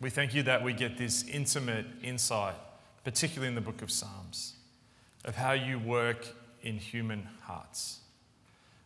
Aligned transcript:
We 0.00 0.10
thank 0.10 0.34
you 0.34 0.42
that 0.42 0.60
we 0.60 0.72
get 0.72 0.98
this 0.98 1.22
intimate 1.22 1.86
insight, 2.02 2.56
particularly 3.04 3.46
in 3.46 3.54
the 3.54 3.60
book 3.60 3.80
of 3.80 3.92
Psalms, 3.92 4.54
of 5.24 5.36
how 5.36 5.52
you 5.52 5.78
work 5.78 6.26
in 6.62 6.78
human 6.78 7.28
hearts, 7.42 8.00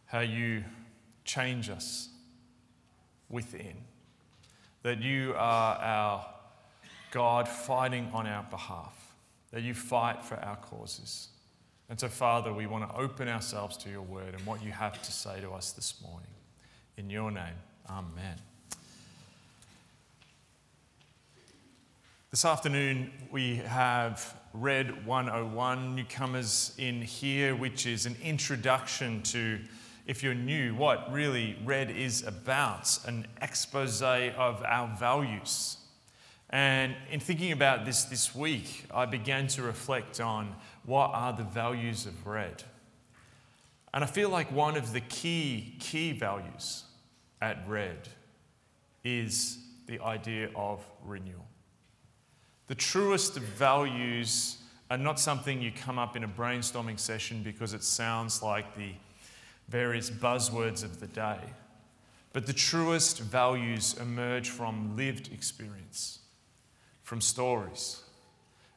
how 0.04 0.20
you 0.20 0.64
change 1.24 1.70
us 1.70 2.10
within, 3.28 3.76
that 4.82 5.00
you 5.00 5.34
are 5.36 5.76
our 5.76 6.26
God 7.10 7.48
fighting 7.48 8.10
on 8.12 8.26
our 8.26 8.44
behalf, 8.44 9.14
that 9.50 9.62
you 9.62 9.74
fight 9.74 10.24
for 10.24 10.36
our 10.36 10.56
causes. 10.56 11.28
And 11.88 11.98
so, 11.98 12.08
Father, 12.08 12.52
we 12.52 12.66
want 12.66 12.88
to 12.88 12.96
open 12.96 13.28
ourselves 13.28 13.76
to 13.78 13.90
your 13.90 14.02
word 14.02 14.34
and 14.34 14.44
what 14.44 14.62
you 14.62 14.72
have 14.72 15.02
to 15.02 15.12
say 15.12 15.40
to 15.40 15.50
us 15.52 15.72
this 15.72 15.94
morning. 16.02 16.28
In 16.96 17.08
your 17.08 17.30
name, 17.30 17.54
amen. 17.88 18.36
This 22.30 22.44
afternoon, 22.44 23.10
we 23.30 23.56
have 23.56 24.36
Red 24.52 25.06
101 25.06 25.94
newcomers 25.94 26.74
in 26.76 27.00
here, 27.00 27.56
which 27.56 27.86
is 27.86 28.04
an 28.04 28.16
introduction 28.22 29.22
to, 29.22 29.58
if 30.08 30.22
you're 30.22 30.34
new, 30.34 30.74
what 30.74 31.12
really 31.12 31.56
Red 31.66 31.90
is 31.90 32.26
about 32.26 32.98
an 33.06 33.26
expose 33.42 34.00
of 34.00 34.64
our 34.64 34.96
values. 34.98 35.76
And 36.48 36.96
in 37.10 37.20
thinking 37.20 37.52
about 37.52 37.84
this 37.84 38.04
this 38.04 38.34
week, 38.34 38.86
I 38.92 39.04
began 39.04 39.48
to 39.48 39.62
reflect 39.62 40.18
on 40.18 40.56
what 40.86 41.10
are 41.12 41.34
the 41.34 41.44
values 41.44 42.06
of 42.06 42.26
Red. 42.26 42.64
And 43.92 44.02
I 44.02 44.06
feel 44.06 44.30
like 44.30 44.50
one 44.50 44.78
of 44.78 44.94
the 44.94 45.02
key, 45.02 45.76
key 45.78 46.12
values 46.12 46.84
at 47.42 47.68
Red 47.68 48.08
is 49.04 49.58
the 49.86 50.00
idea 50.00 50.48
of 50.56 50.82
renewal. 51.04 51.46
The 52.66 52.74
truest 52.74 53.34
values 53.34 54.56
are 54.90 54.98
not 54.98 55.20
something 55.20 55.60
you 55.60 55.70
come 55.70 55.98
up 55.98 56.16
in 56.16 56.24
a 56.24 56.28
brainstorming 56.28 56.98
session 56.98 57.42
because 57.42 57.74
it 57.74 57.82
sounds 57.82 58.42
like 58.42 58.74
the 58.74 58.92
various 59.68 60.10
buzzwords 60.10 60.82
of 60.82 61.00
the 61.00 61.06
day. 61.06 61.40
But 62.32 62.46
the 62.46 62.52
truest 62.52 63.20
values 63.20 63.96
emerge 64.00 64.50
from 64.50 64.96
lived 64.96 65.32
experience, 65.32 66.20
from 67.02 67.20
stories. 67.20 68.02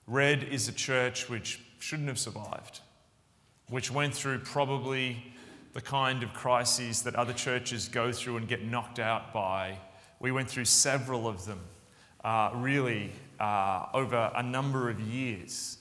Red 0.07 0.43
is 0.43 0.67
a 0.67 0.71
church 0.71 1.29
which 1.29 1.61
shouldn't 1.79 2.07
have 2.07 2.19
survived, 2.19 2.79
which 3.69 3.91
went 3.91 4.13
through 4.13 4.39
probably 4.39 5.33
the 5.73 5.81
kind 5.81 6.23
of 6.23 6.33
crises 6.33 7.01
that 7.03 7.15
other 7.15 7.33
churches 7.33 7.87
go 7.87 8.11
through 8.11 8.37
and 8.37 8.47
get 8.47 8.63
knocked 8.63 8.99
out 8.99 9.33
by. 9.33 9.77
We 10.19 10.31
went 10.31 10.49
through 10.49 10.65
several 10.65 11.27
of 11.27 11.45
them, 11.45 11.61
uh, 12.23 12.51
really 12.55 13.11
uh, 13.39 13.85
over 13.93 14.31
a 14.35 14.43
number 14.43 14.89
of 14.89 14.99
years. 14.99 15.77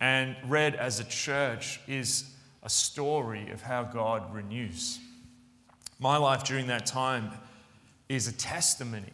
And 0.00 0.36
Red 0.46 0.74
as 0.74 1.00
a 1.00 1.04
church 1.04 1.80
is 1.86 2.34
a 2.62 2.70
story 2.70 3.50
of 3.50 3.62
how 3.62 3.82
God 3.82 4.32
renews. 4.34 5.00
My 5.98 6.16
life 6.16 6.44
during 6.44 6.66
that 6.68 6.86
time 6.86 7.30
is 8.08 8.28
a 8.28 8.32
testimony 8.32 9.12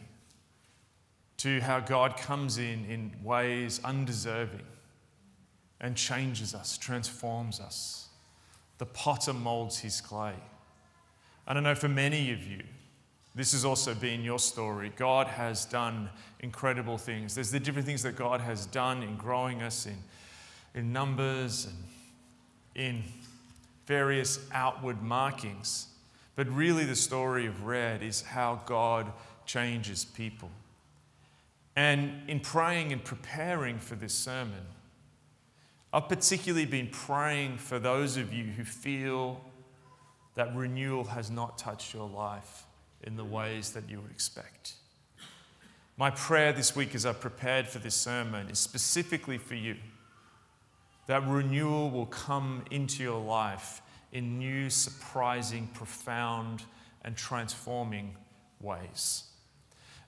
to 1.37 1.61
how 1.61 1.79
God 1.79 2.17
comes 2.17 2.57
in 2.57 2.85
in 2.85 3.11
ways 3.23 3.79
undeserving 3.83 4.65
and 5.79 5.95
changes 5.95 6.53
us, 6.53 6.77
transforms 6.77 7.59
us. 7.59 8.09
The 8.77 8.85
potter 8.85 9.33
molds 9.33 9.79
his 9.79 10.01
clay. 10.01 10.33
And 10.33 10.37
I 11.47 11.53
don't 11.53 11.63
know 11.63 11.75
for 11.75 11.89
many 11.89 12.31
of 12.31 12.45
you, 12.45 12.61
this 13.35 13.53
has 13.53 13.63
also 13.63 13.93
been 13.93 14.23
your 14.23 14.39
story. 14.39 14.91
God 14.95 15.27
has 15.27 15.65
done 15.65 16.09
incredible 16.41 16.97
things. 16.97 17.35
There's 17.35 17.51
the 17.51 17.59
different 17.59 17.85
things 17.85 18.03
that 18.03 18.15
God 18.15 18.41
has 18.41 18.65
done 18.65 19.01
in 19.03 19.15
growing 19.15 19.61
us 19.61 19.85
in, 19.85 19.97
in 20.73 20.91
numbers 20.91 21.65
and 21.65 21.77
in 22.75 23.03
various 23.89 24.39
outward 24.53 25.01
markings. 25.01 25.87
But 26.35 26.47
really, 26.47 26.85
the 26.85 26.95
story 26.95 27.47
of 27.47 27.63
Red 27.63 28.03
is 28.03 28.21
how 28.21 28.61
God 28.67 29.11
changes 29.47 30.05
people. 30.05 30.51
And 31.75 32.29
in 32.29 32.39
praying 32.39 32.93
and 32.93 33.03
preparing 33.03 33.79
for 33.79 33.95
this 33.95 34.13
sermon, 34.13 34.63
I've 35.91 36.07
particularly 36.07 36.67
been 36.67 36.89
praying 36.91 37.57
for 37.57 37.79
those 37.79 38.15
of 38.15 38.31
you 38.31 38.43
who 38.43 38.63
feel 38.63 39.41
that 40.35 40.55
renewal 40.55 41.05
has 41.05 41.31
not 41.31 41.57
touched 41.57 41.91
your 41.95 42.07
life 42.07 42.65
in 43.01 43.15
the 43.15 43.25
ways 43.25 43.71
that 43.71 43.89
you 43.89 43.99
would 44.01 44.11
expect. 44.11 44.73
My 45.97 46.11
prayer 46.11 46.53
this 46.53 46.75
week 46.75 46.93
as 46.93 47.07
I've 47.07 47.19
prepared 47.19 47.67
for 47.67 47.79
this 47.79 47.95
sermon 47.95 48.49
is 48.51 48.59
specifically 48.59 49.39
for 49.39 49.55
you 49.55 49.77
that 51.09 51.27
renewal 51.27 51.89
will 51.89 52.05
come 52.05 52.63
into 52.69 53.01
your 53.01 53.19
life 53.19 53.81
in 54.11 54.37
new, 54.37 54.69
surprising, 54.69 55.67
profound, 55.73 56.61
and 57.03 57.17
transforming 57.17 58.15
ways. 58.61 59.23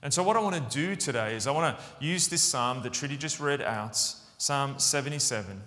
And 0.00 0.14
so, 0.14 0.22
what 0.22 0.36
I 0.36 0.40
want 0.40 0.54
to 0.54 0.78
do 0.78 0.94
today 0.94 1.34
is 1.34 1.48
I 1.48 1.50
want 1.50 1.76
to 1.76 1.84
use 1.98 2.28
this 2.28 2.40
psalm 2.40 2.84
that 2.84 2.92
Trudy 2.92 3.16
just 3.16 3.40
read 3.40 3.60
out, 3.60 3.96
Psalm 4.38 4.78
77, 4.78 5.60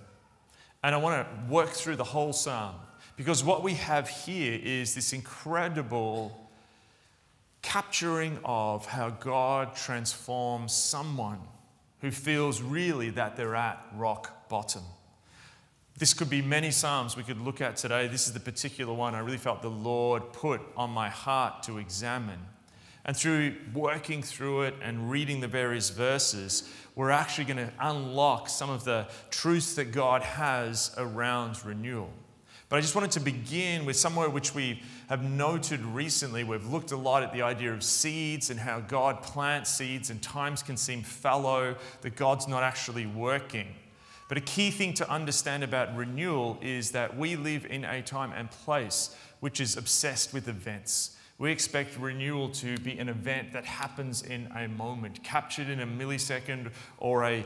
and 0.84 0.96
I 0.96 0.98
want 0.98 1.28
to 1.28 1.54
work 1.54 1.72
through 1.72 1.98
the 1.98 2.06
whole 2.06 2.32
psalm 2.32 2.76
because 3.18 3.44
what 3.44 3.62
we 3.62 3.74
have 3.74 4.08
here 4.08 4.58
is 4.64 4.96
this 4.96 5.12
incredible 5.12 6.50
capturing 7.62 8.40
of 8.46 8.86
how 8.86 9.10
God 9.10 9.76
transforms 9.76 10.72
someone 10.74 11.42
who 12.00 12.10
feels 12.10 12.62
really 12.62 13.10
that 13.10 13.36
they're 13.36 13.58
at 13.58 13.86
rock 13.98 14.48
bottom. 14.48 14.84
This 15.98 16.14
could 16.14 16.30
be 16.30 16.42
many 16.42 16.72
Psalms 16.72 17.16
we 17.16 17.24
could 17.24 17.40
look 17.40 17.62
at 17.62 17.78
today. 17.78 18.08
This 18.08 18.28
is 18.28 18.34
the 18.34 18.40
particular 18.42 18.94
one 18.94 19.16
I 19.16 19.20
really 19.20 19.38
felt 19.38 19.62
the 19.62 19.70
Lord 19.70 20.34
put 20.34 20.60
on 20.76 20.90
my 20.90 21.08
heart 21.08 21.64
to 21.64 21.78
examine. 21.78 22.40
And 23.06 23.16
through 23.16 23.56
working 23.74 24.22
through 24.22 24.64
it 24.64 24.74
and 24.82 25.10
reading 25.10 25.40
the 25.40 25.48
various 25.48 25.92
verses, 25.92 26.70
we're 26.96 27.12
actually 27.12 27.46
going 27.46 27.66
to 27.66 27.72
unlock 27.80 28.50
some 28.50 28.70
of 28.70 28.84
the 28.84 29.08
truths 29.30 29.76
that 29.76 29.94
God 29.94 30.22
has 30.22 30.94
around 30.98 31.64
renewal. 31.64 32.10
But 32.68 32.78
I 32.78 32.82
just 32.82 32.96
wanted 32.96 33.12
to 33.12 33.22
begin 33.22 33.86
with 33.86 33.96
somewhere 33.96 34.30
which 34.30 34.54
we 34.54 34.82
have 35.08 35.24
noted 35.24 35.80
recently. 35.80 36.44
We've 36.44 36.66
looked 36.66 36.92
a 36.92 36.98
lot 36.98 37.24
at 37.24 37.32
the 37.32 37.44
idea 37.44 37.72
of 37.72 37.84
seeds 37.84 38.50
and 38.50 38.60
how 38.60 38.82
God 38.82 39.24
plants 39.24 39.70
seeds, 39.70 40.10
and 40.10 40.22
times 40.22 40.62
can 40.62 40.76
seem 40.76 41.04
fallow, 41.04 41.76
that 42.02 42.18
God's 42.18 42.50
not 42.50 42.64
actually 42.64 43.06
working. 43.06 43.68
But 44.28 44.38
a 44.38 44.42
key 44.42 44.72
thing 44.72 44.94
to 44.96 45.10
understand 45.10 45.64
about 45.64 45.96
renewal 45.96 46.58
is 46.62 46.92
that 46.92 47.16
we 47.16 47.36
live 47.36 47.66
in 47.66 47.86
a 47.86 48.02
time 48.02 48.32
and 48.32 48.50
place 48.50 49.16
which 49.40 49.62
is 49.62 49.78
obsessed 49.78 50.34
with 50.34 50.48
events. 50.48 51.16
We 51.38 51.52
expect 51.52 52.00
renewal 52.00 52.50
to 52.50 52.78
be 52.80 52.98
an 52.98 53.10
event 53.10 53.54
that 53.54 53.66
happens 53.66 54.24
in 54.24 54.48
a 54.56 54.68
moment, 54.68 55.24
captured 55.24 55.70
in 55.70 55.82
a 55.82 55.86
millisecond 55.86 56.72
or 56.98 57.26
a, 57.26 57.46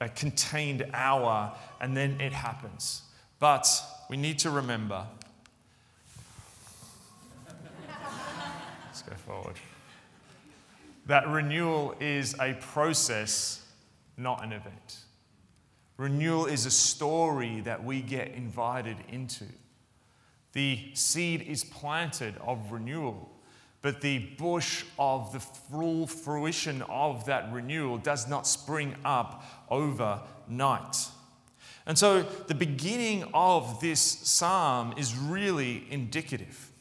a 0.00 0.08
contained 0.08 0.86
hour, 0.92 1.52
and 1.80 1.96
then 1.96 2.20
it 2.20 2.32
happens. 2.32 3.02
But 3.38 3.68
we 4.08 4.16
need 4.16 4.38
to 4.40 4.50
remember. 4.50 5.06
Let's 8.86 9.02
go 9.02 9.14
forward. 9.14 9.56
That 11.06 11.28
renewal 11.28 11.94
is 12.00 12.34
a 12.40 12.54
process, 12.54 13.62
not 14.16 14.42
an 14.42 14.52
event. 14.52 15.05
Renewal 15.96 16.46
is 16.46 16.66
a 16.66 16.70
story 16.70 17.60
that 17.60 17.82
we 17.82 18.02
get 18.02 18.32
invited 18.32 18.96
into. 19.08 19.44
The 20.52 20.90
seed 20.94 21.42
is 21.42 21.64
planted 21.64 22.34
of 22.38 22.72
renewal, 22.72 23.30
but 23.82 24.00
the 24.00 24.18
bush 24.38 24.84
of 24.98 25.32
the 25.32 25.40
full 25.40 26.06
fruition 26.06 26.82
of 26.82 27.26
that 27.26 27.52
renewal 27.52 27.98
does 27.98 28.28
not 28.28 28.46
spring 28.46 28.94
up 29.04 29.44
overnight. 29.70 31.08
And 31.86 31.96
so 31.96 32.22
the 32.22 32.54
beginning 32.54 33.30
of 33.32 33.80
this 33.80 34.00
psalm 34.00 34.94
is 34.96 35.16
really 35.16 35.86
indicative. 35.90 36.72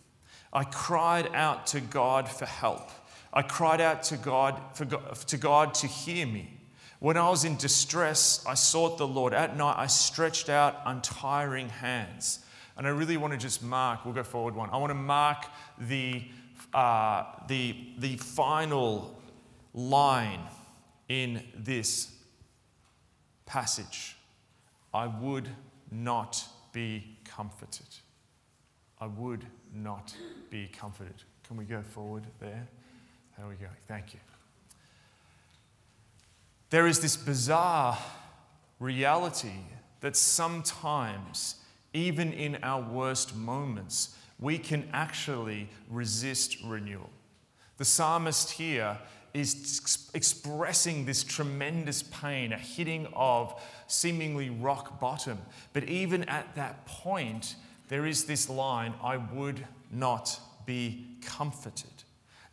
I 0.51 0.63
cried 0.63 1.29
out 1.33 1.67
to 1.67 1.81
God 1.81 2.27
for 2.27 2.45
help. 2.45 2.89
I 3.31 3.41
cried 3.41 3.81
out 3.81 4.03
to 4.03 4.17
God, 4.17 4.59
for 4.73 4.85
God, 4.85 5.15
to 5.27 5.37
God 5.37 5.73
to 5.75 5.87
hear 5.87 6.25
me. 6.25 6.54
When 6.99 7.17
I 7.17 7.29
was 7.29 7.43
in 7.43 7.57
distress, 7.57 8.43
I 8.47 8.53
sought 8.53 8.97
the 8.97 9.07
Lord. 9.07 9.33
At 9.33 9.57
night, 9.57 9.75
I 9.77 9.87
stretched 9.87 10.49
out 10.49 10.81
untiring 10.85 11.69
hands. 11.69 12.39
And 12.77 12.87
I 12.87 12.89
really 12.89 13.17
want 13.17 13.33
to 13.33 13.39
just 13.39 13.63
mark, 13.63 14.05
we'll 14.05 14.13
go 14.13 14.23
forward 14.23 14.55
one. 14.55 14.69
I 14.69 14.77
want 14.77 14.89
to 14.89 14.95
mark 14.95 15.45
the 15.79 16.23
uh, 16.75 17.23
the, 17.47 17.73
the 17.99 18.17
final 18.17 19.17
line 19.73 20.41
in 21.07 21.41
this 21.55 22.11
passage 23.45 24.17
I 24.93 25.07
would 25.07 25.49
not 25.91 26.43
be 26.73 27.17
comforted. 27.23 27.87
I 28.99 29.07
would 29.07 29.45
not 29.73 30.15
be 30.49 30.67
comforted. 30.67 31.23
Can 31.47 31.57
we 31.57 31.65
go 31.65 31.81
forward 31.81 32.23
there? 32.39 32.67
There 33.37 33.47
we 33.47 33.55
go. 33.55 33.67
Thank 33.87 34.13
you. 34.13 34.19
There 36.69 36.87
is 36.87 36.99
this 36.99 37.15
bizarre 37.15 37.97
reality 38.79 39.59
that 40.01 40.15
sometimes, 40.15 41.55
even 41.93 42.33
in 42.33 42.57
our 42.63 42.81
worst 42.81 43.35
moments, 43.35 44.15
we 44.39 44.57
can 44.57 44.87
actually 44.91 45.69
resist 45.89 46.57
renewal. 46.65 47.09
The 47.77 47.85
psalmist 47.85 48.51
here 48.51 48.97
is 49.33 50.09
expressing 50.13 51.05
this 51.05 51.23
tremendous 51.23 52.03
pain, 52.03 52.53
a 52.53 52.57
hitting 52.57 53.07
of 53.13 53.61
seemingly 53.87 54.49
rock 54.49 54.99
bottom. 54.99 55.37
But 55.73 55.83
even 55.85 56.23
at 56.23 56.55
that 56.55 56.85
point, 56.85 57.55
there 57.89 58.05
is 58.05 58.23
this 58.23 58.49
line 58.49 58.93
I 59.03 59.17
would 59.17 59.65
not 59.91 60.39
be 60.65 61.05
comforted. 61.21 61.91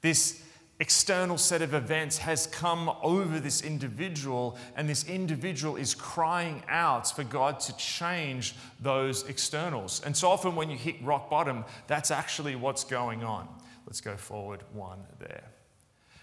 This 0.00 0.42
external 0.82 1.38
set 1.38 1.62
of 1.62 1.74
events 1.74 2.18
has 2.18 2.48
come 2.48 2.90
over 3.04 3.38
this 3.38 3.62
individual, 3.62 4.58
and 4.74 4.88
this 4.88 5.06
individual 5.06 5.76
is 5.76 5.94
crying 5.94 6.60
out 6.68 7.08
for 7.14 7.22
God 7.22 7.60
to 7.60 7.76
change 7.76 8.56
those 8.80 9.22
externals. 9.28 10.02
And 10.04 10.16
so 10.16 10.28
often, 10.28 10.56
when 10.56 10.70
you 10.70 10.76
hit 10.76 10.96
rock 11.00 11.30
bottom, 11.30 11.64
that's 11.86 12.10
actually 12.10 12.56
what's 12.56 12.82
going 12.82 13.22
on. 13.22 13.48
Let's 13.86 14.00
go 14.00 14.16
forward 14.16 14.64
one 14.72 14.98
there. 15.20 15.44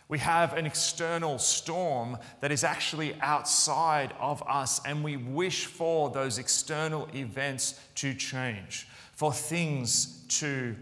We 0.09 0.19
have 0.19 0.51
an 0.57 0.65
external 0.65 1.39
storm 1.39 2.17
that 2.41 2.51
is 2.51 2.65
actually 2.65 3.15
outside 3.21 4.13
of 4.19 4.43
us, 4.45 4.81
and 4.85 5.05
we 5.05 5.15
wish 5.15 5.67
for 5.67 6.09
those 6.09 6.37
external 6.37 7.07
events 7.15 7.79
to 7.95 8.13
change, 8.13 8.89
for 9.13 9.31
things 9.31 10.25
to 10.27 10.75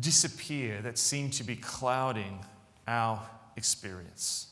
disappear 0.00 0.80
that 0.82 0.98
seem 0.98 1.30
to 1.30 1.44
be 1.44 1.56
clouding 1.56 2.44
our 2.86 3.22
experience. 3.56 4.48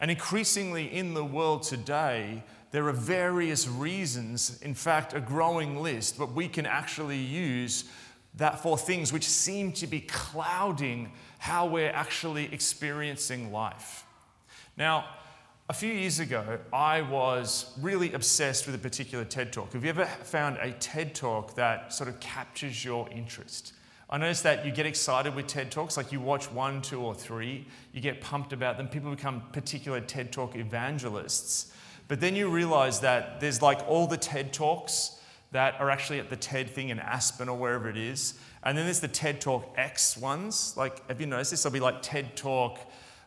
And 0.00 0.10
increasingly 0.10 0.92
in 0.92 1.14
the 1.14 1.24
world 1.24 1.62
today, 1.62 2.42
there 2.70 2.86
are 2.88 2.92
various 2.92 3.66
reasons, 3.66 4.60
in 4.62 4.74
fact, 4.74 5.14
a 5.14 5.20
growing 5.20 5.82
list, 5.82 6.18
but 6.18 6.32
we 6.32 6.48
can 6.48 6.66
actually 6.66 7.18
use 7.18 7.84
that 8.34 8.62
for 8.62 8.76
things 8.76 9.12
which 9.12 9.24
seem 9.24 9.72
to 9.72 9.86
be 9.86 10.00
clouding 10.00 11.10
how 11.38 11.66
we're 11.66 11.90
actually 11.90 12.52
experiencing 12.52 13.50
life. 13.50 14.04
Now, 14.76 15.06
a 15.68 15.72
few 15.72 15.92
years 15.92 16.20
ago, 16.20 16.58
I 16.72 17.02
was 17.02 17.72
really 17.80 18.12
obsessed 18.12 18.66
with 18.66 18.74
a 18.74 18.78
particular 18.78 19.24
TED 19.24 19.52
talk. 19.52 19.72
Have 19.72 19.82
you 19.82 19.90
ever 19.90 20.04
found 20.04 20.58
a 20.58 20.72
TED 20.72 21.14
talk 21.14 21.54
that 21.56 21.92
sort 21.92 22.08
of 22.08 22.20
captures 22.20 22.84
your 22.84 23.08
interest? 23.10 23.72
I 24.08 24.18
notice 24.18 24.42
that 24.42 24.64
you 24.64 24.70
get 24.70 24.86
excited 24.86 25.34
with 25.34 25.48
TED 25.48 25.72
Talks, 25.72 25.96
like 25.96 26.12
you 26.12 26.20
watch 26.20 26.50
one, 26.52 26.80
two, 26.80 27.00
or 27.00 27.14
three, 27.14 27.66
you 27.92 28.00
get 28.00 28.20
pumped 28.20 28.52
about 28.52 28.76
them. 28.76 28.86
People 28.86 29.10
become 29.10 29.42
particular 29.52 30.00
TED 30.00 30.30
Talk 30.30 30.54
evangelists. 30.54 31.72
But 32.06 32.20
then 32.20 32.36
you 32.36 32.48
realize 32.48 33.00
that 33.00 33.40
there's 33.40 33.60
like 33.60 33.80
all 33.88 34.06
the 34.06 34.16
TED 34.16 34.52
Talks 34.52 35.18
that 35.50 35.80
are 35.80 35.90
actually 35.90 36.20
at 36.20 36.30
the 36.30 36.36
TED 36.36 36.70
thing 36.70 36.90
in 36.90 37.00
Aspen 37.00 37.48
or 37.48 37.58
wherever 37.58 37.88
it 37.88 37.96
is. 37.96 38.34
And 38.62 38.78
then 38.78 38.84
there's 38.84 39.00
the 39.00 39.08
TED 39.08 39.40
Talk 39.40 39.74
X 39.76 40.16
ones. 40.16 40.74
Like, 40.76 41.06
have 41.08 41.20
you 41.20 41.26
noticed 41.26 41.50
this? 41.50 41.64
There'll 41.64 41.72
be 41.72 41.80
like 41.80 42.00
TED 42.02 42.36
Talk 42.36 42.78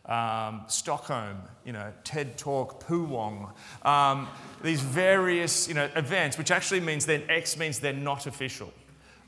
um, 0.06 0.62
Stockholm, 0.66 1.42
you 1.64 1.72
know, 1.72 1.92
TED 2.04 2.38
Talk 2.38 2.82
Puwong. 2.84 3.52
Um, 3.84 4.28
these 4.62 4.80
various, 4.80 5.68
you 5.68 5.74
know, 5.74 5.88
events, 5.94 6.38
which 6.38 6.50
actually 6.50 6.80
means 6.80 7.04
then 7.04 7.22
X 7.28 7.58
means 7.58 7.80
they're 7.80 7.92
not 7.92 8.26
official. 8.26 8.72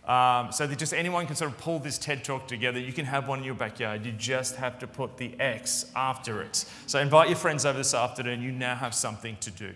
Um, 0.06 0.50
so 0.50 0.66
that 0.66 0.78
just 0.78 0.92
anyone 0.92 1.26
can 1.26 1.36
sort 1.36 1.52
of 1.52 1.58
pull 1.58 1.78
this 1.78 1.96
TED 1.96 2.24
Talk 2.24 2.48
together. 2.48 2.80
You 2.80 2.92
can 2.92 3.04
have 3.04 3.28
one 3.28 3.38
in 3.38 3.44
your 3.44 3.54
backyard. 3.54 4.04
You 4.04 4.12
just 4.12 4.56
have 4.56 4.78
to 4.80 4.86
put 4.86 5.16
the 5.16 5.38
X 5.38 5.92
after 5.94 6.42
it. 6.42 6.64
So 6.86 6.98
invite 6.98 7.28
your 7.28 7.38
friends 7.38 7.64
over 7.64 7.78
this 7.78 7.94
afternoon. 7.94 8.42
You 8.42 8.50
now 8.50 8.74
have 8.74 8.94
something 8.94 9.36
to 9.40 9.50
do. 9.52 9.72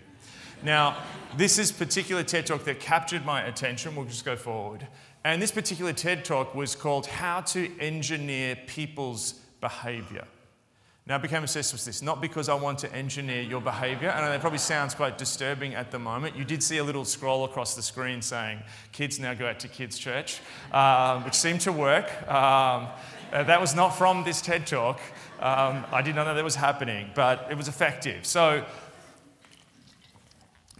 Now, 0.63 0.97
this 1.37 1.59
is 1.59 1.71
particular 1.71 2.23
TED 2.23 2.45
Talk 2.47 2.65
that 2.65 2.79
captured 2.79 3.23
my 3.23 3.43
attention. 3.43 3.95
We'll 3.95 4.05
just 4.05 4.25
go 4.25 4.35
forward. 4.35 4.87
And 5.27 5.41
this 5.41 5.51
particular 5.51 5.91
TED 5.91 6.23
talk 6.23 6.55
was 6.55 6.73
called 6.73 7.05
How 7.05 7.41
to 7.41 7.69
Engineer 7.81 8.55
People's 8.65 9.33
Behavior. 9.59 10.25
Now, 11.07 11.17
became 11.17 11.41
obsessed 11.43 11.71
with 11.71 11.85
this, 11.85 12.01
not 12.01 12.19
because 12.21 12.49
I 12.49 12.53
want 12.53 12.79
to 12.79 12.93
engineer 12.93 13.41
your 13.41 13.61
behavior. 13.61 14.09
Know 14.09 14.29
that 14.29 14.41
probably 14.41 14.59
sounds 14.59 14.93
quite 14.93 15.17
disturbing 15.17 15.73
at 15.73 15.89
the 15.89 15.97
moment. 15.97 16.35
You 16.35 16.43
did 16.43 16.61
see 16.61 16.79
a 16.79 16.83
little 16.83 17.05
scroll 17.05 17.45
across 17.45 17.75
the 17.77 17.81
screen 17.81 18.21
saying, 18.21 18.61
kids 18.91 19.17
now 19.17 19.33
go 19.33 19.47
out 19.47 19.57
to 19.61 19.69
kids' 19.69 19.97
church, 19.97 20.41
um, 20.73 21.23
which 21.23 21.33
seemed 21.33 21.61
to 21.61 21.71
work. 21.71 22.09
Um, 22.29 22.89
uh, 23.31 23.43
that 23.43 23.61
was 23.61 23.73
not 23.73 23.91
from 23.91 24.25
this 24.25 24.41
TED 24.41 24.67
talk. 24.67 24.99
Um, 25.39 25.85
I 25.93 26.01
did 26.01 26.13
not 26.13 26.25
know 26.25 26.35
that 26.35 26.43
was 26.43 26.55
happening, 26.55 27.09
but 27.15 27.47
it 27.49 27.55
was 27.55 27.69
effective. 27.69 28.25
So, 28.25 28.65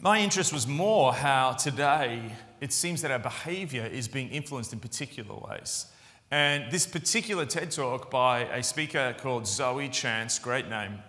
my 0.01 0.19
interest 0.19 0.51
was 0.51 0.67
more 0.67 1.13
how 1.13 1.53
today 1.53 2.33
it 2.59 2.73
seems 2.73 3.01
that 3.01 3.11
our 3.11 3.19
behavior 3.19 3.85
is 3.85 4.09
being 4.09 4.27
influenced 4.29 4.73
in 4.73 4.79
particular 4.79 5.35
ways. 5.35 5.85
And 6.29 6.69
this 6.69 6.85
particular 6.85 7.45
TED 7.45 7.71
talk 7.71 8.11
by 8.11 8.39
a 8.39 8.61
speaker 8.61 9.15
called 9.17 9.47
Zoe 9.47 9.87
Chance, 9.87 10.39
great 10.39 10.67
name, 10.67 10.99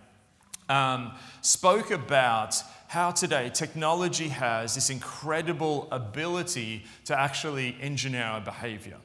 um, 0.69 1.13
spoke 1.41 1.91
about 1.91 2.63
how 2.87 3.11
today 3.11 3.51
technology 3.53 4.29
has 4.29 4.77
this 4.77 4.91
incredible 4.91 5.89
ability 5.91 6.85
to 7.07 7.19
actually 7.19 7.77
engineer 7.81 8.23
our 8.23 8.41
behavior. 8.41 8.99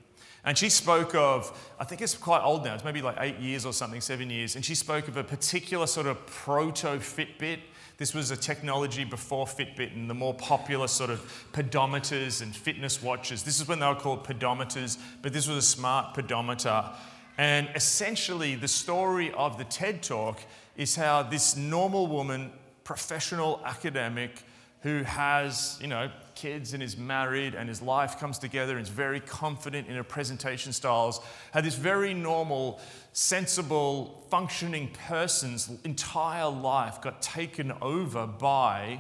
And 0.46 0.56
she 0.56 0.70
spoke 0.70 1.16
of, 1.16 1.74
I 1.80 1.86
think 1.86 2.02
it's 2.02 2.16
quite 2.16 2.44
old 2.44 2.64
now, 2.64 2.76
it's 2.76 2.84
maybe 2.84 3.02
like 3.02 3.18
eight 3.20 3.40
years 3.40 3.66
or 3.66 3.74
something, 3.74 4.02
seven 4.02 4.30
years. 4.30 4.56
And 4.56 4.64
she 4.64 4.76
spoke 4.76 5.08
of 5.08 5.18
a 5.18 5.24
particular 5.24 5.88
sort 5.88 6.06
of 6.06 6.24
proto 6.28 7.00
Fitbit 7.00 7.60
this 7.98 8.14
was 8.14 8.32
a 8.32 8.38
technology 8.38 9.04
before 9.04 9.46
Fitbit 9.46 9.94
and 9.94 10.10
the 10.10 10.14
more 10.14 10.34
popular 10.34 10.88
sort 10.88 11.10
of 11.10 11.22
pedometers 11.54 12.42
and 12.42 12.56
fitness 12.56 13.02
watches. 13.04 13.44
This 13.44 13.62
is 13.62 13.68
when 13.68 13.80
they 13.80 13.88
were 13.88 13.96
called 13.96 14.26
pedometers, 14.26 14.98
but 15.22 15.32
this 15.34 15.48
was 15.48 15.58
a 15.58 15.62
smart 15.62 16.14
pedometer. 16.14 16.90
And 17.38 17.70
essentially, 17.76 18.56
the 18.56 18.68
story 18.68 19.32
of 19.34 19.58
the 19.58 19.64
TED 19.66 20.04
Talk 20.04 20.40
is 20.76 20.96
how 20.96 21.24
this 21.24 21.56
normal 21.56 22.08
woman, 22.08 22.52
professional 22.84 23.62
academic, 23.66 24.44
who 24.84 25.02
has, 25.04 25.78
you 25.82 25.88
know, 25.88 26.12
kids 26.36 26.74
and 26.74 26.84
is 26.84 26.98
married 26.98 27.56
and 27.56 27.70
his 27.70 27.82
life 27.82 28.20
comes 28.20 28.38
together 28.38 28.74
and 28.74 28.82
is 28.82 28.90
very 28.90 29.22
confident 29.22 29.88
in 29.88 29.96
her 29.96 30.04
presentation 30.04 30.74
styles, 30.74 31.22
had 31.52 31.64
this 31.64 31.76
very 31.76 32.14
normal, 32.14 32.82
sensible, 33.14 34.26
functioning 34.30 34.92
person's 35.08 35.72
entire 35.86 36.50
life 36.50 37.02
got 37.02 37.22
taken 37.22 37.72
over 37.82 38.28
by 38.28 39.00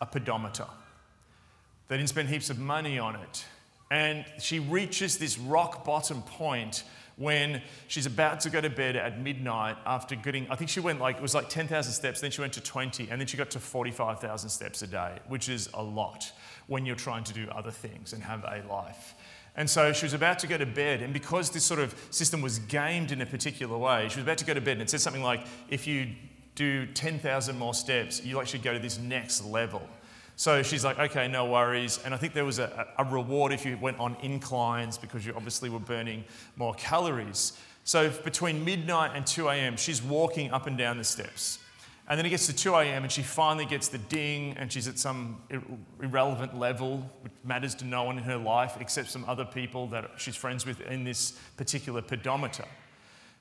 a 0.00 0.06
pedometer. 0.06 0.66
They 1.88 1.98
didn't 1.98 2.08
spend 2.08 2.30
heaps 2.30 2.48
of 2.48 2.58
money 2.58 2.98
on 2.98 3.16
it. 3.16 3.44
And 3.90 4.24
she 4.38 4.58
reaches 4.58 5.18
this 5.18 5.38
rock 5.38 5.84
bottom 5.84 6.22
point 6.22 6.84
when 7.20 7.60
she's 7.86 8.06
about 8.06 8.40
to 8.40 8.48
go 8.48 8.62
to 8.62 8.70
bed 8.70 8.96
at 8.96 9.20
midnight 9.20 9.76
after 9.84 10.16
getting, 10.16 10.46
I 10.50 10.56
think 10.56 10.70
she 10.70 10.80
went 10.80 11.00
like, 11.00 11.16
it 11.16 11.22
was 11.22 11.34
like 11.34 11.50
10,000 11.50 11.92
steps, 11.92 12.22
then 12.22 12.30
she 12.30 12.40
went 12.40 12.54
to 12.54 12.62
20, 12.62 13.08
and 13.10 13.20
then 13.20 13.26
she 13.28 13.36
got 13.36 13.50
to 13.50 13.60
45,000 13.60 14.48
steps 14.48 14.80
a 14.80 14.86
day, 14.86 15.18
which 15.28 15.50
is 15.50 15.68
a 15.74 15.82
lot 15.82 16.32
when 16.66 16.86
you're 16.86 16.96
trying 16.96 17.22
to 17.24 17.34
do 17.34 17.46
other 17.54 17.70
things 17.70 18.14
and 18.14 18.22
have 18.22 18.42
a 18.44 18.64
life. 18.70 19.14
And 19.54 19.68
so 19.68 19.92
she 19.92 20.06
was 20.06 20.14
about 20.14 20.38
to 20.38 20.46
go 20.46 20.56
to 20.56 20.64
bed, 20.64 21.02
and 21.02 21.12
because 21.12 21.50
this 21.50 21.62
sort 21.62 21.80
of 21.80 21.94
system 22.08 22.40
was 22.40 22.58
gamed 22.58 23.12
in 23.12 23.20
a 23.20 23.26
particular 23.26 23.76
way, 23.76 24.08
she 24.08 24.16
was 24.16 24.24
about 24.24 24.38
to 24.38 24.46
go 24.46 24.54
to 24.54 24.60
bed, 24.62 24.72
and 24.72 24.82
it 24.82 24.88
said 24.88 25.02
something 25.02 25.22
like, 25.22 25.44
if 25.68 25.86
you 25.86 26.08
do 26.54 26.86
10,000 26.86 27.58
more 27.58 27.74
steps, 27.74 28.24
you 28.24 28.40
actually 28.40 28.60
go 28.60 28.72
to 28.72 28.78
this 28.78 28.98
next 28.98 29.44
level. 29.44 29.86
So 30.40 30.62
she's 30.62 30.86
like, 30.86 30.98
okay, 30.98 31.28
no 31.28 31.44
worries. 31.44 32.00
And 32.02 32.14
I 32.14 32.16
think 32.16 32.32
there 32.32 32.46
was 32.46 32.58
a, 32.58 32.86
a 32.96 33.04
reward 33.04 33.52
if 33.52 33.66
you 33.66 33.76
went 33.76 34.00
on 34.00 34.16
inclines 34.22 34.96
because 34.96 35.26
you 35.26 35.34
obviously 35.36 35.68
were 35.68 35.78
burning 35.78 36.24
more 36.56 36.72
calories. 36.76 37.58
So 37.84 38.08
between 38.08 38.64
midnight 38.64 39.10
and 39.14 39.26
2 39.26 39.50
a.m., 39.50 39.76
she's 39.76 40.02
walking 40.02 40.50
up 40.50 40.66
and 40.66 40.78
down 40.78 40.96
the 40.96 41.04
steps. 41.04 41.58
And 42.08 42.16
then 42.16 42.24
it 42.24 42.30
gets 42.30 42.46
to 42.46 42.54
2 42.54 42.74
a.m. 42.74 43.02
and 43.02 43.12
she 43.12 43.20
finally 43.20 43.66
gets 43.66 43.88
the 43.88 43.98
ding 43.98 44.54
and 44.56 44.72
she's 44.72 44.88
at 44.88 44.98
some 44.98 45.42
irrelevant 46.02 46.58
level, 46.58 47.06
which 47.20 47.32
matters 47.44 47.74
to 47.74 47.84
no 47.84 48.04
one 48.04 48.16
in 48.16 48.24
her 48.24 48.38
life 48.38 48.78
except 48.80 49.10
some 49.10 49.26
other 49.28 49.44
people 49.44 49.88
that 49.88 50.12
she's 50.16 50.36
friends 50.36 50.64
with 50.64 50.80
in 50.80 51.04
this 51.04 51.32
particular 51.58 52.00
pedometer. 52.00 52.64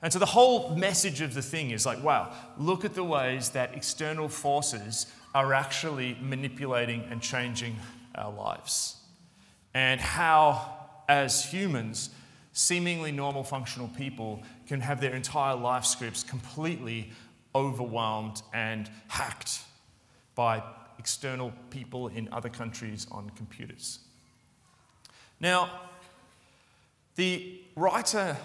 And 0.02 0.14
so 0.14 0.20
the 0.20 0.26
whole 0.26 0.76
message 0.76 1.22
of 1.22 1.34
the 1.34 1.42
thing 1.42 1.72
is 1.72 1.86
like, 1.86 2.02
wow, 2.04 2.34
look 2.58 2.86
at 2.86 2.94
the 2.94 3.04
ways 3.04 3.50
that 3.50 3.76
external 3.76 4.30
forces 4.30 5.08
are 5.36 5.54
actually 5.54 6.18
manipulating 6.22 7.04
and 7.10 7.22
changing 7.22 7.76
our 8.16 8.32
lives. 8.32 8.96
And 9.74 10.00
how, 10.00 10.78
as 11.08 11.46
humans, 11.46 12.10
seemingly 12.54 13.12
normal 13.12 13.44
functional 13.44 13.90
people 13.90 14.42
can 14.68 14.82
have 14.82 15.02
their 15.02 15.16
entire 15.16 15.56
life 15.56 15.86
scripts 15.86 16.24
completely 16.24 17.12
overwhelmed 17.54 18.42
and 18.54 18.90
hacked 19.08 19.60
by 20.36 20.64
external 20.98 21.52
people 21.70 22.08
in 22.08 22.30
other 22.32 22.50
countries 22.50 23.06
on 23.12 23.30
computers. 23.32 24.00
Now, 25.40 25.70
the 27.16 27.62
writer 27.76 28.38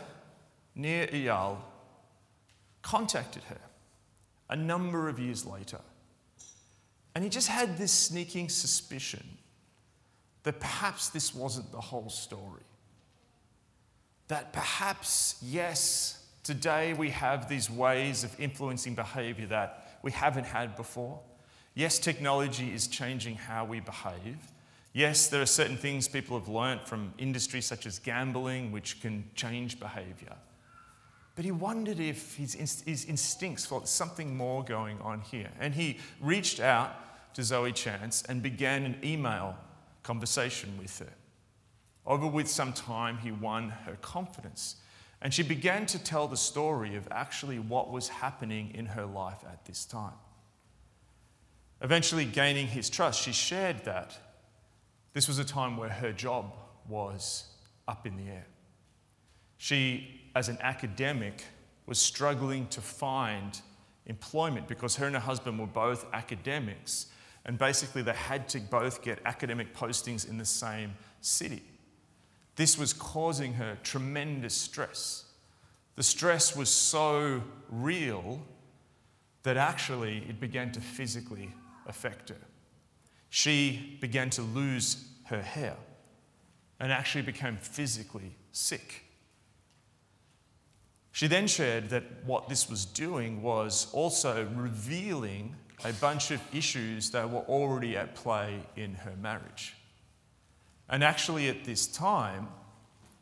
Nir 0.74 1.06
Eyal 1.08 1.58
contacted 2.82 3.42
her 3.44 3.60
a 4.50 4.56
number 4.56 5.08
of 5.08 5.18
years 5.18 5.46
later, 5.46 5.80
and 7.14 7.22
he 7.22 7.30
just 7.30 7.48
had 7.48 7.78
this 7.78 7.92
sneaking 7.92 8.48
suspicion 8.48 9.24
that 10.42 10.60
perhaps 10.60 11.08
this 11.08 11.34
wasn't 11.34 11.70
the 11.72 11.80
whole 11.80 12.10
story. 12.10 12.62
That 14.28 14.52
perhaps, 14.52 15.36
yes, 15.42 16.24
today 16.42 16.92
we 16.92 17.10
have 17.10 17.48
these 17.48 17.70
ways 17.70 18.24
of 18.24 18.38
influencing 18.38 18.94
behavior 18.94 19.46
that 19.46 19.98
we 20.02 20.12
haven't 20.12 20.44
had 20.44 20.76
before. 20.76 21.20
Yes, 21.74 21.98
technology 21.98 22.72
is 22.72 22.86
changing 22.86 23.36
how 23.36 23.64
we 23.64 23.80
behave. 23.80 24.38
Yes, 24.92 25.28
there 25.28 25.42
are 25.42 25.46
certain 25.46 25.76
things 25.76 26.06
people 26.06 26.38
have 26.38 26.48
learnt 26.48 26.86
from 26.86 27.12
industries 27.18 27.66
such 27.66 27.84
as 27.86 27.98
gambling 27.98 28.70
which 28.70 29.00
can 29.00 29.24
change 29.34 29.80
behavior. 29.80 30.36
But 31.36 31.44
he 31.44 31.50
wondered 31.50 31.98
if 31.98 32.36
his, 32.36 32.54
his 32.54 33.04
instincts 33.06 33.66
felt 33.66 33.88
something 33.88 34.36
more 34.36 34.62
going 34.62 35.00
on 35.00 35.20
here. 35.20 35.50
And 35.58 35.74
he 35.74 35.98
reached 36.20 36.60
out 36.60 37.34
to 37.34 37.42
Zoe 37.42 37.72
Chance 37.72 38.22
and 38.28 38.42
began 38.42 38.84
an 38.84 38.96
email 39.02 39.56
conversation 40.02 40.78
with 40.78 40.98
her. 41.00 41.12
Over 42.06 42.26
with 42.26 42.48
some 42.48 42.72
time, 42.72 43.18
he 43.18 43.32
won 43.32 43.70
her 43.70 43.96
confidence. 44.00 44.76
And 45.20 45.32
she 45.32 45.42
began 45.42 45.86
to 45.86 45.98
tell 45.98 46.28
the 46.28 46.36
story 46.36 46.94
of 46.96 47.08
actually 47.10 47.58
what 47.58 47.90
was 47.90 48.08
happening 48.08 48.70
in 48.74 48.86
her 48.86 49.06
life 49.06 49.42
at 49.50 49.64
this 49.64 49.84
time. 49.84 50.12
Eventually, 51.80 52.24
gaining 52.24 52.68
his 52.68 52.88
trust, 52.88 53.20
she 53.20 53.32
shared 53.32 53.84
that 53.84 54.16
this 55.14 55.26
was 55.26 55.38
a 55.38 55.44
time 55.44 55.76
where 55.76 55.88
her 55.88 56.12
job 56.12 56.54
was 56.88 57.44
up 57.88 58.06
in 58.06 58.16
the 58.16 58.30
air. 58.30 58.46
She, 59.58 60.20
as 60.34 60.48
an 60.48 60.58
academic, 60.60 61.44
was 61.86 61.98
struggling 61.98 62.66
to 62.68 62.80
find 62.80 63.60
employment 64.06 64.68
because 64.68 64.96
her 64.96 65.06
and 65.06 65.14
her 65.14 65.20
husband 65.20 65.58
were 65.58 65.66
both 65.66 66.06
academics, 66.12 67.06
and 67.44 67.58
basically 67.58 68.02
they 68.02 68.12
had 68.12 68.48
to 68.50 68.60
both 68.60 69.02
get 69.02 69.18
academic 69.24 69.74
postings 69.74 70.28
in 70.28 70.38
the 70.38 70.44
same 70.44 70.94
city. 71.20 71.62
This 72.56 72.78
was 72.78 72.92
causing 72.92 73.54
her 73.54 73.78
tremendous 73.82 74.54
stress. 74.54 75.24
The 75.96 76.02
stress 76.02 76.56
was 76.56 76.68
so 76.68 77.42
real 77.68 78.40
that 79.42 79.56
actually 79.56 80.18
it 80.28 80.40
began 80.40 80.72
to 80.72 80.80
physically 80.80 81.52
affect 81.86 82.30
her. 82.30 82.40
She 83.30 83.98
began 84.00 84.30
to 84.30 84.42
lose 84.42 85.08
her 85.24 85.42
hair 85.42 85.76
and 86.80 86.92
actually 86.92 87.22
became 87.22 87.56
physically 87.56 88.36
sick. 88.52 89.03
She 91.14 91.28
then 91.28 91.46
shared 91.46 91.90
that 91.90 92.02
what 92.26 92.48
this 92.48 92.68
was 92.68 92.84
doing 92.84 93.40
was 93.40 93.86
also 93.92 94.48
revealing 94.56 95.54
a 95.84 95.92
bunch 95.92 96.32
of 96.32 96.40
issues 96.52 97.12
that 97.12 97.30
were 97.30 97.42
already 97.42 97.96
at 97.96 98.16
play 98.16 98.58
in 98.74 98.94
her 98.94 99.12
marriage. 99.22 99.76
And 100.88 101.04
actually, 101.04 101.48
at 101.48 101.62
this 101.62 101.86
time, 101.86 102.48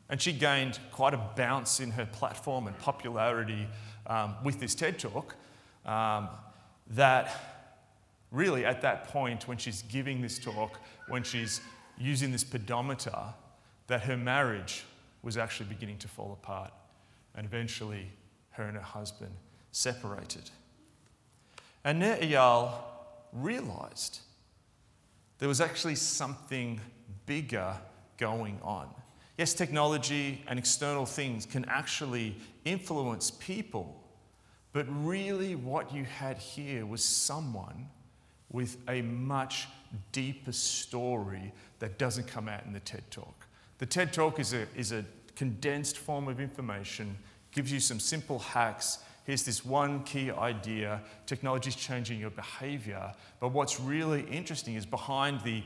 and 0.09 0.19
she 0.19 0.33
gained 0.33 0.79
quite 0.91 1.13
a 1.13 1.21
bounce 1.37 1.81
in 1.81 1.91
her 1.91 2.07
platform 2.07 2.67
and 2.67 2.79
popularity 2.79 3.69
um, 4.07 4.37
with 4.43 4.59
this 4.59 4.75
TED 4.75 4.99
talk, 4.99 5.37
um, 5.85 6.31
that 6.93 7.77
really 8.31 8.65
at 8.65 8.81
that 8.81 9.09
point, 9.09 9.47
when 9.47 9.59
she's 9.59 9.83
giving 9.83 10.23
this 10.23 10.39
talk, 10.39 10.81
when 11.09 11.23
she's 11.23 11.61
using 11.99 12.33
this 12.33 12.43
pedometer, 12.43 13.35
that 13.89 14.01
her 14.01 14.17
marriage 14.17 14.85
was 15.23 15.37
actually 15.37 15.69
beginning 15.69 15.99
to 15.99 16.09
fall 16.09 16.33
apart. 16.33 16.73
And 17.35 17.47
eventually, 17.47 18.11
her 18.51 18.65
and 18.65 18.77
her 18.77 18.83
husband 18.83 19.33
separated. 19.71 20.51
And 21.85 22.03
Eyal 22.03 22.73
realized 23.33 24.21
there 25.39 25.49
was 25.49 25.61
actually 25.61 25.97
something 25.97 26.81
bigger 27.27 27.75
going 28.19 28.59
on. 28.63 28.89
Yes, 29.39 29.55
technology 29.55 30.45
and 30.47 30.59
external 30.59 31.07
things 31.07 31.47
can 31.47 31.65
actually 31.65 32.37
influence 32.65 33.31
people, 33.31 34.01
but 34.73 34.87
really 34.89 35.57
what 35.57 35.93
you 35.93 36.05
had 36.05 36.39
here 36.39 36.87
was 36.87 37.03
someone 37.03 37.89
with 38.51 38.77
a 38.89 39.03
much 39.03 39.67
deeper 40.13 40.53
story 40.53 41.53
that 41.79 41.99
doesn't 41.99 42.27
come 42.27 42.49
out 42.49 42.65
in 42.67 42.73
the 42.73 42.81
TED 42.81 43.03
Talk. 43.11 43.47
The 43.79 43.87
TED 43.87 44.13
Talk 44.13 44.39
is 44.39 44.53
a, 44.53 44.67
is 44.77 44.93
a 44.93 45.05
condensed 45.37 45.99
form 45.99 46.29
of 46.29 46.41
information, 46.41 47.17
gives 47.53 47.73
you 47.73 47.81
some 47.81 48.01
simple 48.01 48.39
hacks. 48.39 48.99
Here's 49.25 49.45
this 49.45 49.65
one 49.65 50.03
key 50.05 50.31
idea 50.31 51.01
technology 51.27 51.69
is 51.69 51.77
changing 51.77 52.19
your 52.19 52.31
behavior. 52.31 53.13
But 53.41 53.49
what's 53.49 53.79
really 53.79 54.23
interesting 54.31 54.75
is 54.75 54.87
behind 54.87 55.41
the 55.43 55.63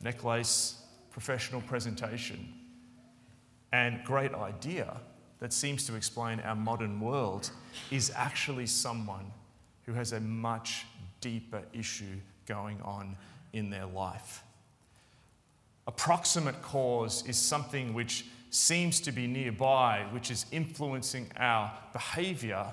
necklace, 0.00 0.82
professional 1.10 1.60
presentation, 1.62 2.52
and 3.72 4.02
great 4.04 4.34
idea 4.34 4.96
that 5.40 5.52
seems 5.52 5.86
to 5.86 5.94
explain 5.94 6.40
our 6.40 6.56
modern 6.56 7.00
world 7.00 7.50
is 7.90 8.12
actually 8.16 8.66
someone 8.66 9.30
who 9.84 9.92
has 9.92 10.12
a 10.12 10.20
much 10.20 10.84
deeper 11.20 11.62
issue 11.72 12.16
going 12.46 12.80
on 12.82 13.16
in 13.52 13.70
their 13.70 13.86
life. 13.86 14.42
A 15.86 15.92
proximate 15.92 16.60
cause 16.62 17.26
is 17.26 17.36
something 17.36 17.94
which 17.94 18.26
seems 18.50 19.00
to 19.00 19.12
be 19.12 19.26
nearby, 19.26 20.06
which 20.10 20.30
is 20.30 20.46
influencing 20.50 21.30
our 21.36 21.72
behavior. 21.92 22.66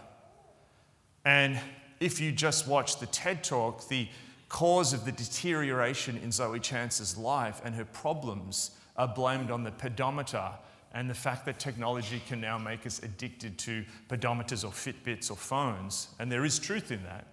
And 1.23 1.59
if 1.99 2.19
you 2.21 2.31
just 2.31 2.67
watch 2.67 2.99
the 2.99 3.07
TED 3.07 3.43
talk, 3.43 3.87
the 3.87 4.07
cause 4.49 4.93
of 4.93 5.05
the 5.05 5.11
deterioration 5.11 6.17
in 6.23 6.31
Zoe 6.31 6.59
Chance's 6.59 7.17
life 7.17 7.61
and 7.65 7.75
her 7.75 7.85
problems 7.85 8.71
are 8.95 9.07
blamed 9.07 9.51
on 9.51 9.63
the 9.63 9.71
pedometer 9.71 10.51
and 10.93 11.09
the 11.09 11.13
fact 11.13 11.45
that 11.45 11.59
technology 11.59 12.21
can 12.27 12.39
now 12.39 12.57
make 12.57 12.85
us 12.85 12.99
addicted 13.03 13.57
to 13.57 13.83
pedometers 14.07 14.63
or 14.63 14.71
Fitbits 14.71 15.29
or 15.29 15.35
phones. 15.35 16.07
And 16.19 16.31
there 16.31 16.45
is 16.45 16.57
truth 16.57 16.89
in 16.89 17.03
that. 17.03 17.27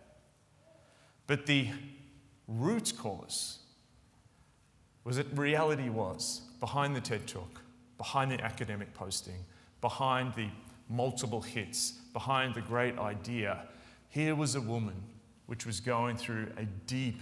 But 1.28 1.46
the 1.46 1.68
root 2.49 2.92
cause 2.99 3.61
was 5.04 5.16
that 5.16 5.26
reality 5.38 5.88
was 5.88 6.42
behind 6.58 6.96
the 6.96 7.00
TED 7.00 7.26
Talk, 7.28 7.62
behind 8.02 8.32
the 8.32 8.44
academic 8.44 8.92
posting, 8.94 9.44
behind 9.80 10.35
the 10.35 10.49
multiple 10.88 11.40
hits, 11.40 11.92
behind 12.12 12.52
the 12.52 12.61
great 12.61 12.99
idea, 12.99 13.62
here 14.09 14.35
was 14.35 14.56
a 14.56 14.61
woman 14.61 15.00
which 15.47 15.64
was 15.64 15.78
going 15.78 16.16
through 16.16 16.49
a 16.59 16.64
deep, 16.88 17.21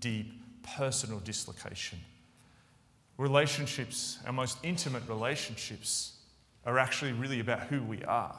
deep 0.00 0.30
personal 0.76 1.18
dislocation. 1.20 1.98
Relationships, 3.16 4.18
our 4.26 4.32
most 4.34 4.58
intimate 4.62 5.02
relationships, 5.08 6.18
are 6.66 6.78
actually 6.78 7.12
really 7.12 7.40
about 7.40 7.60
who 7.60 7.82
we 7.82 8.04
are. 8.04 8.38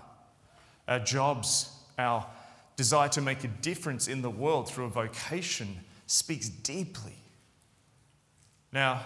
Our 0.88 1.00
jobs, 1.00 1.72
our 1.98 2.24
desire 2.76 3.10
to 3.10 3.22
make 3.22 3.44
a 3.44 3.48
difference 3.64 4.08
in 4.08 4.22
the 4.22 4.30
world 4.30 4.70
through 4.70 4.86
a 4.86 4.90
vocation 4.90 5.76
speaks 6.06 6.50
deeply. 6.50 7.16
Now, 8.72 9.02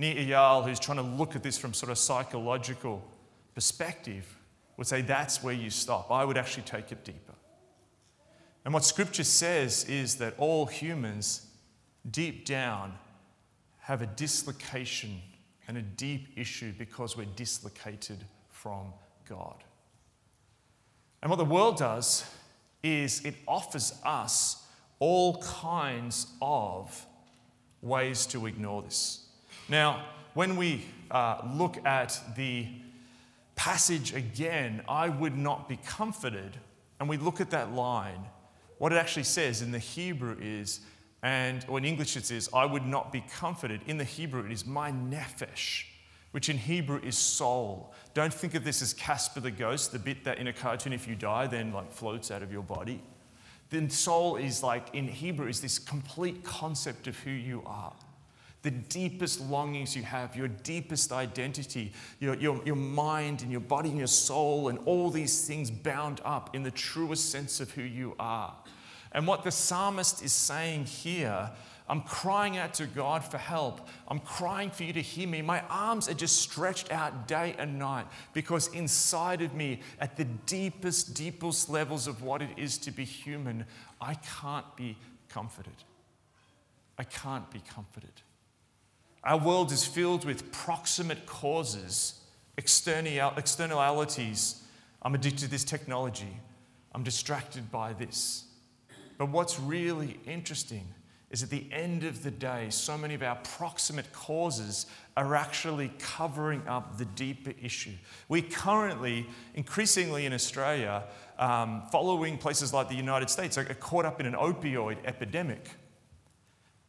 Nir 0.00 0.14
Eyal, 0.14 0.66
who's 0.66 0.80
trying 0.80 0.96
to 0.96 1.02
look 1.02 1.36
at 1.36 1.42
this 1.42 1.58
from 1.58 1.74
sort 1.74 1.92
of 1.92 1.98
psychological 1.98 3.06
perspective, 3.54 4.34
would 4.78 4.86
say 4.86 5.02
that's 5.02 5.42
where 5.42 5.52
you 5.52 5.68
stop. 5.68 6.10
I 6.10 6.24
would 6.24 6.38
actually 6.38 6.62
take 6.62 6.90
it 6.90 7.04
deeper. 7.04 7.34
And 8.64 8.72
what 8.72 8.82
scripture 8.82 9.24
says 9.24 9.84
is 9.84 10.14
that 10.16 10.34
all 10.38 10.64
humans, 10.64 11.46
deep 12.10 12.46
down, 12.46 12.94
have 13.80 14.00
a 14.00 14.06
dislocation 14.06 15.20
and 15.68 15.76
a 15.76 15.82
deep 15.82 16.28
issue 16.34 16.72
because 16.78 17.14
we're 17.14 17.26
dislocated 17.36 18.24
from 18.48 18.94
God. 19.28 19.62
And 21.20 21.28
what 21.28 21.36
the 21.36 21.44
world 21.44 21.76
does 21.76 22.24
is 22.82 23.22
it 23.26 23.34
offers 23.46 24.00
us 24.02 24.64
all 24.98 25.42
kinds 25.42 26.26
of 26.40 27.04
ways 27.82 28.24
to 28.26 28.46
ignore 28.46 28.80
this. 28.80 29.26
Now, 29.70 30.04
when 30.34 30.56
we 30.56 30.84
uh, 31.12 31.42
look 31.54 31.86
at 31.86 32.20
the 32.34 32.66
passage 33.54 34.12
again, 34.12 34.82
I 34.88 35.08
would 35.08 35.36
not 35.36 35.68
be 35.68 35.76
comforted, 35.86 36.56
and 36.98 37.08
we 37.08 37.16
look 37.16 37.40
at 37.40 37.50
that 37.50 37.72
line, 37.72 38.24
what 38.78 38.92
it 38.92 38.96
actually 38.96 39.22
says 39.22 39.62
in 39.62 39.70
the 39.70 39.78
Hebrew 39.78 40.36
is, 40.40 40.80
and 41.22 41.64
or 41.68 41.78
in 41.78 41.84
English 41.84 42.16
it 42.16 42.26
says, 42.26 42.48
I 42.52 42.64
would 42.64 42.84
not 42.84 43.12
be 43.12 43.22
comforted. 43.32 43.80
In 43.86 43.96
the 43.96 44.02
Hebrew, 44.02 44.44
it 44.44 44.50
is 44.50 44.66
my 44.66 44.90
nephesh. 44.90 45.84
which 46.32 46.48
in 46.48 46.56
Hebrew 46.56 47.00
is 47.02 47.18
soul. 47.18 47.92
Don't 48.14 48.32
think 48.32 48.54
of 48.54 48.64
this 48.64 48.82
as 48.82 48.94
Casper 48.94 49.40
the 49.40 49.50
ghost, 49.50 49.92
the 49.92 49.98
bit 49.98 50.24
that 50.24 50.38
in 50.38 50.46
a 50.46 50.52
cartoon, 50.52 50.92
if 50.92 51.08
you 51.08 51.16
die, 51.16 51.46
then 51.46 51.72
like 51.72 51.92
floats 51.92 52.30
out 52.30 52.42
of 52.42 52.52
your 52.52 52.62
body. 52.62 53.02
Then 53.70 53.90
soul 53.90 54.36
is 54.36 54.62
like 54.62 54.94
in 54.94 55.08
Hebrew 55.08 55.48
is 55.48 55.60
this 55.60 55.78
complete 55.78 56.44
concept 56.44 57.06
of 57.06 57.18
who 57.18 57.30
you 57.30 57.62
are. 57.66 57.92
The 58.62 58.70
deepest 58.70 59.40
longings 59.40 59.96
you 59.96 60.02
have, 60.02 60.36
your 60.36 60.48
deepest 60.48 61.12
identity, 61.12 61.92
your, 62.18 62.34
your, 62.34 62.60
your 62.64 62.76
mind 62.76 63.42
and 63.42 63.50
your 63.50 63.60
body 63.60 63.88
and 63.88 63.98
your 63.98 64.06
soul, 64.06 64.68
and 64.68 64.78
all 64.80 65.10
these 65.10 65.46
things 65.46 65.70
bound 65.70 66.20
up 66.24 66.54
in 66.54 66.62
the 66.62 66.70
truest 66.70 67.30
sense 67.30 67.60
of 67.60 67.70
who 67.70 67.82
you 67.82 68.14
are. 68.18 68.54
And 69.12 69.26
what 69.26 69.44
the 69.44 69.50
psalmist 69.50 70.22
is 70.22 70.32
saying 70.32 70.84
here 70.84 71.50
I'm 71.90 72.02
crying 72.02 72.56
out 72.56 72.74
to 72.74 72.86
God 72.86 73.24
for 73.24 73.36
help. 73.36 73.88
I'm 74.06 74.20
crying 74.20 74.70
for 74.70 74.84
you 74.84 74.92
to 74.92 75.02
hear 75.02 75.26
me. 75.26 75.42
My 75.42 75.60
arms 75.62 76.08
are 76.08 76.14
just 76.14 76.36
stretched 76.36 76.92
out 76.92 77.26
day 77.26 77.56
and 77.58 77.80
night 77.80 78.06
because 78.32 78.68
inside 78.68 79.42
of 79.42 79.54
me, 79.54 79.80
at 79.98 80.16
the 80.16 80.24
deepest, 80.46 81.14
deepest 81.14 81.68
levels 81.68 82.06
of 82.06 82.22
what 82.22 82.42
it 82.42 82.50
is 82.56 82.78
to 82.78 82.92
be 82.92 83.04
human, 83.04 83.64
I 84.00 84.14
can't 84.40 84.76
be 84.76 84.96
comforted. 85.28 85.74
I 86.96 87.02
can't 87.02 87.50
be 87.50 87.60
comforted. 87.74 88.22
Our 89.22 89.38
world 89.38 89.70
is 89.70 89.84
filled 89.84 90.24
with 90.24 90.50
proximate 90.50 91.26
causes, 91.26 92.20
externalities. 92.56 94.62
I'm 95.02 95.14
addicted 95.14 95.40
to 95.40 95.48
this 95.48 95.64
technology. 95.64 96.38
I'm 96.94 97.02
distracted 97.02 97.70
by 97.70 97.92
this. 97.92 98.44
But 99.18 99.28
what's 99.28 99.60
really 99.60 100.18
interesting 100.26 100.86
is 101.30 101.42
at 101.42 101.50
the 101.50 101.64
end 101.70 102.02
of 102.02 102.22
the 102.22 102.30
day, 102.30 102.68
so 102.70 102.98
many 102.98 103.14
of 103.14 103.22
our 103.22 103.36
proximate 103.36 104.10
causes 104.12 104.86
are 105.16 105.36
actually 105.36 105.92
covering 105.98 106.66
up 106.66 106.98
the 106.98 107.04
deeper 107.04 107.52
issue. 107.62 107.92
We 108.28 108.42
currently, 108.42 109.28
increasingly 109.54 110.26
in 110.26 110.32
Australia, 110.32 111.04
um, 111.38 111.82
following 111.92 112.36
places 112.36 112.72
like 112.72 112.88
the 112.88 112.96
United 112.96 113.30
States, 113.30 113.56
are 113.58 113.64
caught 113.64 114.06
up 114.06 114.18
in 114.18 114.26
an 114.26 114.34
opioid 114.34 114.96
epidemic. 115.04 115.70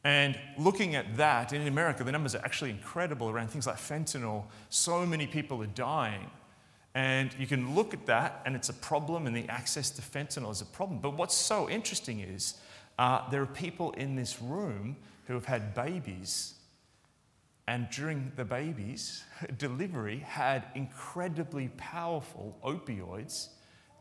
And 0.03 0.37
looking 0.57 0.95
at 0.95 1.17
that, 1.17 1.53
in 1.53 1.67
America, 1.67 2.03
the 2.03 2.11
numbers 2.11 2.33
are 2.33 2.43
actually 2.43 2.71
incredible 2.71 3.29
around 3.29 3.49
things 3.49 3.67
like 3.67 3.77
fentanyl. 3.77 4.45
So 4.69 5.05
many 5.05 5.27
people 5.27 5.61
are 5.61 5.67
dying. 5.67 6.29
And 6.93 7.33
you 7.39 7.47
can 7.47 7.75
look 7.75 7.93
at 7.93 8.05
that, 8.07 8.41
and 8.45 8.55
it's 8.55 8.69
a 8.69 8.73
problem, 8.73 9.27
and 9.27 9.35
the 9.35 9.47
access 9.47 9.89
to 9.91 10.01
fentanyl 10.01 10.51
is 10.51 10.61
a 10.61 10.65
problem. 10.65 10.99
But 10.99 11.15
what's 11.17 11.35
so 11.35 11.69
interesting 11.69 12.19
is 12.19 12.55
uh, 12.99 13.29
there 13.29 13.41
are 13.41 13.47
people 13.47 13.91
in 13.91 14.15
this 14.15 14.41
room 14.41 14.97
who 15.27 15.33
have 15.33 15.45
had 15.45 15.73
babies, 15.73 16.55
and 17.67 17.87
during 17.91 18.31
the 18.35 18.43
baby's 18.43 19.23
delivery, 19.57 20.19
had 20.19 20.65
incredibly 20.75 21.69
powerful 21.77 22.57
opioids, 22.63 23.49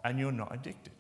and 0.05 0.19
you're 0.19 0.33
not 0.33 0.53
addicted. 0.53 0.95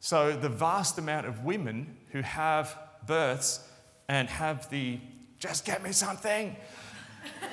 So, 0.00 0.32
the 0.32 0.48
vast 0.48 0.98
amount 0.98 1.26
of 1.26 1.44
women 1.44 1.96
who 2.12 2.22
have 2.22 2.76
births 3.06 3.60
and 4.08 4.28
have 4.28 4.68
the 4.70 4.98
just 5.38 5.64
get 5.64 5.82
me 5.82 5.92
something 5.92 6.56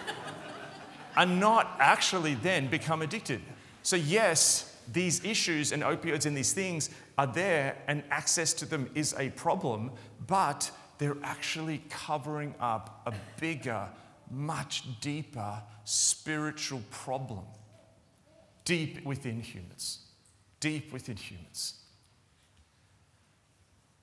are 1.18 1.26
not 1.26 1.76
actually 1.80 2.36
then 2.36 2.68
become 2.68 3.02
addicted. 3.02 3.42
So, 3.84 3.98
yes, 3.98 4.78
these 4.92 5.24
issues 5.26 5.74
and 5.74 5.84
opioids 5.84 6.26
and 6.26 6.36
these 6.36 6.54
things 6.54 6.90
are 7.18 7.28
there 7.28 7.78
and 7.88 8.04
access 8.12 8.54
to 8.54 8.66
them 8.66 8.90
is 8.96 9.14
a 9.18 9.30
problem, 9.32 9.92
but 10.26 10.72
they're 10.98 11.18
actually 11.24 11.84
covering 11.90 12.56
up 12.60 13.02
a 13.06 13.14
bigger, 13.40 13.90
much 14.32 14.84
deeper 15.02 15.62
spiritual 15.84 16.82
problem 16.92 17.44
deep 18.64 19.06
within 19.06 19.42
humans. 19.42 20.00
Deep 20.60 20.92
within 20.92 21.16
humans. 21.16 21.76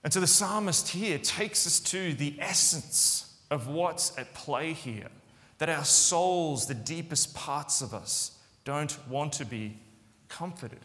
And 0.04 0.12
so 0.12 0.20
the 0.20 0.26
psalmist 0.26 0.90
here 0.90 1.18
takes 1.18 1.66
us 1.66 1.80
to 1.80 2.12
the 2.12 2.36
essence 2.38 3.34
of 3.50 3.66
what's 3.66 4.16
at 4.18 4.34
play 4.34 4.74
here 4.74 5.08
that 5.58 5.70
our 5.70 5.84
souls, 5.84 6.66
the 6.66 6.74
deepest 6.74 7.34
parts 7.34 7.80
of 7.80 7.94
us, 7.94 8.38
don't 8.64 8.96
want 9.08 9.32
to 9.34 9.46
be 9.46 9.78
comforted. 10.28 10.80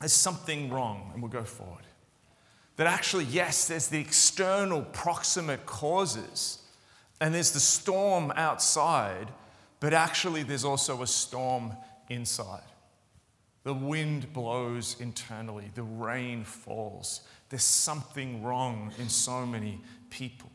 There's 0.00 0.12
something 0.12 0.70
wrong, 0.70 1.10
and 1.12 1.22
we'll 1.22 1.30
go 1.30 1.44
forward. 1.44 1.84
That 2.76 2.86
actually, 2.86 3.24
yes, 3.24 3.68
there's 3.68 3.88
the 3.88 4.00
external 4.00 4.82
proximate 4.82 5.66
causes, 5.66 6.62
and 7.20 7.34
there's 7.34 7.52
the 7.52 7.60
storm 7.60 8.32
outside, 8.36 9.28
but 9.80 9.92
actually, 9.92 10.42
there's 10.42 10.64
also 10.64 11.02
a 11.02 11.06
storm 11.06 11.76
inside. 12.08 12.62
The 13.64 13.74
wind 13.74 14.32
blows 14.32 14.96
internally, 15.00 15.70
the 15.74 15.82
rain 15.82 16.44
falls. 16.44 17.22
There's 17.48 17.62
something 17.62 18.42
wrong 18.42 18.92
in 18.98 19.08
so 19.08 19.46
many 19.46 19.80
people. 20.10 20.50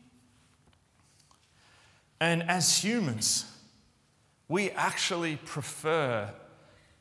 And 2.20 2.42
as 2.44 2.82
humans, 2.82 3.46
we 4.48 4.70
actually 4.70 5.36
prefer 5.36 6.30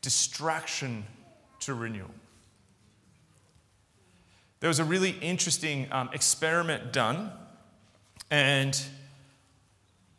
distraction 0.01 1.05
to 1.61 1.73
renewal. 1.73 2.13
There 4.61 4.67
was 4.67 4.79
a 4.79 4.83
really 4.83 5.11
interesting 5.21 5.87
um, 5.91 6.09
experiment 6.13 6.91
done, 6.91 7.31
and 8.31 8.79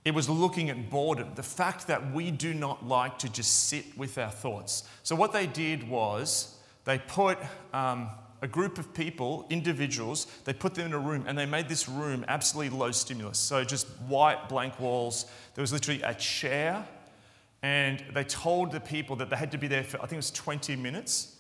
it 0.05 0.15
was 0.15 0.29
looking 0.29 0.71
at 0.71 0.91
boredom, 0.91 1.33
the 1.35 1.43
fact 1.43 1.87
that 1.89 2.13
we 2.13 2.31
do 2.31 2.55
not 2.55 2.87
like 2.87 3.19
to 3.19 3.29
just 3.29 3.69
sit 3.69 3.97
with 3.99 4.17
our 4.17 4.31
thoughts. 4.31 4.85
So, 5.03 5.15
what 5.15 5.33
they 5.33 5.47
did 5.47 5.89
was 5.89 6.57
they 6.85 6.99
put 6.99 7.39
um, 7.75 8.09
a 8.41 8.49
group 8.49 8.79
of 8.79 8.95
people, 8.95 9.47
individuals, 9.51 10.27
they 10.45 10.55
put 10.55 10.75
them 10.75 10.87
in 10.87 10.93
a 10.95 10.99
room 10.99 11.25
and 11.27 11.37
they 11.37 11.45
made 11.45 11.69
this 11.69 11.89
room 11.89 12.25
absolutely 12.29 12.77
low 12.77 12.91
stimulus. 12.93 13.39
So, 13.39 13.63
just 13.63 13.87
white 14.09 14.49
blank 14.49 14.81
walls. 14.81 15.27
There 15.55 15.63
was 15.63 15.73
literally 15.73 16.01
a 16.03 16.15
chair 16.15 16.87
and 17.63 18.03
they 18.15 18.25
told 18.25 18.73
the 18.73 18.81
people 18.81 19.17
that 19.17 19.29
they 19.29 19.37
had 19.37 19.53
to 19.53 19.59
be 19.59 19.69
there 19.69 19.85
for, 19.85 19.99
I 19.99 20.03
think 20.03 20.13
it 20.13 20.17
was 20.17 20.31
20 20.31 20.77
minutes. 20.77 21.37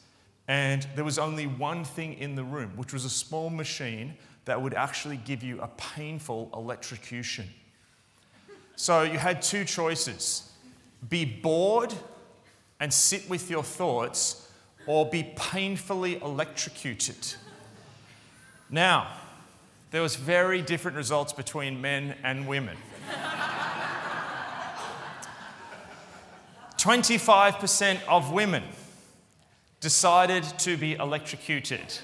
And 0.49 0.87
there 0.97 1.05
was 1.05 1.19
only 1.19 1.47
one 1.47 1.85
thing 1.85 2.15
in 2.15 2.35
the 2.35 2.45
room, 2.45 2.73
which 2.77 2.93
was 2.93 3.05
a 3.05 3.11
small 3.11 3.49
machine 3.49 4.15
that 4.45 4.61
would 4.61 4.75
actually 4.75 5.17
give 5.17 5.43
you 5.43 5.61
a 5.61 5.69
painful 5.69 6.51
electrocution. 6.53 7.49
So 8.81 9.03
you 9.03 9.19
had 9.19 9.43
two 9.43 9.67
choices 9.67 10.51
be 11.07 11.27
bored 11.27 11.93
and 12.81 12.91
sit 12.91 13.29
with 13.29 13.51
your 13.51 13.63
thoughts, 13.63 14.49
or 14.87 15.05
be 15.05 15.35
painfully 15.37 16.17
electrocuted. 16.23 17.35
Now, 18.71 19.09
there 19.91 20.01
was 20.01 20.17
very 20.17 20.63
different 20.63 20.97
results 20.97 21.35
between 21.35 21.83
men 21.83 22.15
and 22.25 22.49
women. 22.49 22.79
25% 26.79 27.99
of 28.09 28.33
women 28.33 28.63
decided 29.81 30.45
to 30.61 30.79
be 30.79 30.95
electrocuted 30.95 31.99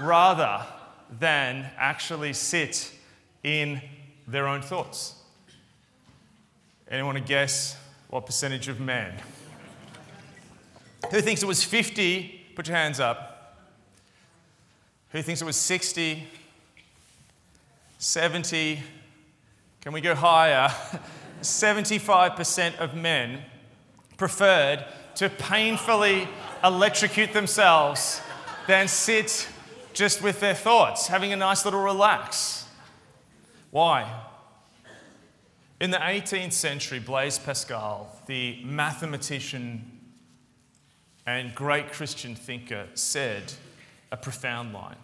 rather 0.00 0.64
than 1.18 1.68
actually 1.76 2.34
sit 2.34 2.92
in 3.42 3.82
their 4.28 4.46
own 4.46 4.62
thoughts. 4.62 5.19
Anyone 6.90 7.14
want 7.14 7.24
to 7.24 7.28
guess 7.28 7.76
what 8.08 8.26
percentage 8.26 8.66
of 8.66 8.80
men? 8.80 9.14
Who 11.12 11.20
thinks 11.20 11.40
it 11.40 11.46
was 11.46 11.62
50? 11.62 12.46
Put 12.56 12.66
your 12.66 12.76
hands 12.76 12.98
up. 12.98 13.56
Who 15.10 15.22
thinks 15.22 15.40
it 15.40 15.44
was 15.44 15.56
60? 15.56 16.26
70? 17.98 18.80
Can 19.80 19.92
we 19.92 20.00
go 20.00 20.16
higher? 20.16 20.68
75% 21.42 22.78
of 22.78 22.96
men 22.96 23.42
preferred 24.16 24.84
to 25.14 25.30
painfully 25.30 26.28
electrocute 26.64 27.32
themselves 27.32 28.20
than 28.66 28.88
sit 28.88 29.48
just 29.92 30.22
with 30.22 30.40
their 30.40 30.54
thoughts, 30.54 31.06
having 31.06 31.32
a 31.32 31.36
nice 31.36 31.64
little 31.64 31.82
relax. 31.82 32.66
Why? 33.70 34.12
In 35.80 35.90
the 35.90 35.96
18th 35.96 36.52
century, 36.52 36.98
Blaise 36.98 37.38
Pascal, 37.38 38.14
the 38.26 38.62
mathematician 38.64 39.98
and 41.26 41.54
great 41.54 41.90
Christian 41.90 42.34
thinker, 42.34 42.86
said 42.94 43.52
a 44.12 44.16
profound 44.16 44.74
line. 44.74 44.96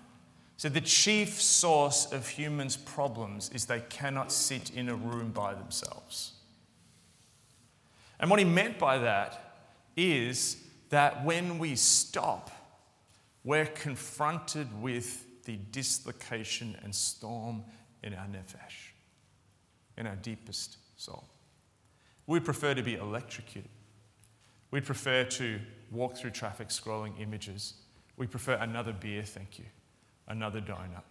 So, 0.58 0.68
the 0.68 0.80
chief 0.80 1.40
source 1.40 2.12
of 2.12 2.28
humans' 2.28 2.76
problems 2.76 3.50
is 3.54 3.66
they 3.66 3.84
cannot 3.88 4.32
sit 4.32 4.70
in 4.70 4.88
a 4.88 4.94
room 4.94 5.30
by 5.30 5.54
themselves. 5.54 6.32
And 8.18 8.30
what 8.30 8.38
he 8.38 8.44
meant 8.44 8.78
by 8.78 8.98
that 8.98 9.58
is 9.96 10.56
that 10.88 11.24
when 11.24 11.58
we 11.58 11.76
stop, 11.76 12.50
we're 13.44 13.66
confronted 13.66 14.68
with 14.82 15.24
the 15.44 15.56
dislocation 15.70 16.76
and 16.82 16.94
storm 16.94 17.64
in 18.02 18.14
our 18.14 18.26
nefesh, 18.26 18.92
in 19.96 20.06
our 20.06 20.16
deepest 20.16 20.78
soul. 20.96 21.24
We 22.26 22.40
prefer 22.40 22.74
to 22.74 22.82
be 22.82 22.94
electrocuted. 22.94 23.70
We'd 24.70 24.84
prefer 24.84 25.24
to 25.24 25.60
walk 25.90 26.16
through 26.16 26.30
traffic 26.30 26.68
scrolling 26.68 27.20
images. 27.20 27.74
We 28.16 28.26
prefer 28.26 28.54
another 28.54 28.92
beer, 28.92 29.22
thank 29.22 29.58
you, 29.58 29.64
another 30.26 30.60
donut. 30.60 31.02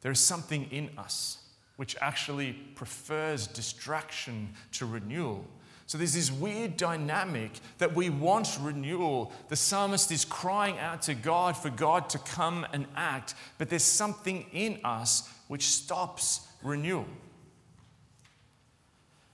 There 0.00 0.12
is 0.12 0.20
something 0.20 0.64
in 0.70 0.90
us 0.98 1.38
which 1.76 1.96
actually 2.00 2.52
prefers 2.74 3.46
distraction 3.46 4.50
to 4.72 4.86
renewal. 4.86 5.44
So 5.86 5.98
there's 5.98 6.14
this 6.14 6.32
weird 6.32 6.76
dynamic 6.76 7.50
that 7.78 7.94
we 7.94 8.08
want 8.08 8.58
renewal. 8.60 9.32
The 9.48 9.56
psalmist 9.56 10.10
is 10.12 10.24
crying 10.24 10.78
out 10.78 11.02
to 11.02 11.14
God 11.14 11.56
for 11.56 11.70
God 11.70 12.08
to 12.10 12.18
come 12.18 12.66
and 12.72 12.86
act, 12.96 13.34
but 13.58 13.68
there's 13.68 13.82
something 13.82 14.46
in 14.52 14.80
us 14.84 15.28
which 15.48 15.66
stops 15.66 16.46
renewal. 16.64 17.06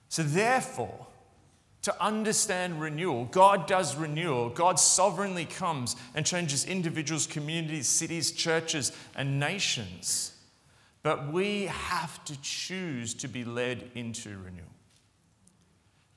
So, 0.08 0.22
therefore, 0.22 1.06
to 1.82 2.02
understand 2.02 2.80
renewal, 2.80 3.24
God 3.26 3.66
does 3.66 3.96
renewal. 3.96 4.50
God 4.50 4.78
sovereignly 4.78 5.46
comes 5.46 5.96
and 6.14 6.26
changes 6.26 6.66
individuals, 6.66 7.26
communities, 7.26 7.88
cities, 7.88 8.32
churches, 8.32 8.92
and 9.16 9.40
nations. 9.40 10.32
But 11.02 11.32
we 11.32 11.66
have 11.66 12.22
to 12.26 12.38
choose 12.42 13.14
to 13.14 13.28
be 13.28 13.44
led 13.44 13.90
into 13.94 14.30
renewal. 14.30 14.66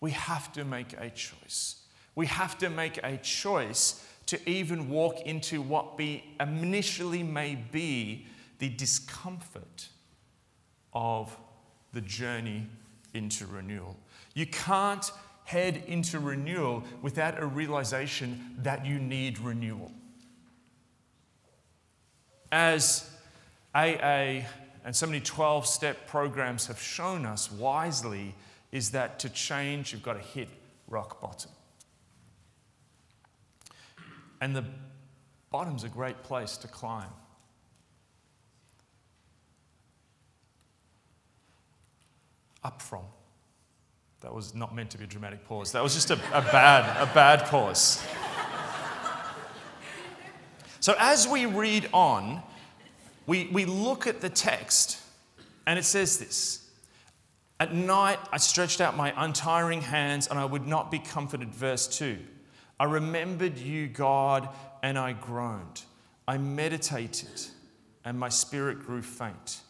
We 0.02 0.12
have 0.12 0.52
to 0.54 0.66
make 0.66 0.94
a 1.00 1.10
choice. 1.10 1.78
We 2.16 2.26
have 2.26 2.58
to 2.58 2.70
make 2.70 3.00
a 3.02 3.16
choice 3.18 4.06
to 4.26 4.50
even 4.50 4.90
walk 4.90 5.22
into 5.22 5.62
what 5.62 5.98
be 5.98 6.24
initially 6.42 7.24
may 7.24 7.56
be 7.56 8.28
the 8.60 8.70
discomfort 8.70 9.88
of 10.94 11.36
the 11.94 12.02
journey 12.02 12.68
into 13.14 13.46
renewal. 13.46 13.96
You 14.34 14.46
can't 14.46 15.12
head 15.46 15.84
into 15.88 16.20
renewal 16.20 16.84
without 17.02 17.42
a 17.42 17.46
realization 17.46 18.56
that 18.60 18.86
you 18.86 19.00
need 19.00 19.40
renewal. 19.40 19.92
As 22.52 23.10
AA 23.76 24.46
and 24.86 24.96
so 24.96 25.06
many 25.06 25.20
12 25.20 25.66
step 25.66 26.08
programs 26.08 26.68
have 26.68 26.80
shown 26.80 27.26
us 27.26 27.52
wisely, 27.52 28.36
is 28.72 28.92
that 28.92 29.20
to 29.20 29.30
change, 29.30 29.94
you've 29.94 30.04
got 30.04 30.14
to 30.14 30.20
hit 30.20 30.50
rock 30.88 31.22
bottom. 31.22 31.52
And 34.42 34.56
the 34.56 34.66
bottom's 35.52 35.84
a 35.84 35.90
great 35.90 36.22
place 36.24 36.58
to 36.58 36.68
climb. 36.68 37.10
Up 42.64 42.82
from. 42.82 43.04
That 44.22 44.34
was 44.34 44.56
not 44.56 44.74
meant 44.74 44.90
to 44.92 44.98
be 44.98 45.04
a 45.04 45.08
dramatic 45.08 45.46
pause. 45.46 45.74
That 45.74 45.84
was 45.84 45.94
just 45.94 46.10
a, 46.10 46.16
a 46.34 46.42
bad, 46.42 47.02
a 47.02 47.14
bad 47.14 47.46
pause. 47.46 48.02
So 50.84 50.96
as 51.00 51.30
we 51.30 51.46
read 51.46 51.88
on, 51.94 52.44
we, 53.26 53.48
we 53.54 53.64
look 53.64 54.06
at 54.06 54.20
the 54.20 54.28
text 54.28 55.00
and 55.66 55.80
it 55.80 55.86
says 55.86 56.20
this 56.20 56.70
At 57.58 57.74
night 57.74 58.20
I 58.34 58.38
stretched 58.38 58.82
out 58.82 58.98
my 58.98 59.14
untiring 59.16 59.82
hands 59.82 60.28
and 60.28 60.38
I 60.38 60.44
would 60.44 60.68
not 60.68 60.92
be 60.92 61.00
comforted. 61.00 61.56
Verse 61.56 61.88
2 61.88 62.18
I 62.82 62.84
remembered 62.84 63.58
you, 63.58 63.88
God, 63.88 64.50
and 64.82 64.98
I 64.98 65.14
groaned. 65.14 65.84
I 66.28 66.38
meditated 66.38 67.42
and 68.04 68.20
my 68.20 68.28
spirit 68.28 68.86
grew 68.86 69.02
faint. 69.02 69.62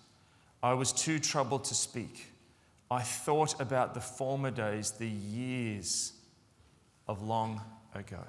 I 0.63 0.73
was 0.73 0.91
too 0.91 1.19
troubled 1.19 1.65
to 1.65 1.75
speak. 1.75 2.25
I 2.89 3.01
thought 3.01 3.59
about 3.59 3.93
the 3.93 4.01
former 4.01 4.51
days, 4.51 4.91
the 4.91 5.07
years 5.07 6.13
of 7.07 7.21
long 7.21 7.61
ago. 7.95 8.23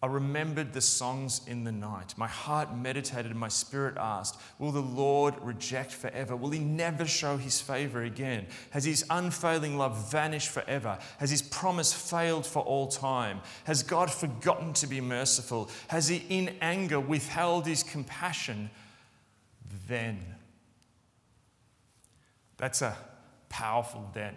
I 0.00 0.06
remembered 0.06 0.72
the 0.72 0.80
songs 0.80 1.40
in 1.48 1.64
the 1.64 1.72
night. 1.72 2.14
My 2.16 2.28
heart 2.28 2.76
meditated 2.76 3.32
and 3.32 3.40
my 3.40 3.48
spirit 3.48 3.96
asked, 3.98 4.40
Will 4.60 4.70
the 4.70 4.80
Lord 4.80 5.34
reject 5.40 5.90
forever? 5.90 6.36
Will 6.36 6.50
he 6.50 6.60
never 6.60 7.04
show 7.04 7.36
his 7.36 7.60
favor 7.60 8.04
again? 8.04 8.46
Has 8.70 8.84
his 8.84 9.04
unfailing 9.10 9.76
love 9.76 10.08
vanished 10.12 10.50
forever? 10.50 10.98
Has 11.18 11.30
his 11.30 11.42
promise 11.42 11.92
failed 11.92 12.46
for 12.46 12.62
all 12.62 12.86
time? 12.86 13.40
Has 13.64 13.82
God 13.82 14.08
forgotten 14.08 14.72
to 14.74 14.86
be 14.86 15.00
merciful? 15.00 15.68
Has 15.88 16.06
he 16.06 16.22
in 16.28 16.54
anger 16.60 17.00
withheld 17.00 17.66
his 17.66 17.82
compassion? 17.82 18.70
Then. 19.88 20.36
That's 22.56 22.82
a 22.82 22.96
powerful 23.48 24.08
then. 24.12 24.34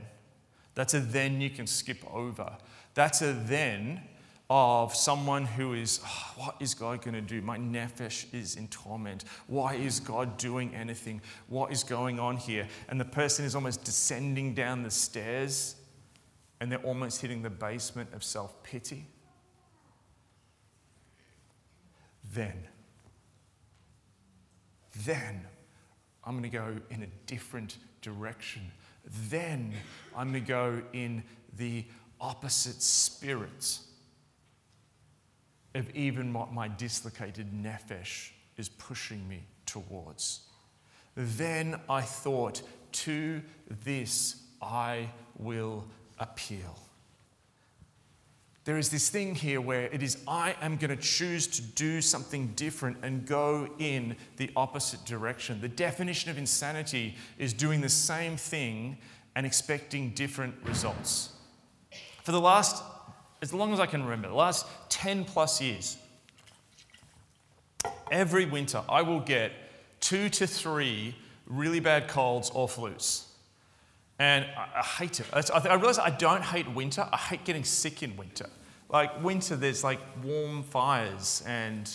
That's 0.75 0.93
a 0.93 0.99
then 0.99 1.41
you 1.41 1.49
can 1.49 1.67
skip 1.67 2.03
over. 2.13 2.57
That's 2.93 3.21
a 3.21 3.33
then 3.33 4.01
of 4.49 4.93
someone 4.93 5.45
who 5.45 5.73
is, 5.73 6.01
oh, 6.05 6.33
what 6.35 6.55
is 6.59 6.73
God 6.73 7.01
going 7.01 7.13
to 7.13 7.21
do? 7.21 7.41
My 7.41 7.57
nefesh 7.57 8.25
is 8.33 8.57
in 8.57 8.67
torment. 8.67 9.23
Why 9.47 9.75
is 9.75 10.01
God 10.01 10.37
doing 10.37 10.75
anything? 10.75 11.21
What 11.47 11.71
is 11.71 11.83
going 11.83 12.19
on 12.19 12.35
here? 12.35 12.67
And 12.89 12.99
the 12.99 13.05
person 13.05 13.45
is 13.45 13.55
almost 13.55 13.85
descending 13.85 14.53
down 14.53 14.83
the 14.83 14.91
stairs 14.91 15.75
and 16.59 16.69
they're 16.69 16.83
almost 16.83 17.21
hitting 17.21 17.41
the 17.41 17.49
basement 17.49 18.13
of 18.13 18.23
self 18.23 18.61
pity. 18.61 19.07
Then, 22.33 22.67
then 25.05 25.47
I'm 26.23 26.33
going 26.37 26.43
to 26.43 26.57
go 26.57 26.75
in 26.89 27.03
a 27.03 27.07
different 27.25 27.77
direction. 28.01 28.63
Then 29.05 29.73
I'm 30.15 30.31
going 30.31 30.43
to 30.43 30.47
go 30.47 30.81
in 30.93 31.23
the 31.57 31.85
opposite 32.19 32.81
spirits 32.81 33.87
of 35.73 35.89
even 35.95 36.33
what 36.33 36.53
my 36.53 36.67
dislocated 36.67 37.51
nefesh 37.51 38.31
is 38.57 38.69
pushing 38.69 39.27
me 39.27 39.43
towards. 39.65 40.41
Then 41.15 41.79
I 41.89 42.01
thought, 42.01 42.61
to 42.91 43.41
this 43.83 44.43
I 44.61 45.09
will 45.37 45.85
appeal. 46.19 46.77
There 48.63 48.77
is 48.77 48.89
this 48.89 49.09
thing 49.09 49.33
here 49.33 49.59
where 49.59 49.85
it 49.85 50.03
is, 50.03 50.17
I 50.27 50.55
am 50.61 50.77
going 50.77 50.95
to 50.95 51.01
choose 51.01 51.47
to 51.47 51.61
do 51.61 51.99
something 51.99 52.47
different 52.55 52.97
and 53.01 53.25
go 53.25 53.67
in 53.79 54.15
the 54.37 54.51
opposite 54.55 55.03
direction. 55.05 55.59
The 55.61 55.67
definition 55.67 56.29
of 56.29 56.37
insanity 56.37 57.15
is 57.39 57.53
doing 57.53 57.81
the 57.81 57.89
same 57.89 58.37
thing 58.37 58.97
and 59.35 59.45
expecting 59.45 60.11
different 60.11 60.53
results. 60.63 61.31
For 62.23 62.31
the 62.31 62.41
last 62.41 62.83
as 63.41 63.53
long 63.53 63.73
as 63.73 63.79
I 63.79 63.87
can 63.87 64.03
remember, 64.03 64.27
the 64.27 64.35
last 64.35 64.67
10 64.89 65.25
plus 65.25 65.59
years, 65.59 65.97
every 68.11 68.45
winter 68.45 68.83
I 68.87 69.01
will 69.01 69.19
get 69.19 69.51
two 69.99 70.29
to 70.29 70.45
three 70.45 71.15
really 71.47 71.79
bad 71.79 72.07
colds 72.07 72.51
or 72.51 72.67
flus. 72.67 73.25
And 74.21 74.45
I, 74.55 74.67
I 74.77 74.83
hate 74.83 75.19
it. 75.19 75.25
I, 75.33 75.41
I 75.67 75.73
realize 75.73 75.97
I 75.97 76.11
don't 76.11 76.43
hate 76.43 76.69
winter, 76.69 77.07
I 77.11 77.17
hate 77.17 77.43
getting 77.43 77.63
sick 77.63 78.03
in 78.03 78.15
winter. 78.15 78.45
Like, 78.87 79.23
winter, 79.23 79.55
there's 79.55 79.83
like 79.83 79.99
warm 80.23 80.61
fires 80.61 81.43
and 81.47 81.91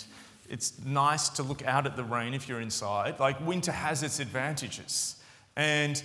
it's 0.51 0.73
nice 0.85 1.29
to 1.29 1.45
look 1.45 1.65
out 1.65 1.87
at 1.87 1.95
the 1.95 2.03
rain 2.03 2.35
if 2.35 2.49
you're 2.49 2.61
inside. 2.61 3.21
Like, 3.21 3.41
winter 3.47 3.71
has 3.71 4.03
its 4.03 4.19
advantages. 4.19 5.23
And 5.55 6.03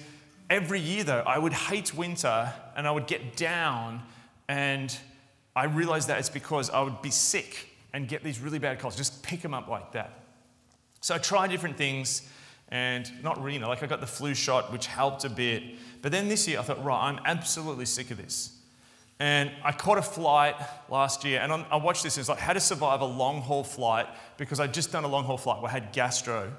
every 0.48 0.80
year, 0.80 1.04
though, 1.04 1.24
I 1.26 1.40
would 1.40 1.54
hate 1.54 1.96
winter 1.96 2.54
and 2.76 2.88
I 2.88 2.92
would 2.92 3.08
get 3.08 3.36
down 3.36 4.04
and 4.48 4.96
I 5.56 5.66
realized 5.66 6.08
that 6.10 6.20
it's 6.20 6.30
because 6.30 6.70
I 6.70 6.82
would 6.82 7.02
be 7.02 7.10
sick 7.10 7.68
and 7.94 8.08
get 8.08 8.24
these 8.24 8.40
really 8.40 8.60
bad 8.60 8.78
colds, 8.78 8.96
just 8.96 9.24
pick 9.24 9.42
them 9.42 9.56
up 9.56 9.68
like 9.68 9.94
that. 9.94 10.20
So 11.00 11.16
I 11.16 11.18
tried 11.18 11.50
different 11.50 11.78
things 11.78 12.30
and 12.72 13.12
not 13.22 13.42
really, 13.44 13.60
like 13.60 13.84
I 13.84 13.88
got 13.88 14.00
the 14.00 14.08
flu 14.08 14.34
shot, 14.34 14.72
which 14.72 14.88
helped 14.88 15.26
a 15.26 15.30
bit. 15.30 15.64
But 16.02 16.12
then 16.12 16.28
this 16.28 16.48
year 16.48 16.60
I 16.60 16.64
thought, 16.64 16.84
right, 16.84 17.10
I'm 17.10 17.20
absolutely 17.26 17.86
sick 17.86 18.12
of 18.12 18.18
this. 18.18 18.58
And 19.20 19.52
I 19.64 19.72
caught 19.72 20.00
a 20.00 20.02
flight 20.02 20.56
last 20.90 21.24
year, 21.24 21.42
and 21.42 21.54
I 21.54 21.76
watched 21.76 22.02
this, 22.02 22.18
and 22.18 22.22
it's 22.22 22.30
like 22.30 22.40
how 22.40 22.54
to 22.54 22.60
survive 22.60 23.02
a 23.02 23.06
long 23.06 23.42
haul 23.42 23.64
flight 23.64 24.08
because 24.38 24.60
I'd 24.60 24.74
just 24.74 24.92
done 24.92 25.04
a 25.04 25.08
long 25.08 25.26
haul 25.26 25.38
flight 25.38 25.62
where 25.62 25.70
I 25.70 25.74
had 25.74 25.94
gastro. 25.94 26.52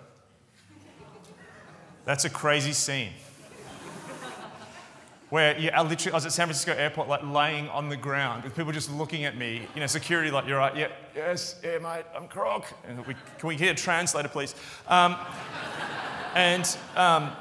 That's 2.04 2.24
a 2.24 2.30
crazy 2.30 2.72
scene 2.72 3.12
where 5.32 5.56
I 5.74 5.80
literally 5.80 6.12
I 6.12 6.16
was 6.16 6.26
at 6.26 6.32
San 6.32 6.46
Francisco 6.46 6.74
airport, 6.74 7.08
like 7.08 7.22
laying 7.24 7.66
on 7.70 7.88
the 7.88 7.96
ground 7.96 8.44
with 8.44 8.54
people 8.54 8.70
just 8.70 8.92
looking 8.92 9.24
at 9.24 9.34
me. 9.34 9.66
You 9.74 9.80
know, 9.80 9.86
security, 9.86 10.30
like, 10.30 10.46
you're 10.46 10.58
right, 10.58 10.76
yeah, 10.76 10.88
yes, 11.16 11.58
yeah, 11.64 11.78
mate, 11.78 12.04
I'm 12.14 12.28
Croc. 12.28 12.66
And 12.86 12.98
we, 13.06 13.14
can 13.38 13.48
we 13.48 13.56
get 13.56 13.70
a 13.70 13.82
translator, 13.82 14.28
please? 14.28 14.54
Um, 14.88 15.16
and 16.34 16.76
um, 16.96 17.32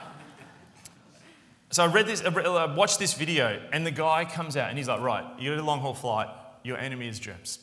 so 1.72 1.84
I 1.84 1.88
read 1.88 2.06
this, 2.06 2.22
I 2.22 2.66
watched 2.76 3.00
this 3.00 3.14
video, 3.14 3.62
and 3.72 3.86
the 3.86 3.92
guy 3.92 4.26
comes 4.26 4.58
out 4.58 4.70
and 4.70 4.78
he's 4.78 4.88
like, 4.88 5.02
right, 5.02 5.26
you 5.40 5.50
got 5.52 5.60
a 5.60 5.66
long 5.66 5.80
haul 5.80 5.94
flight, 5.94 6.28
your 6.64 6.78
enemy 6.78 7.08
is 7.08 7.18
germs. 7.20 7.60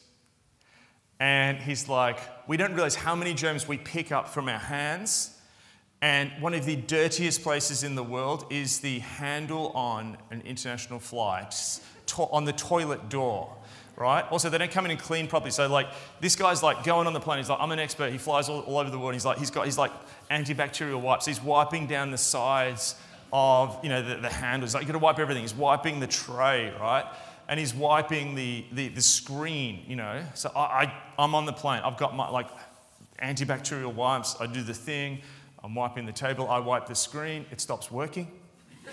And 1.21 1.59
he's 1.59 1.89
like, 1.89 2.19
we 2.49 2.57
don't 2.57 2.75
realize 2.75 2.95
how 2.95 3.15
many 3.15 3.35
germs 3.35 3.67
we 3.69 3.77
pick 3.77 4.13
up 4.13 4.29
from 4.29 4.49
our 4.49 4.59
hands 4.59 5.39
And 6.01 6.31
one 6.41 6.55
of 6.55 6.65
the 6.65 6.77
dirtiest 6.77 7.43
places 7.43 7.83
in 7.83 7.97
the 7.97 8.05
world 8.05 8.47
is 8.51 8.81
the 8.81 9.01
handle 9.01 9.69
on 9.71 10.17
an 10.31 10.43
international 10.43 11.01
flight 11.01 11.81
to- 12.07 12.23
on 12.31 12.45
the 12.45 12.53
toilet 12.53 13.09
door, 13.09 13.57
right? 13.97 14.25
Also, 14.31 14.49
they 14.49 14.59
don't 14.59 14.71
come 14.71 14.85
in 14.85 14.93
and 14.93 15.01
clean 15.01 15.27
properly. 15.27 15.51
So, 15.51 15.67
like, 15.67 15.89
this 16.21 16.37
guy's 16.37 16.63
like 16.63 16.85
going 16.85 17.09
on 17.09 17.15
the 17.15 17.21
plane. 17.21 17.39
He's 17.39 17.49
like, 17.49 17.59
I'm 17.61 17.73
an 17.73 17.81
expert. 17.81 18.13
He 18.13 18.19
flies 18.19 18.49
all, 18.49 18.61
all 18.61 18.79
over 18.79 18.91
the 18.91 18.99
world. 18.99 19.15
He's 19.15 19.25
like, 19.25 19.39
he's 19.39 19.51
got, 19.51 19.65
he's 19.65 19.79
like 19.79 19.91
antibacterial 20.31 21.01
wipes. 21.01 21.27
He's 21.27 21.43
wiping 21.43 21.89
down 21.89 22.13
the 22.13 22.19
sides 22.19 22.95
of, 23.33 23.79
you 23.83 23.89
know, 23.89 24.03
the, 24.03 24.17
the 24.17 24.29
handles. 24.29 24.75
Like, 24.75 24.83
you 24.83 24.87
got 24.87 24.93
to 24.93 24.99
wipe 24.99 25.19
everything. 25.19 25.43
He's 25.43 25.55
wiping 25.55 26.01
the 26.01 26.07
tray, 26.07 26.73
right? 26.81 27.05
And 27.49 27.59
he's 27.59 27.75
wiping 27.75 28.35
the, 28.35 28.65
the, 28.73 28.89
the 28.89 29.03
screen, 29.03 29.85
you 29.87 29.97
know. 29.97 30.25
So 30.35 30.51
I, 30.55 30.61
I, 30.61 30.95
I'm 31.19 31.35
on 31.35 31.47
the 31.47 31.53
plane. 31.53 31.83
I've 31.85 31.97
got 31.97 32.15
my, 32.15 32.29
like, 32.29 32.49
antibacterial 33.23 33.93
wipes. 33.95 34.37
I 34.41 34.47
do 34.47 34.63
the 34.63 34.75
thing. 34.75 35.21
I'm 35.63 35.75
wiping 35.75 36.07
the 36.07 36.13
table. 36.13 36.49
I 36.49 36.59
wipe 36.59 36.87
the 36.87 36.95
screen. 36.95 37.47
It 37.51 37.61
stops 37.61 37.91
working. 37.91 38.31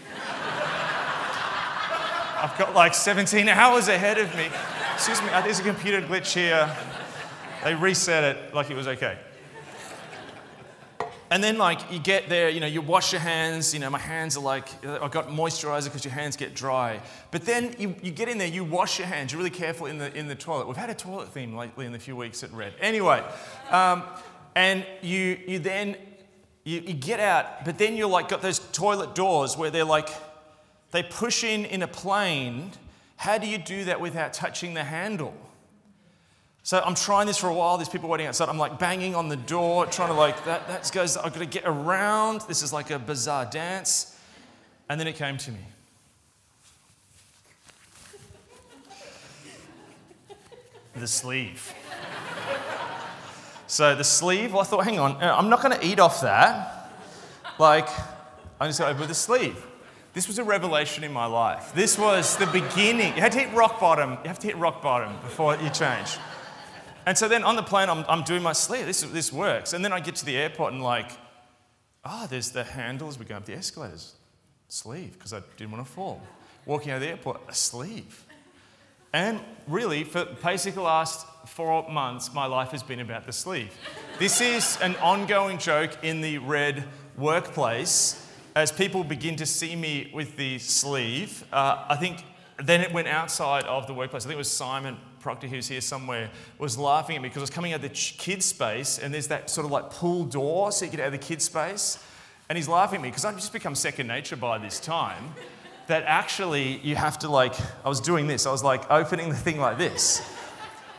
I've 2.37 2.57
got 2.57 2.75
like 2.75 2.93
17 2.93 3.47
hours 3.47 3.87
ahead 3.87 4.17
of 4.17 4.35
me. 4.35 4.49
Excuse 4.93 5.21
me, 5.21 5.29
uh, 5.29 5.41
there's 5.41 5.59
a 5.59 5.63
computer 5.63 6.01
glitch 6.01 6.33
here. 6.33 6.69
They 7.63 7.73
reset 7.75 8.23
it 8.23 8.53
like 8.53 8.69
it 8.69 8.75
was 8.75 8.87
okay. 8.87 9.17
And 11.31 11.43
then, 11.43 11.57
like, 11.57 11.91
you 11.91 11.97
get 11.97 12.29
there, 12.29 12.49
you 12.49 12.59
know, 12.59 12.67
you 12.67 12.81
wash 12.81 13.11
your 13.11 13.21
hands. 13.21 13.73
You 13.73 13.79
know, 13.79 13.89
my 13.89 13.97
hands 13.97 14.37
are 14.37 14.43
like, 14.43 14.67
I've 14.85 15.11
got 15.11 15.29
moisturizer 15.29 15.85
because 15.85 16.05
your 16.05 16.13
hands 16.13 16.35
get 16.35 16.53
dry. 16.53 17.01
But 17.31 17.45
then 17.45 17.75
you, 17.79 17.95
you 18.03 18.11
get 18.11 18.29
in 18.29 18.37
there, 18.37 18.47
you 18.47 18.63
wash 18.63 18.99
your 18.99 19.07
hands. 19.07 19.31
You're 19.31 19.39
really 19.39 19.49
careful 19.49 19.87
in 19.87 19.97
the, 19.97 20.15
in 20.15 20.27
the 20.27 20.35
toilet. 20.35 20.67
We've 20.67 20.77
had 20.77 20.91
a 20.91 20.95
toilet 20.95 21.29
theme 21.29 21.55
lately 21.55 21.87
in 21.87 21.91
the 21.91 21.99
few 21.99 22.15
weeks 22.15 22.43
at 22.43 22.51
Red. 22.51 22.73
Anyway, 22.79 23.23
um, 23.71 24.03
and 24.55 24.85
you, 25.01 25.39
you 25.47 25.59
then, 25.59 25.95
you, 26.63 26.81
you 26.81 26.93
get 26.93 27.19
out, 27.19 27.65
but 27.65 27.77
then 27.77 27.95
you're 27.95 28.07
like, 28.07 28.29
got 28.29 28.41
those 28.43 28.59
toilet 28.71 29.15
doors 29.15 29.57
where 29.57 29.71
they're 29.71 29.83
like, 29.83 30.09
they 30.91 31.01
push 31.01 31.43
in 31.43 31.65
in 31.65 31.81
a 31.81 31.87
plane. 31.87 32.71
How 33.17 33.37
do 33.37 33.47
you 33.47 33.57
do 33.57 33.85
that 33.85 33.99
without 33.99 34.33
touching 34.33 34.75
the 34.75 34.83
handle? 34.83 35.33
So 36.65 36.81
I'm 36.83 36.95
trying 36.95 37.27
this 37.27 37.37
for 37.37 37.47
a 37.47 37.53
while. 37.53 37.77
There's 37.77 37.89
people 37.89 38.09
waiting 38.09 38.25
outside. 38.25 38.49
I'm 38.49 38.57
like 38.57 38.79
banging 38.79 39.13
on 39.13 39.29
the 39.29 39.35
door, 39.35 39.85
trying 39.85 40.09
to 40.09 40.15
like 40.15 40.45
that. 40.45 40.67
That 40.67 40.89
goes. 40.91 41.15
I've 41.15 41.31
got 41.31 41.41
to 41.41 41.45
get 41.45 41.61
around. 41.63 42.41
This 42.47 42.63
is 42.63 42.73
like 42.73 42.89
a 42.89 42.97
bizarre 42.97 43.45
dance. 43.45 44.19
And 44.89 44.99
then 44.99 45.05
it 45.05 45.13
came 45.13 45.37
to 45.37 45.51
me. 45.51 45.59
The 50.95 51.05
sleeve. 51.05 51.71
So 53.67 53.93
the 53.93 54.03
sleeve. 54.03 54.51
Well, 54.53 54.61
I 54.61 54.65
thought, 54.65 54.85
hang 54.85 54.97
on, 54.97 55.21
uh, 55.21 55.35
I'm 55.37 55.49
not 55.49 55.61
going 55.61 55.79
to 55.79 55.85
eat 55.85 55.99
off 55.99 56.21
that. 56.21 56.89
Like, 57.59 57.89
I'm 58.59 58.69
just 58.69 58.79
going 58.79 58.91
to 58.91 58.97
open 58.97 59.07
the 59.07 59.13
sleeve. 59.13 59.63
This 60.15 60.27
was 60.27 60.39
a 60.39 60.43
revelation 60.43 61.03
in 61.03 61.13
my 61.13 61.27
life. 61.27 61.73
This 61.75 61.95
was 61.99 62.37
the 62.37 62.47
beginning. 62.47 63.13
You 63.13 63.21
had 63.21 63.33
to 63.33 63.39
hit 63.39 63.53
rock 63.53 63.79
bottom. 63.79 64.13
You 64.23 64.29
have 64.29 64.39
to 64.39 64.47
hit 64.47 64.57
rock 64.57 64.81
bottom 64.81 65.15
before 65.21 65.55
you 65.57 65.69
change. 65.69 66.17
And 67.05 67.17
so 67.17 67.27
then 67.27 67.43
on 67.43 67.55
the 67.55 67.63
plane, 67.63 67.89
I'm, 67.89 68.03
I'm 68.07 68.23
doing 68.23 68.41
my 68.41 68.53
sleeve. 68.53 68.85
This, 68.85 69.01
this 69.01 69.31
works. 69.31 69.73
And 69.73 69.85
then 69.85 69.93
I 69.93 69.99
get 69.99 70.15
to 70.15 70.25
the 70.25 70.37
airport 70.37 70.73
and, 70.73 70.81
like, 70.81 71.11
oh, 72.03 72.27
there's 72.29 72.51
the 72.51 72.63
handle 72.63 73.07
as 73.07 73.19
we 73.19 73.25
go 73.25 73.35
up 73.35 73.45
the 73.45 73.53
escalators. 73.53 74.13
Sleeve, 74.67 75.13
because 75.13 75.33
I 75.33 75.41
didn't 75.57 75.71
want 75.71 75.85
to 75.85 75.91
fall. 75.91 76.21
Walking 76.65 76.91
out 76.91 76.95
of 76.95 77.01
the 77.01 77.09
airport, 77.09 77.41
a 77.47 77.53
sleeve. 77.53 78.25
And 79.13 79.39
really, 79.67 80.03
for 80.03 80.25
basically 80.43 80.75
the 80.75 80.81
last 80.81 81.25
four 81.47 81.89
months, 81.89 82.33
my 82.33 82.47
life 82.47 82.71
has 82.71 82.83
been 82.83 82.99
about 82.99 83.25
the 83.25 83.31
sleeve. 83.31 83.71
This 84.19 84.41
is 84.41 84.77
an 84.81 84.95
ongoing 84.97 85.57
joke 85.57 85.91
in 86.03 86.21
the 86.21 86.39
red 86.39 86.83
workplace 87.15 88.21
as 88.55 88.71
people 88.71 89.03
begin 89.03 89.35
to 89.35 89.45
see 89.45 89.75
me 89.75 90.11
with 90.13 90.35
the 90.35 90.57
sleeve. 90.59 91.45
Uh, 91.53 91.85
I 91.87 91.95
think 91.95 92.23
then 92.61 92.81
it 92.81 92.91
went 92.91 93.07
outside 93.07 93.63
of 93.65 93.85
the 93.85 93.93
workplace. 93.93 94.23
I 94.23 94.27
think 94.27 94.35
it 94.35 94.39
was 94.39 94.51
Simon 94.51 94.97
Proctor, 95.25 95.47
who's 95.47 95.67
here 95.67 95.81
somewhere, 95.81 96.29
was 96.59 96.77
laughing 96.77 97.15
at 97.15 97.21
me 97.23 97.29
because 97.29 97.39
I 97.39 97.41
was 97.41 97.49
coming 97.49 97.73
out 97.73 97.77
of 97.77 97.81
the 97.81 97.89
kids' 97.89 98.45
space 98.45 98.99
and 98.99 99.11
there's 99.11 99.29
that 99.29 99.49
sort 99.49 99.65
of 99.65 99.71
like 99.71 99.89
pull 99.89 100.23
door 100.23 100.71
so 100.71 100.85
you 100.85 100.91
get 100.91 100.99
out 100.99 101.07
of 101.07 101.13
the 101.13 101.17
kids' 101.17 101.45
space. 101.45 101.97
And 102.47 102.55
he's 102.55 102.67
laughing 102.67 102.97
at 102.97 103.01
me 103.01 103.09
because 103.09 103.25
I've 103.25 103.33
just 103.33 103.51
become 103.51 103.73
second 103.73 104.05
nature 104.05 104.35
by 104.35 104.59
this 104.59 104.79
time. 104.79 105.33
That 105.87 106.01
actually 106.07 106.77
you 106.77 106.95
have 106.95 107.19
to 107.19 107.29
like, 107.29 107.53
I 107.83 107.89
was 107.89 107.99
doing 107.99 108.25
this, 108.25 108.47
I 108.47 108.51
was 108.51 108.63
like 108.63 108.89
opening 108.89 109.29
the 109.29 109.35
thing 109.35 109.59
like 109.59 109.77
this. 109.77 110.27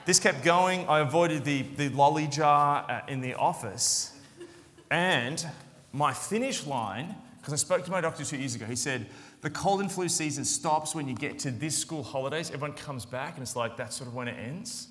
This 0.05 0.21
kept 0.21 0.45
going. 0.45 0.89
I 0.89 1.01
avoided 1.01 1.45
the, 1.45 1.63
the 1.63 1.89
lolly 1.89 2.29
jar 2.29 2.87
uh, 2.89 3.01
in 3.09 3.21
the 3.21 3.35
office. 3.35 4.17
And 4.93 5.45
my 5.93 6.13
finish 6.13 6.65
line, 6.65 7.17
because 7.39 7.53
I 7.53 7.57
spoke 7.57 7.85
to 7.85 7.91
my 7.91 8.01
doctor 8.01 8.25
two 8.25 8.37
years 8.37 8.55
ago, 8.55 8.65
he 8.67 8.77
said, 8.77 9.07
the 9.47 9.51
cold 9.51 9.81
and 9.81 9.93
flu 9.93 10.09
season 10.09 10.45
stops 10.45 10.93
when 10.93 11.07
you 11.07 11.15
get 11.15 11.39
to 11.39 11.53
this 11.53 11.79
school 11.79 12.03
holidays. 12.03 12.51
Everyone 12.51 12.77
comes 12.77 13.07
back, 13.07 13.35
and 13.35 13.45
it's 13.45 13.55
like 13.55 13.77
that's 13.77 13.95
sort 13.95 14.09
of 14.09 14.15
when 14.17 14.27
it 14.27 14.37
ends. 14.37 14.89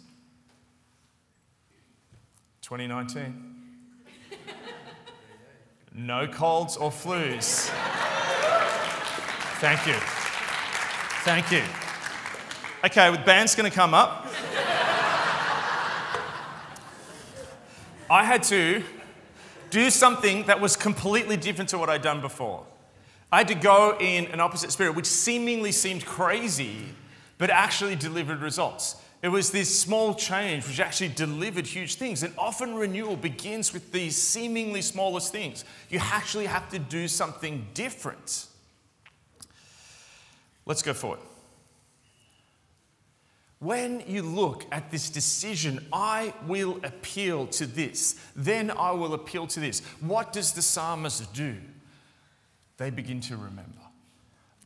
2019. 2.61 3.53
No 5.93 6.25
colds 6.25 6.77
or 6.77 6.89
flus. 6.89 7.67
Thank 9.59 9.85
you. 9.87 9.95
Thank 11.25 11.51
you. 11.51 11.61
Okay, 12.85 13.11
the 13.11 13.21
band's 13.25 13.55
going 13.55 13.69
to 13.69 13.75
come 13.75 13.93
up. 13.93 14.25
I 18.09 18.23
had 18.23 18.41
to 18.43 18.81
do 19.69 19.89
something 19.89 20.43
that 20.43 20.61
was 20.61 20.77
completely 20.77 21.35
different 21.35 21.71
to 21.71 21.77
what 21.77 21.89
I'd 21.89 22.01
done 22.01 22.21
before. 22.21 22.65
I 23.31 23.39
had 23.39 23.47
to 23.49 23.55
go 23.55 23.97
in 23.99 24.25
an 24.27 24.39
opposite 24.39 24.71
spirit, 24.71 24.95
which 24.95 25.05
seemingly 25.05 25.71
seemed 25.71 26.05
crazy, 26.05 26.77
but 27.37 27.49
actually 27.49 27.95
delivered 27.95 28.41
results. 28.41 28.95
It 29.21 29.29
was 29.29 29.51
this 29.51 29.79
small 29.79 30.13
change 30.13 30.67
which 30.67 30.79
actually 30.79 31.09
delivered 31.09 31.65
huge 31.65 31.95
things. 31.95 32.21
And 32.21 32.33
often 32.37 32.75
renewal 32.75 33.15
begins 33.15 33.73
with 33.73 33.91
these 33.91 34.15
seemingly 34.15 34.83
smallest 34.83 35.31
things. 35.31 35.65
You 35.89 35.99
actually 35.99 36.45
have 36.45 36.69
to 36.69 36.79
do 36.79 37.07
something 37.07 37.65
different. 37.73 38.45
Let's 40.65 40.83
go 40.83 40.93
forward. 40.93 41.19
When 43.59 44.03
you 44.05 44.21
look 44.21 44.65
at 44.71 44.91
this 44.91 45.09
decision, 45.09 45.87
I 45.91 46.33
will 46.45 46.79
appeal 46.83 47.47
to 47.47 47.65
this, 47.65 48.19
then 48.35 48.69
I 48.69 48.91
will 48.91 49.15
appeal 49.15 49.47
to 49.47 49.59
this. 49.59 49.79
What 50.01 50.33
does 50.33 50.51
the 50.51 50.61
psalmist 50.61 51.33
do? 51.33 51.55
They 52.77 52.89
begin 52.89 53.21
to 53.21 53.37
remember. 53.37 53.79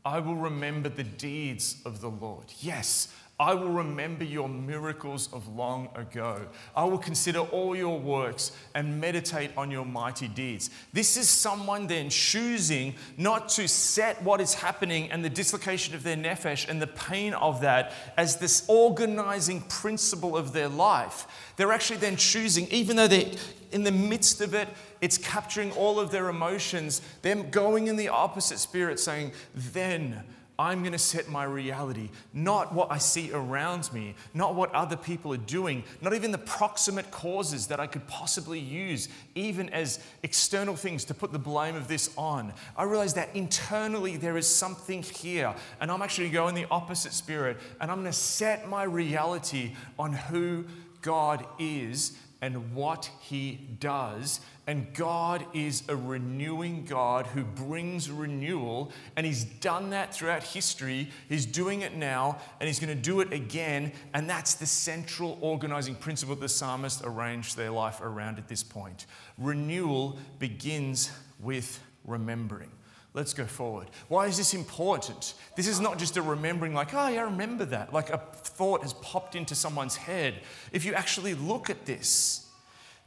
I 0.03 0.19
will 0.19 0.35
remember 0.35 0.89
the 0.89 1.03
deeds 1.03 1.81
of 1.85 2.01
the 2.01 2.09
Lord. 2.09 2.45
Yes, 2.61 3.13
I 3.39 3.53
will 3.53 3.69
remember 3.69 4.25
your 4.25 4.49
miracles 4.49 5.31
of 5.31 5.47
long 5.55 5.87
ago. 5.95 6.41
I 6.75 6.83
will 6.83 6.97
consider 6.97 7.39
all 7.39 7.73
your 7.73 7.97
works 7.97 8.51
and 8.75 8.99
meditate 8.99 9.51
on 9.55 9.71
your 9.71 9.85
mighty 9.85 10.27
deeds. 10.27 10.69
This 10.91 11.15
is 11.15 11.29
someone 11.29 11.87
then 11.87 12.09
choosing 12.09 12.95
not 13.15 13.47
to 13.49 13.65
set 13.69 14.21
what 14.23 14.41
is 14.41 14.53
happening 14.55 15.09
and 15.09 15.23
the 15.23 15.29
dislocation 15.29 15.95
of 15.95 16.03
their 16.03 16.17
nephesh 16.17 16.67
and 16.67 16.81
the 16.81 16.87
pain 16.87 17.33
of 17.33 17.61
that 17.61 17.93
as 18.17 18.35
this 18.35 18.65
organizing 18.67 19.61
principle 19.61 20.35
of 20.35 20.51
their 20.51 20.67
life. 20.67 21.25
They're 21.55 21.71
actually 21.71 21.99
then 21.99 22.17
choosing, 22.17 22.67
even 22.71 22.97
though 22.97 23.07
they're 23.07 23.31
in 23.71 23.83
the 23.83 23.91
midst 23.91 24.41
of 24.41 24.53
it, 24.53 24.67
it's 25.01 25.17
capturing 25.17 25.71
all 25.71 25.99
of 25.99 26.11
their 26.11 26.29
emotions, 26.29 27.01
them 27.21 27.49
going 27.49 27.87
in 27.87 27.95
the 27.95 28.09
opposite 28.09 28.59
spirit, 28.59 28.99
saying, 28.99 29.31
then 29.55 30.23
I'm 30.59 30.81
going 30.81 30.91
to 30.91 30.99
set 30.99 31.29
my 31.29 31.45
reality, 31.45 32.09
not 32.33 32.73
what 32.73 32.91
I 32.91 32.97
see 32.97 33.31
around 33.31 33.91
me, 33.93 34.13
not 34.33 34.55
what 34.55 34.75
other 34.75 34.97
people 34.97 35.33
are 35.33 35.37
doing, 35.37 35.85
not 36.01 36.13
even 36.13 36.33
the 36.33 36.37
proximate 36.37 37.09
causes 37.11 37.67
that 37.67 37.79
I 37.79 37.87
could 37.87 38.05
possibly 38.07 38.59
use, 38.59 39.07
even 39.35 39.69
as 39.69 39.99
external 40.21 40.75
things 40.75 41.05
to 41.05 41.13
put 41.13 41.31
the 41.31 41.39
blame 41.39 41.77
of 41.77 41.87
this 41.87 42.13
on. 42.17 42.51
I 42.75 42.83
realize 42.83 43.13
that 43.13 43.33
internally 43.33 44.17
there 44.17 44.35
is 44.35 44.53
something 44.53 45.01
here, 45.01 45.55
and 45.79 45.89
I'm 45.89 46.01
actually 46.01 46.29
going 46.29 46.55
the 46.55 46.67
opposite 46.69 47.13
spirit, 47.13 47.55
and 47.79 47.89
I'm 47.89 48.01
going 48.01 48.11
to 48.11 48.17
set 48.17 48.67
my 48.67 48.83
reality 48.83 49.75
on 49.97 50.11
who 50.11 50.65
God 51.01 51.45
is 51.57 52.17
and 52.41 52.73
what 52.73 53.09
He 53.21 53.67
does 53.79 54.39
and 54.69 54.93
God 54.93 55.43
is 55.51 55.81
a 55.89 55.95
renewing 55.95 56.85
God 56.85 57.25
who 57.25 57.43
brings 57.43 58.11
renewal, 58.11 58.91
and 59.15 59.25
He's 59.25 59.43
done 59.43 59.89
that 59.89 60.13
throughout 60.13 60.43
history. 60.43 61.09
He's 61.27 61.47
doing 61.47 61.81
it 61.81 61.95
now, 61.95 62.37
and 62.59 62.67
He's 62.67 62.79
going 62.79 62.95
to 62.95 63.01
do 63.01 63.19
it 63.21 63.33
again. 63.33 63.91
And 64.13 64.29
that's 64.29 64.53
the 64.53 64.67
central 64.67 65.39
organizing 65.41 65.95
principle 65.95 66.35
the 66.35 66.47
psalmist 66.47 67.01
arranged 67.03 67.57
their 67.57 67.71
life 67.71 67.99
around 67.99 68.37
at 68.37 68.47
this 68.47 68.61
point. 68.61 69.07
Renewal 69.39 70.19
begins 70.37 71.09
with 71.39 71.81
remembering. 72.05 72.69
Let's 73.13 73.33
go 73.33 73.45
forward. 73.45 73.87
Why 74.07 74.27
is 74.27 74.37
this 74.37 74.53
important? 74.53 75.33
This 75.55 75.67
is 75.67 75.79
not 75.79 75.97
just 75.97 76.15
a 76.17 76.21
remembering, 76.21 76.73
like, 76.73 76.93
oh, 76.93 77.07
yeah, 77.07 77.21
I 77.21 77.23
remember 77.23 77.65
that. 77.65 77.91
Like 77.91 78.11
a 78.11 78.19
thought 78.19 78.83
has 78.83 78.93
popped 78.93 79.35
into 79.35 79.55
someone's 79.55 79.95
head. 79.95 80.35
If 80.71 80.85
you 80.85 80.93
actually 80.93 81.33
look 81.33 81.69
at 81.69 81.85
this, 81.85 82.47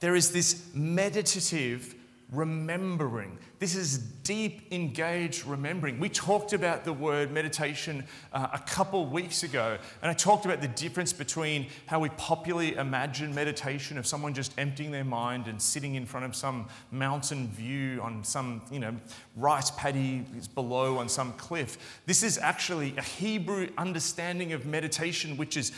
there 0.00 0.16
is 0.16 0.32
this 0.32 0.70
meditative 0.74 1.94
remembering. 2.32 3.38
This 3.58 3.76
is 3.76 3.98
deep, 3.98 4.72
engaged 4.72 5.46
remembering. 5.46 6.00
We 6.00 6.08
talked 6.08 6.54
about 6.54 6.84
the 6.84 6.92
word 6.92 7.30
meditation 7.30 8.04
uh, 8.32 8.48
a 8.54 8.58
couple 8.58 9.06
weeks 9.06 9.42
ago, 9.42 9.76
and 10.00 10.10
I 10.10 10.14
talked 10.14 10.46
about 10.46 10.62
the 10.62 10.68
difference 10.68 11.12
between 11.12 11.66
how 11.86 12.00
we 12.00 12.08
popularly 12.10 12.74
imagine 12.74 13.34
meditation 13.34 13.98
of 13.98 14.06
someone 14.06 14.32
just 14.32 14.52
emptying 14.58 14.90
their 14.90 15.04
mind 15.04 15.46
and 15.46 15.60
sitting 15.60 15.94
in 15.94 16.06
front 16.06 16.24
of 16.24 16.34
some 16.34 16.68
mountain 16.90 17.48
view 17.48 18.00
on 18.00 18.24
some, 18.24 18.62
you 18.70 18.80
know, 18.80 18.96
rice 19.36 19.70
paddy 19.70 20.24
below 20.54 20.98
on 20.98 21.08
some 21.08 21.34
cliff. 21.34 22.00
This 22.06 22.22
is 22.22 22.38
actually 22.38 22.94
a 22.96 23.02
Hebrew 23.02 23.68
understanding 23.76 24.54
of 24.54 24.64
meditation, 24.64 25.36
which 25.36 25.58
is 25.58 25.72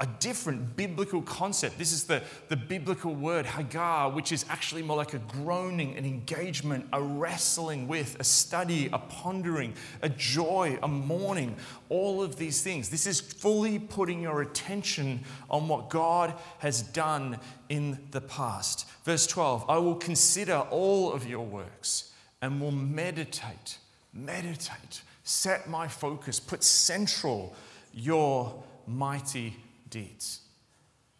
a 0.00 0.06
different 0.18 0.76
biblical 0.76 1.20
concept. 1.20 1.76
This 1.78 1.92
is 1.92 2.04
the, 2.04 2.22
the 2.48 2.56
biblical 2.56 3.14
word 3.14 3.44
hagah, 3.44 4.12
which 4.14 4.32
is 4.32 4.46
actually 4.48 4.82
more 4.82 4.96
like 4.96 5.12
a 5.12 5.18
groaning, 5.18 5.94
an 5.96 6.06
engagement, 6.06 6.86
a 6.94 7.02
wrestling 7.02 7.86
with, 7.86 8.18
a 8.18 8.24
study, 8.24 8.88
a 8.94 8.98
pondering, 8.98 9.74
a 10.00 10.08
joy, 10.08 10.78
a 10.82 10.88
mourning, 10.88 11.54
all 11.90 12.22
of 12.22 12.36
these 12.36 12.62
things. 12.62 12.88
This 12.88 13.06
is 13.06 13.20
fully 13.20 13.78
putting 13.78 14.22
your 14.22 14.40
attention 14.40 15.20
on 15.50 15.68
what 15.68 15.90
God 15.90 16.32
has 16.60 16.80
done 16.80 17.38
in 17.68 17.98
the 18.10 18.22
past. 18.22 18.88
Verse 19.04 19.26
12 19.26 19.66
I 19.68 19.76
will 19.76 19.96
consider 19.96 20.60
all 20.70 21.12
of 21.12 21.28
your 21.28 21.44
works 21.44 22.10
and 22.40 22.58
will 22.58 22.72
meditate, 22.72 23.76
meditate, 24.14 25.02
set 25.24 25.68
my 25.68 25.86
focus, 25.88 26.40
put 26.40 26.64
central 26.64 27.54
your 27.92 28.62
mighty 28.86 29.56
deeds, 29.90 30.40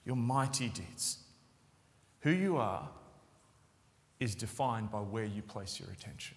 your 0.05 0.17
mighty 0.17 0.69
deeds. 0.69 1.19
Who 2.21 2.31
you 2.31 2.57
are 2.57 2.89
is 4.19 4.35
defined 4.35 4.91
by 4.91 5.01
where 5.01 5.25
you 5.25 5.43
place 5.43 5.81
your 5.81 5.91
attention. 5.91 6.37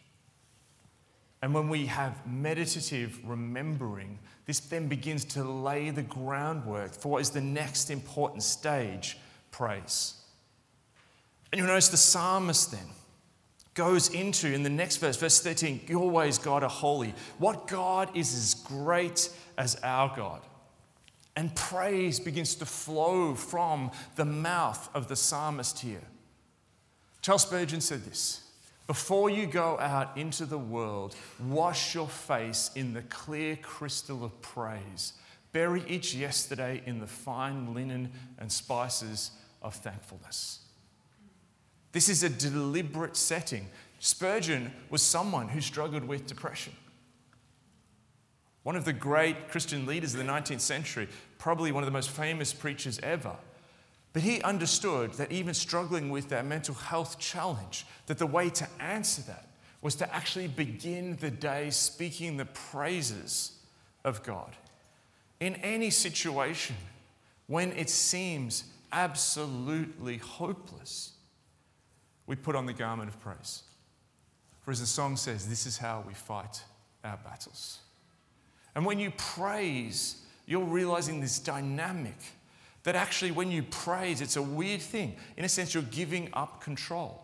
And 1.41 1.53
when 1.53 1.67
we 1.67 1.87
have 1.87 2.25
meditative 2.25 3.19
remembering, 3.25 4.17
this 4.45 4.61
then 4.61 4.87
begins 4.87 5.25
to 5.25 5.43
lay 5.43 5.89
the 5.89 6.03
groundwork 6.03 6.93
for 6.93 7.09
what 7.09 7.21
is 7.21 7.31
the 7.31 7.41
next 7.41 7.89
important 7.89 8.43
stage 8.43 9.17
praise. 9.51 10.15
And 11.51 11.59
you'll 11.59 11.67
notice 11.67 11.89
the 11.89 11.97
psalmist 11.97 12.71
then 12.71 12.87
goes 13.73 14.09
into, 14.13 14.53
in 14.53 14.63
the 14.63 14.69
next 14.69 14.97
verse, 14.97 15.17
verse 15.17 15.41
13, 15.41 15.81
your 15.87 16.09
ways, 16.09 16.37
God, 16.37 16.63
are 16.63 16.69
holy. 16.69 17.13
What 17.39 17.67
God 17.67 18.15
is 18.15 18.33
as 18.33 18.53
great 18.53 19.29
as 19.57 19.75
our 19.83 20.15
God. 20.15 20.41
And 21.35 21.55
praise 21.55 22.19
begins 22.19 22.55
to 22.55 22.65
flow 22.65 23.33
from 23.33 23.91
the 24.15 24.25
mouth 24.25 24.89
of 24.93 25.07
the 25.07 25.15
psalmist 25.15 25.79
here. 25.79 26.03
Charles 27.21 27.43
Spurgeon 27.43 27.81
said 27.81 28.03
this 28.03 28.41
Before 28.85 29.29
you 29.29 29.47
go 29.47 29.79
out 29.79 30.15
into 30.15 30.45
the 30.45 30.57
world, 30.57 31.15
wash 31.39 31.95
your 31.95 32.07
face 32.07 32.69
in 32.75 32.93
the 32.93 33.01
clear 33.03 33.55
crystal 33.55 34.23
of 34.23 34.39
praise. 34.41 35.13
Bury 35.53 35.83
each 35.87 36.15
yesterday 36.15 36.81
in 36.85 36.99
the 36.99 37.07
fine 37.07 37.73
linen 37.73 38.11
and 38.39 38.51
spices 38.51 39.31
of 39.61 39.75
thankfulness. 39.75 40.59
This 41.91 42.09
is 42.09 42.23
a 42.23 42.29
deliberate 42.29 43.15
setting. 43.15 43.67
Spurgeon 43.99 44.73
was 44.89 45.01
someone 45.01 45.47
who 45.47 45.61
struggled 45.61 46.03
with 46.03 46.25
depression. 46.27 46.73
One 48.63 48.75
of 48.75 48.85
the 48.85 48.93
great 48.93 49.49
Christian 49.49 49.85
leaders 49.85 50.13
of 50.13 50.19
the 50.19 50.31
19th 50.31 50.61
century, 50.61 51.07
probably 51.37 51.71
one 51.71 51.83
of 51.83 51.87
the 51.87 51.91
most 51.91 52.09
famous 52.09 52.53
preachers 52.53 52.99
ever. 53.03 53.35
But 54.13 54.21
he 54.21 54.41
understood 54.41 55.13
that 55.13 55.31
even 55.31 55.53
struggling 55.53 56.09
with 56.09 56.29
that 56.29 56.45
mental 56.45 56.75
health 56.75 57.19
challenge, 57.19 57.85
that 58.07 58.19
the 58.19 58.27
way 58.27 58.49
to 58.51 58.67
answer 58.79 59.21
that 59.23 59.47
was 59.81 59.95
to 59.95 60.15
actually 60.15 60.47
begin 60.47 61.17
the 61.19 61.31
day 61.31 61.69
speaking 61.69 62.37
the 62.37 62.45
praises 62.45 63.59
of 64.05 64.23
God. 64.23 64.55
In 65.39 65.55
any 65.55 65.89
situation, 65.89 66.77
when 67.47 67.73
it 67.73 67.89
seems 67.89 68.63
absolutely 68.93 70.17
hopeless, 70.17 71.13
we 72.27 72.35
put 72.37 72.55
on 72.55 72.65
the 72.65 72.73
garment 72.73 73.09
of 73.09 73.19
praise. 73.19 73.63
For 74.61 74.71
as 74.71 74.79
the 74.79 74.85
song 74.85 75.17
says, 75.17 75.49
this 75.49 75.65
is 75.65 75.77
how 75.77 76.05
we 76.07 76.13
fight 76.13 76.63
our 77.03 77.17
battles. 77.17 77.79
And 78.75 78.85
when 78.85 78.99
you 78.99 79.11
praise, 79.11 80.21
you're 80.45 80.63
realizing 80.63 81.21
this 81.21 81.39
dynamic 81.39 82.17
that 82.83 82.95
actually, 82.95 83.31
when 83.31 83.49
you 83.49 83.63
praise, 83.63 84.19
it's 84.19 84.35
a 84.35 84.41
weird 84.41 84.81
thing. 84.81 85.15
In 85.37 85.45
a 85.45 85.49
sense, 85.49 85.73
you're 85.73 85.83
giving 85.83 86.29
up 86.33 86.61
control. 86.61 87.23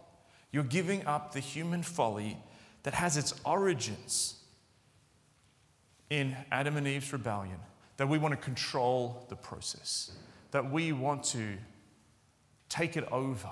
You're 0.51 0.63
giving 0.63 1.05
up 1.05 1.33
the 1.33 1.39
human 1.39 1.83
folly 1.83 2.37
that 2.83 2.93
has 2.93 3.17
its 3.17 3.33
origins 3.43 4.35
in 6.09 6.35
Adam 6.51 6.77
and 6.77 6.87
Eve's 6.87 7.11
rebellion, 7.13 7.59
that 7.97 8.07
we 8.07 8.17
want 8.17 8.31
to 8.31 8.37
control 8.37 9.25
the 9.29 9.35
process, 9.35 10.11
that 10.51 10.71
we 10.71 10.91
want 10.91 11.23
to 11.23 11.57
take 12.67 12.97
it 12.97 13.07
over 13.11 13.49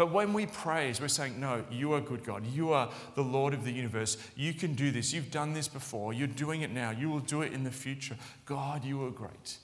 but 0.00 0.12
when 0.12 0.32
we 0.32 0.46
praise, 0.46 0.98
we're 0.98 1.08
saying, 1.08 1.38
No, 1.38 1.62
you 1.70 1.92
are 1.92 2.00
good 2.00 2.24
God. 2.24 2.46
You 2.46 2.72
are 2.72 2.88
the 3.16 3.22
Lord 3.22 3.52
of 3.52 3.66
the 3.66 3.70
universe. 3.70 4.16
You 4.34 4.54
can 4.54 4.72
do 4.72 4.90
this. 4.90 5.12
You've 5.12 5.30
done 5.30 5.52
this 5.52 5.68
before. 5.68 6.14
You're 6.14 6.26
doing 6.26 6.62
it 6.62 6.70
now. 6.70 6.90
You 6.90 7.10
will 7.10 7.20
do 7.20 7.42
it 7.42 7.52
in 7.52 7.64
the 7.64 7.70
future. 7.70 8.16
God, 8.46 8.82
you 8.82 9.04
are 9.04 9.10
great. 9.10 9.58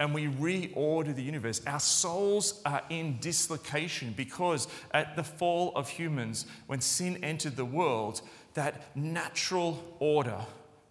And 0.00 0.12
we 0.12 0.26
reorder 0.26 1.14
the 1.14 1.22
universe. 1.22 1.62
Our 1.68 1.78
souls 1.78 2.60
are 2.66 2.82
in 2.90 3.18
dislocation 3.20 4.12
because 4.16 4.66
at 4.90 5.14
the 5.14 5.22
fall 5.22 5.70
of 5.76 5.88
humans, 5.88 6.46
when 6.66 6.80
sin 6.80 7.22
entered 7.22 7.54
the 7.54 7.64
world, 7.64 8.22
that 8.54 8.96
natural 8.96 9.96
order 10.00 10.40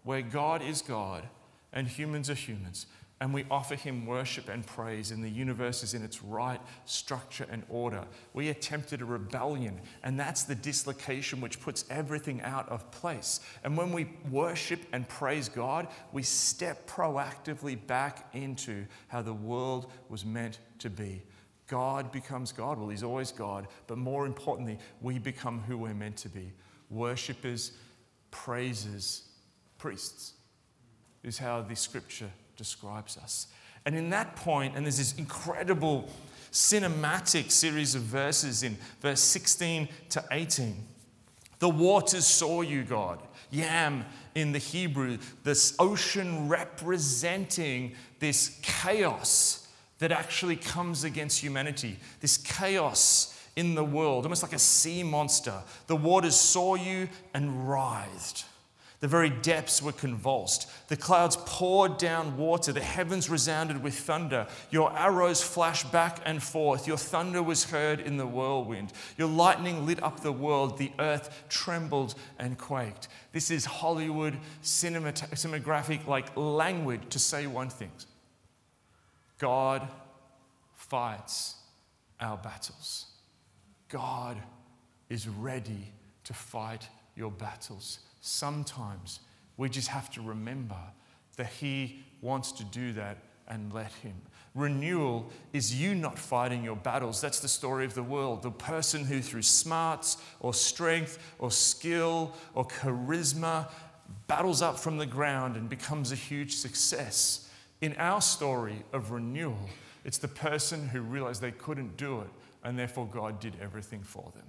where 0.06 0.22
God 0.22 0.62
is 0.62 0.82
God 0.82 1.28
and 1.74 1.86
humans 1.86 2.30
are 2.30 2.34
humans 2.34 2.86
and 3.22 3.34
we 3.34 3.46
offer 3.52 3.76
him 3.76 4.06
worship 4.06 4.48
and 4.48 4.66
praise, 4.66 5.12
and 5.12 5.22
the 5.22 5.30
universe 5.30 5.84
is 5.84 5.94
in 5.94 6.04
its 6.04 6.24
right 6.24 6.62
structure 6.86 7.46
and 7.52 7.64
order. 7.68 8.06
We 8.34 8.48
attempted 8.48 9.02
a 9.02 9.06
rebellion, 9.06 9.82
and 10.04 10.18
that's 10.18 10.44
the 10.44 10.56
dislocation 10.56 11.42
which 11.42 11.60
puts 11.60 11.84
everything 11.90 12.42
out 12.42 12.70
of 12.70 12.90
place. 12.92 13.42
And 13.66 13.76
when 13.76 13.92
we 13.92 14.10
worship 14.32 14.80
and 14.94 15.08
praise 15.10 15.50
God, 15.50 15.88
we 16.14 16.24
step 16.24 16.88
proactively 16.90 17.86
back 17.88 18.30
into 18.34 18.86
how 19.10 19.22
the 19.22 19.34
world 19.34 19.92
was 20.08 20.24
meant 20.24 20.60
to 20.80 20.90
be. 20.90 21.22
God 21.68 22.14
becomes 22.14 22.54
God. 22.54 22.80
Well, 22.80 22.90
He's 22.90 23.04
always 23.04 23.34
God, 23.34 23.68
but 23.88 23.98
more 23.98 24.26
importantly, 24.26 24.80
we 25.02 25.20
become 25.20 25.60
who 25.60 25.78
we're 25.78 25.94
meant 25.94 26.18
to 26.18 26.30
be 26.30 26.54
worshippers, 26.90 27.74
praisers, 28.32 29.24
priests, 29.78 30.34
is 31.22 31.38
how 31.38 31.62
the 31.62 31.76
scripture 31.76 32.32
describes 32.60 33.18
us. 33.18 33.48
And 33.86 33.96
in 33.96 34.12
that 34.12 34.36
point, 34.36 34.76
and 34.76 34.86
there's 34.86 34.98
this 34.98 35.18
incredible 35.18 36.08
cinematic 36.52 37.50
series 37.50 37.96
of 37.96 38.04
verses 38.04 38.62
in 38.62 38.78
verse 39.02 39.22
16 39.22 39.88
to 40.10 40.24
18. 40.30 40.76
The 41.60 41.70
waters 41.70 42.28
saw 42.28 42.62
you, 42.62 42.84
God. 42.84 43.22
Yam 43.50 44.06
in 44.36 44.52
the 44.52 44.60
Hebrew, 44.60 45.18
this 45.44 45.74
ocean 45.80 46.50
representing 46.50 47.94
this 48.20 48.60
chaos 48.62 49.68
that 50.00 50.12
actually 50.12 50.56
comes 50.56 51.04
against 51.04 51.42
humanity, 51.42 51.98
this 52.20 52.38
chaos 52.38 53.36
in 53.56 53.76
the 53.76 53.84
world, 53.84 54.26
almost 54.26 54.44
like 54.44 54.54
a 54.54 54.60
sea 54.60 55.04
monster. 55.04 55.62
The 55.88 55.96
waters 55.96 56.36
saw 56.36 56.76
you 56.76 57.10
and 57.34 57.70
writhed. 57.70 58.46
The 59.00 59.08
very 59.08 59.30
depths 59.30 59.82
were 59.82 59.94
convulsed. 59.94 60.70
The 60.90 60.98
clouds 60.98 61.38
poured 61.46 61.98
down 61.98 62.36
water. 62.36 62.74
The 62.74 62.82
heavens 62.82 63.30
resounded 63.30 63.82
with 63.82 63.98
thunder. 63.98 64.46
Your 64.72 64.96
arrows 64.98 65.42
flashed 65.42 65.90
back 65.90 66.20
and 66.26 66.44
forth. 66.44 66.86
Your 66.86 66.98
thunder 66.98 67.42
was 67.42 67.64
heard 67.64 68.02
in 68.02 68.18
the 68.18 68.28
whirlwind. 68.28 68.92
Your 69.18 69.30
lightning 69.30 69.86
lit 69.86 70.04
up 70.04 70.20
the 70.20 70.34
world. 70.34 70.78
The 70.78 70.92
earth 71.00 71.46
trembled 71.48 72.16
and 72.38 72.58
quaked. 72.58 73.08
This 73.32 73.50
is 73.50 73.64
Hollywood 73.64 74.38
cinematographic 74.64 76.06
like 76.06 76.36
language 76.36 77.04
to 77.12 77.20
say 77.20 77.48
one 77.48 77.70
thing 77.70 77.92
God 79.38 79.88
fights 80.76 81.56
our 82.20 82.36
battles. 82.36 83.06
God 83.88 84.38
is 85.08 85.30
ready 85.30 85.94
to 86.26 86.34
fight 86.34 86.90
your 87.16 87.32
battles 87.32 88.00
sometimes 88.22 89.20
we 89.58 89.70
just 89.70 89.88
have 89.90 90.10
to 90.12 90.22
remember 90.22 90.80
that 91.38 91.48
He 91.48 92.04
wants 92.22 92.52
to 92.54 92.64
do 92.64 92.94
that 92.94 93.18
and 93.48 93.74
let 93.74 93.92
Him. 93.94 94.16
Renewal 94.56 95.30
is 95.54 95.80
you 95.80 95.96
not 95.96 96.18
fighting 96.18 96.64
your 96.64 96.76
battles. 96.76 97.22
That's 97.22 97.40
the 97.40 97.48
story 97.48 97.86
of 97.86 97.94
the 97.94 98.04
world. 98.04 98.42
The 98.42 98.52
person 98.52 99.06
who, 99.06 99.22
through 99.22 99.44
smarts 99.44 100.18
or 100.40 100.54
strength 100.54 101.20
or 101.40 101.52
skill 101.52 102.36
or 102.54 102.66
charisma, 102.66 103.70
battles 104.28 104.62
up 104.62 104.80
from 104.80 104.98
the 104.98 105.06
ground 105.06 105.56
and 105.56 105.70
becomes 105.70 106.12
a 106.12 106.16
huge 106.16 106.56
success. 106.56 107.50
In 107.82 107.96
our 107.98 108.22
story 108.22 108.84
of 108.92 109.12
renewal, 109.12 109.70
it's 110.04 110.18
the 110.18 110.28
person 110.28 110.88
who 110.88 111.02
realized 111.02 111.42
they 111.42 111.52
couldn't 111.52 111.96
do 111.98 112.22
it 112.22 112.30
and 112.64 112.78
therefore 112.78 113.08
God 113.08 113.40
did 113.40 113.54
everything 113.62 114.02
for 114.02 114.32
them. 114.36 114.46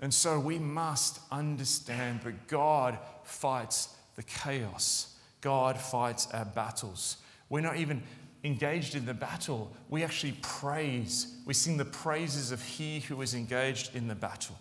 And 0.00 0.12
so 0.12 0.40
we 0.40 0.58
must 0.58 1.20
understand 1.30 2.22
that 2.22 2.48
God 2.48 2.98
fights 3.22 3.94
the 4.16 4.22
chaos, 4.22 5.14
God 5.40 5.78
fights 5.78 6.26
our 6.32 6.44
battles. 6.44 7.18
We're 7.48 7.60
not 7.60 7.76
even 7.76 8.02
engaged 8.42 8.94
in 8.94 9.04
the 9.04 9.14
battle, 9.14 9.70
we 9.88 10.02
actually 10.02 10.36
praise. 10.40 11.36
We 11.44 11.54
sing 11.54 11.76
the 11.76 11.84
praises 11.84 12.52
of 12.52 12.62
He 12.62 13.00
who 13.00 13.20
is 13.20 13.34
engaged 13.34 13.94
in 13.94 14.08
the 14.08 14.14
battle. 14.14 14.58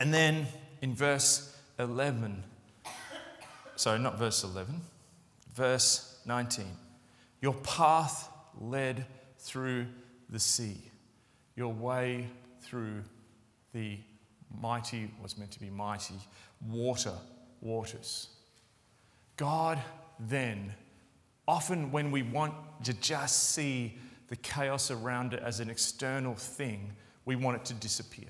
And 0.00 0.12
then 0.12 0.46
in 0.80 0.94
verse 0.94 1.56
11, 1.78 2.42
sorry, 3.76 3.98
not 3.98 4.18
verse 4.18 4.42
11, 4.44 4.80
verse 5.54 6.18
19, 6.24 6.66
your 7.40 7.54
path 7.54 8.28
led 8.60 9.06
through 9.38 9.86
the 10.28 10.40
sea, 10.40 10.90
your 11.58 11.72
way 11.72 12.28
through 12.60 13.02
the 13.74 13.98
mighty, 14.62 15.10
was 15.20 15.36
meant 15.36 15.50
to 15.50 15.60
be 15.60 15.68
mighty, 15.68 16.14
water, 16.68 17.12
waters. 17.60 18.28
God 19.36 19.80
then, 20.20 20.72
often 21.48 21.90
when 21.90 22.12
we 22.12 22.22
want 22.22 22.54
to 22.84 22.92
just 22.94 23.50
see 23.50 23.98
the 24.28 24.36
chaos 24.36 24.92
around 24.92 25.34
it 25.34 25.42
as 25.42 25.58
an 25.58 25.68
external 25.68 26.34
thing, 26.34 26.92
we 27.24 27.34
want 27.34 27.56
it 27.56 27.64
to 27.64 27.74
disappear. 27.74 28.28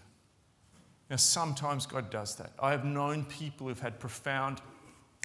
Now, 1.10 1.16
sometimes 1.16 1.84
God 1.84 2.08
does 2.08 2.34
that. 2.36 2.52
I 2.58 2.70
have 2.70 2.84
known 2.84 3.24
people 3.26 3.68
who've 3.68 3.78
had 3.78 4.00
profound, 4.00 4.62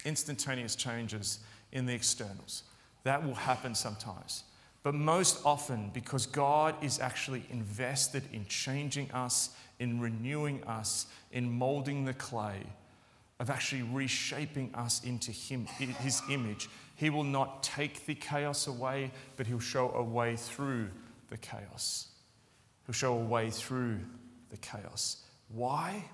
instantaneous 0.04 0.76
changes 0.76 1.40
in 1.72 1.86
the 1.86 1.94
externals. 1.94 2.64
That 3.04 3.24
will 3.24 3.34
happen 3.34 3.74
sometimes. 3.74 4.44
But 4.84 4.94
most 4.94 5.40
often, 5.46 5.90
because 5.94 6.26
God 6.26 6.74
is 6.84 7.00
actually 7.00 7.46
invested 7.50 8.22
in 8.34 8.44
changing 8.44 9.10
us, 9.12 9.48
in 9.78 9.98
renewing 9.98 10.62
us, 10.64 11.06
in 11.32 11.50
molding 11.50 12.04
the 12.04 12.12
clay, 12.12 12.60
of 13.40 13.48
actually 13.48 13.82
reshaping 13.82 14.72
us 14.74 15.02
into 15.02 15.32
him, 15.32 15.64
His 15.64 16.20
image, 16.30 16.68
He 16.96 17.08
will 17.08 17.24
not 17.24 17.62
take 17.62 18.04
the 18.04 18.14
chaos 18.14 18.66
away, 18.66 19.10
but 19.36 19.46
He'll 19.46 19.58
show 19.58 19.90
a 19.92 20.02
way 20.02 20.36
through 20.36 20.90
the 21.30 21.38
chaos. 21.38 22.08
He'll 22.86 22.92
show 22.92 23.14
a 23.14 23.24
way 23.24 23.48
through 23.48 24.00
the 24.50 24.58
chaos. 24.58 25.24
Why? 25.48 26.04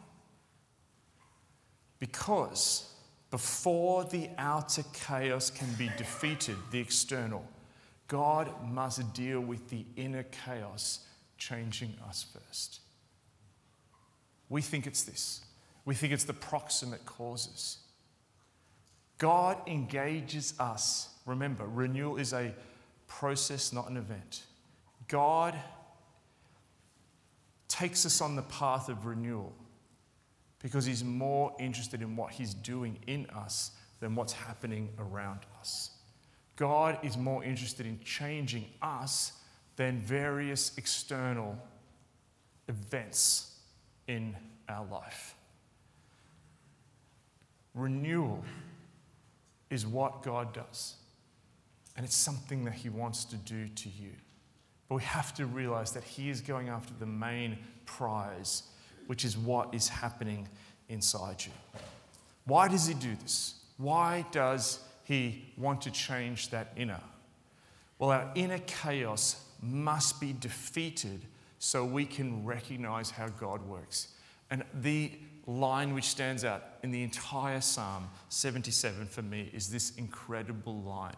Because 1.98 2.94
before 3.32 4.04
the 4.04 4.30
outer 4.38 4.84
chaos 4.92 5.50
can 5.50 5.72
be 5.74 5.90
defeated, 5.98 6.56
the 6.70 6.78
external, 6.78 7.44
God 8.10 8.50
must 8.68 9.14
deal 9.14 9.40
with 9.40 9.70
the 9.70 9.84
inner 9.94 10.24
chaos, 10.24 11.06
changing 11.38 11.94
us 12.08 12.26
first. 12.32 12.80
We 14.48 14.62
think 14.62 14.88
it's 14.88 15.04
this. 15.04 15.44
We 15.84 15.94
think 15.94 16.12
it's 16.12 16.24
the 16.24 16.34
proximate 16.34 17.06
causes. 17.06 17.78
God 19.18 19.58
engages 19.68 20.54
us. 20.58 21.10
Remember, 21.24 21.64
renewal 21.68 22.16
is 22.16 22.32
a 22.32 22.52
process, 23.06 23.72
not 23.72 23.88
an 23.88 23.96
event. 23.96 24.42
God 25.06 25.56
takes 27.68 28.04
us 28.04 28.20
on 28.20 28.34
the 28.34 28.42
path 28.42 28.88
of 28.88 29.06
renewal 29.06 29.54
because 30.58 30.84
He's 30.84 31.04
more 31.04 31.54
interested 31.60 32.02
in 32.02 32.16
what 32.16 32.32
He's 32.32 32.54
doing 32.54 32.98
in 33.06 33.26
us 33.26 33.70
than 34.00 34.16
what's 34.16 34.32
happening 34.32 34.88
around 34.98 35.40
us. 35.60 35.90
God 36.60 36.98
is 37.02 37.16
more 37.16 37.42
interested 37.42 37.86
in 37.86 37.98
changing 38.04 38.66
us 38.82 39.32
than 39.76 39.98
various 39.98 40.76
external 40.76 41.56
events 42.68 43.56
in 44.06 44.36
our 44.68 44.86
life. 44.92 45.34
Renewal 47.74 48.44
is 49.70 49.86
what 49.86 50.22
God 50.22 50.52
does, 50.52 50.96
and 51.96 52.04
it's 52.04 52.14
something 52.14 52.66
that 52.66 52.74
He 52.74 52.90
wants 52.90 53.24
to 53.24 53.36
do 53.36 53.66
to 53.66 53.88
you. 53.88 54.10
But 54.90 54.96
we 54.96 55.02
have 55.04 55.32
to 55.36 55.46
realize 55.46 55.92
that 55.92 56.04
He 56.04 56.28
is 56.28 56.42
going 56.42 56.68
after 56.68 56.92
the 57.00 57.06
main 57.06 57.56
prize, 57.86 58.64
which 59.06 59.24
is 59.24 59.38
what 59.38 59.72
is 59.74 59.88
happening 59.88 60.46
inside 60.90 61.42
you. 61.42 61.52
Why 62.44 62.68
does 62.68 62.86
He 62.86 62.92
do 62.92 63.16
this? 63.22 63.54
Why 63.78 64.26
does 64.30 64.80
He 65.10 65.42
want 65.56 65.82
to 65.82 65.90
change 65.90 66.50
that 66.50 66.72
inner? 66.76 67.00
Well, 67.98 68.10
our 68.10 68.30
inner 68.36 68.60
chaos 68.60 69.44
must 69.60 70.20
be 70.20 70.32
defeated 70.32 71.22
so 71.58 71.84
we 71.84 72.04
can 72.04 72.44
recognize 72.44 73.10
how 73.10 73.26
God 73.26 73.60
works. 73.66 74.14
And 74.52 74.62
the 74.72 75.10
line 75.48 75.94
which 75.94 76.04
stands 76.04 76.44
out 76.44 76.62
in 76.84 76.92
the 76.92 77.02
entire 77.02 77.60
Psalm 77.60 78.08
77 78.28 79.06
for 79.06 79.22
me 79.22 79.50
is 79.52 79.68
this 79.68 79.96
incredible 79.96 80.80
line 80.82 81.16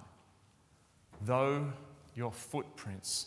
Though 1.20 1.70
your 2.14 2.32
footprints 2.32 3.26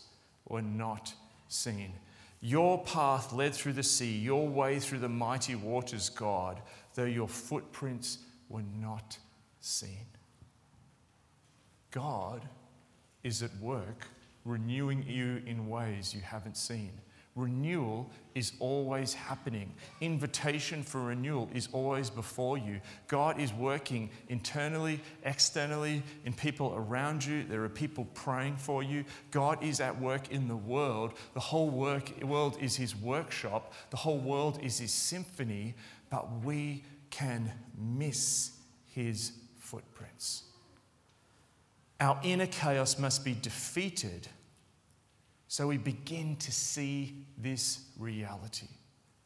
were 0.50 0.64
not 0.64 1.14
seen, 1.48 1.94
your 2.42 2.84
path 2.86 3.34
led 3.34 3.54
through 3.54 3.74
the 3.74 3.84
sea, 3.84 4.18
your 4.18 4.48
way 4.48 4.80
through 4.80 5.00
the 5.00 5.10
mighty 5.10 5.54
waters, 5.54 6.10
God, 6.10 6.60
though 6.96 7.04
your 7.06 7.28
footprints 7.28 8.18
were 8.50 8.64
not 8.82 9.20
seen. 9.60 10.08
God 11.96 12.42
is 13.24 13.42
at 13.42 13.56
work 13.62 14.06
renewing 14.44 15.06
you 15.08 15.42
in 15.48 15.70
ways 15.70 16.14
you 16.14 16.20
haven't 16.20 16.58
seen. 16.58 16.92
Renewal 17.36 18.10
is 18.34 18.54
always 18.60 19.14
happening. 19.14 19.74
Invitation 20.02 20.84
for 20.84 21.02
renewal 21.02 21.50
is 21.54 21.70
always 21.72 22.10
before 22.10 22.58
you. 22.58 22.82
God 23.08 23.40
is 23.40 23.52
working 23.54 24.10
internally, 24.30 25.00
externally, 25.24 26.04
in 26.26 26.34
people 26.34 26.74
around 26.76 27.26
you. 27.26 27.44
There 27.44 27.64
are 27.64 27.70
people 27.70 28.06
praying 28.14 28.58
for 28.58 28.84
you. 28.84 29.06
God 29.32 29.64
is 29.64 29.80
at 29.80 30.00
work 30.00 30.32
in 30.32 30.50
the 30.50 30.56
world. 30.56 31.14
The 31.34 31.40
whole 31.40 31.70
work, 31.70 32.12
world 32.22 32.58
is 32.62 32.76
His 32.76 32.96
workshop, 32.96 33.74
the 33.90 33.98
whole 33.98 34.20
world 34.20 34.60
is 34.62 34.80
His 34.80 34.92
symphony, 34.92 35.76
but 36.10 36.44
we 36.44 36.84
can 37.10 37.52
miss 37.78 38.52
His 38.86 39.32
footprints. 39.60 40.44
Our 42.00 42.20
inner 42.24 42.48
chaos 42.48 43.00
must 43.00 43.24
be 43.24 43.34
defeated 43.34 44.28
so 45.48 45.68
we 45.68 45.78
begin 45.78 46.36
to 46.38 46.52
see 46.52 47.26
this 47.38 47.80
reality 47.98 48.68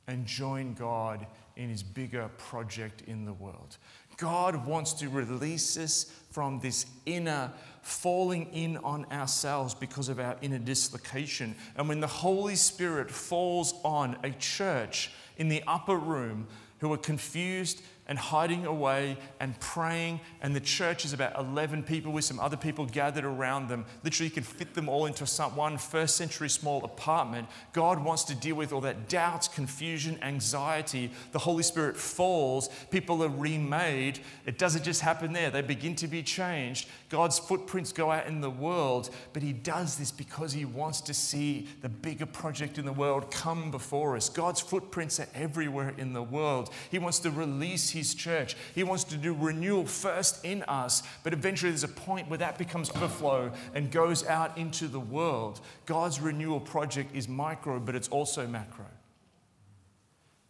and 0.08 0.26
join 0.26 0.74
God 0.74 1.26
in 1.56 1.70
his 1.70 1.82
bigger 1.82 2.30
project 2.38 3.04
in 3.08 3.26
the 3.26 3.34
world. 3.34 3.78
God 4.18 4.66
wants 4.66 4.94
to 4.94 5.10
release 5.10 5.78
us 5.78 6.12
from 6.32 6.60
this 6.60 6.86
inner 7.06 7.52
falling 7.82 8.54
in 8.54 8.78
on 8.78 9.06
ourselves 9.12 9.74
because 9.74 10.10
of 10.10 10.20
our 10.20 10.36
inner 10.42 10.60
dislocation. 10.60 11.56
And 11.76 11.88
when 11.88 12.00
the 12.00 12.08
Holy 12.08 12.56
Spirit 12.56 13.10
falls 13.10 13.74
on 13.84 14.18
a 14.24 14.32
church 14.32 15.12
in 15.38 15.48
the 15.48 15.64
upper 15.66 15.98
room 15.98 16.48
who 16.80 16.92
are 16.92 16.98
confused 16.98 17.82
and 18.10 18.18
hiding 18.18 18.66
away 18.66 19.16
and 19.40 19.58
praying. 19.60 20.20
And 20.42 20.56
the 20.56 20.60
church 20.60 21.06
is 21.06 21.14
about 21.14 21.38
11 21.38 21.84
people 21.84 22.12
with 22.12 22.26
some 22.26 22.40
other 22.40 22.58
people 22.58 22.88
gathered 22.88 23.24
around 23.24 23.70
them. 23.70 23.86
Literally, 24.04 24.26
you 24.30 24.34
can 24.34 24.44
fit 24.44 24.74
them 24.74 24.90
all 24.90 25.06
into 25.06 25.28
some, 25.28 25.56
one 25.56 25.78
first 25.78 26.16
century 26.18 26.50
small 26.50 26.84
apartment. 26.84 27.48
God 27.72 28.04
wants 28.04 28.24
to 28.26 28.36
deal 28.36 28.56
with 28.56 28.74
all 28.74 28.82
that 28.82 29.08
doubts, 29.10 29.48
confusion, 29.48 30.18
anxiety. 30.24 31.12
The 31.34 31.40
Holy 31.40 31.62
Spirit 31.62 31.96
falls. 31.96 32.70
People 32.90 33.24
are 33.24 33.30
remade. 33.30 34.20
It 34.48 34.58
doesn't 34.58 34.84
just 34.84 35.02
happen 35.02 35.32
there, 35.32 35.52
they 35.52 35.62
begin 35.62 35.96
to 35.98 36.08
be 36.08 36.24
changed. 36.24 36.90
God's 37.10 37.38
footprints 37.38 37.92
go 37.92 38.12
out 38.12 38.26
in 38.26 38.42
the 38.42 38.50
world, 38.50 39.12
but 39.34 39.44
He 39.44 39.54
does 39.54 39.98
this 39.98 40.12
because 40.12 40.52
He 40.52 40.66
wants 40.66 41.00
to 41.02 41.14
see 41.14 41.68
the 41.82 41.90
bigger 41.90 42.26
project 42.26 42.80
in 42.80 42.86
the 42.86 42.94
world 42.94 43.30
come 43.30 43.70
before 43.70 44.16
us. 44.16 44.30
God's 44.30 44.62
footprints 44.62 45.20
are 45.20 45.28
everywhere 45.36 45.94
in 45.98 46.14
the 46.14 46.24
world. 46.24 46.72
He 46.90 46.98
wants 46.98 47.20
to 47.20 47.30
release 47.30 47.90
his 48.00 48.16
church. 48.16 48.56
He 48.74 48.84
wants 48.84 49.04
to 49.06 49.18
do 49.18 49.34
renewal 49.34 49.86
first 49.86 50.44
in 50.44 50.64
us, 50.64 51.04
but 51.24 51.34
eventually 51.34 51.72
there's 51.72 51.84
a 51.84 51.88
point 51.88 52.30
where 52.30 52.40
that 52.40 52.58
becomes 52.58 52.90
overflow 52.90 53.52
and 53.74 53.92
goes 53.92 54.26
out 54.26 54.58
into 54.58 54.88
the 54.88 55.00
world. 55.00 55.62
God's 55.86 56.20
renewal 56.20 56.60
project 56.60 57.16
is 57.16 57.28
micro, 57.28 57.80
but 57.80 57.96
it's 57.96 58.08
also 58.10 58.48
macro. 58.48 58.86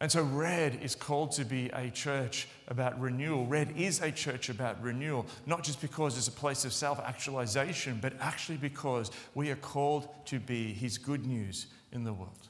And 0.02 0.10
so, 0.10 0.24
Red 0.24 0.80
is 0.82 0.95
called 0.95 1.32
to 1.34 1.43
be 1.43 1.68
a 1.74 1.89
church 1.89 2.47
about 2.70 2.97
renewal. 3.02 3.45
Red 3.45 3.74
is 3.76 4.02
a 4.02 4.12
church 4.12 4.47
about 4.47 4.82
renewal, 4.82 5.26
not 5.45 5.62
just 5.62 5.82
because 5.82 6.18
it's 6.18 6.30
a 6.30 6.32
place 6.32 6.64
of 6.64 6.72
self 6.72 7.00
actualization, 7.02 8.00
but 8.02 8.14
actually 8.22 8.58
because 8.58 9.12
we 9.36 9.52
are 9.52 9.58
called 9.58 10.08
to 10.28 10.39
be 10.39 10.74
His 10.74 10.97
good 10.97 11.26
news 11.26 11.68
in 11.91 12.06
the 12.06 12.14
world 12.14 12.49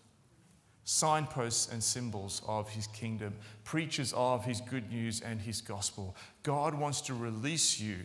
signposts 0.90 1.72
and 1.72 1.84
symbols 1.84 2.42
of 2.48 2.68
his 2.68 2.88
kingdom, 2.88 3.32
preachers 3.64 4.12
of 4.14 4.44
his 4.44 4.60
good 4.60 4.92
news 4.92 5.22
and 5.22 5.40
his 5.40 5.62
gospel. 5.62 6.16
God 6.42 6.74
wants 6.74 7.02
to 7.02 7.14
release 7.14 7.80
you 7.80 7.98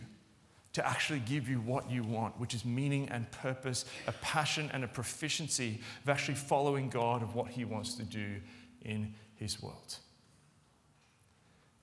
to 0.73 0.87
actually 0.87 1.21
give 1.21 1.49
you 1.49 1.57
what 1.61 1.89
you 1.89 2.03
want, 2.03 2.39
which 2.39 2.53
is 2.53 2.63
meaning 2.63 3.09
and 3.09 3.29
purpose, 3.31 3.85
a 4.05 4.11
passion 4.11 4.69
and 4.71 4.83
a 4.83 4.87
proficiency 4.87 5.79
of 6.03 6.09
actually 6.09 6.35
following 6.35 6.87
God 6.87 7.23
of 7.23 7.33
what 7.33 7.47
He 7.47 7.65
wants 7.65 7.95
to 7.95 8.03
do 8.03 8.35
in 8.83 9.15
His 9.33 9.63
world. 9.63 9.95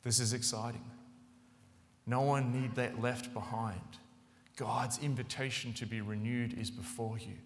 This 0.05 0.20
is 0.20 0.32
exciting. 0.32 0.84
No 2.07 2.20
one 2.20 2.53
need 2.53 2.76
that 2.76 3.03
left 3.03 3.34
behind. 3.34 3.80
God's 4.57 4.98
invitation 4.98 5.72
to 5.72 5.86
be 5.86 6.00
renewed 6.00 6.57
is 6.57 6.70
before 6.70 7.18
you. 7.18 7.38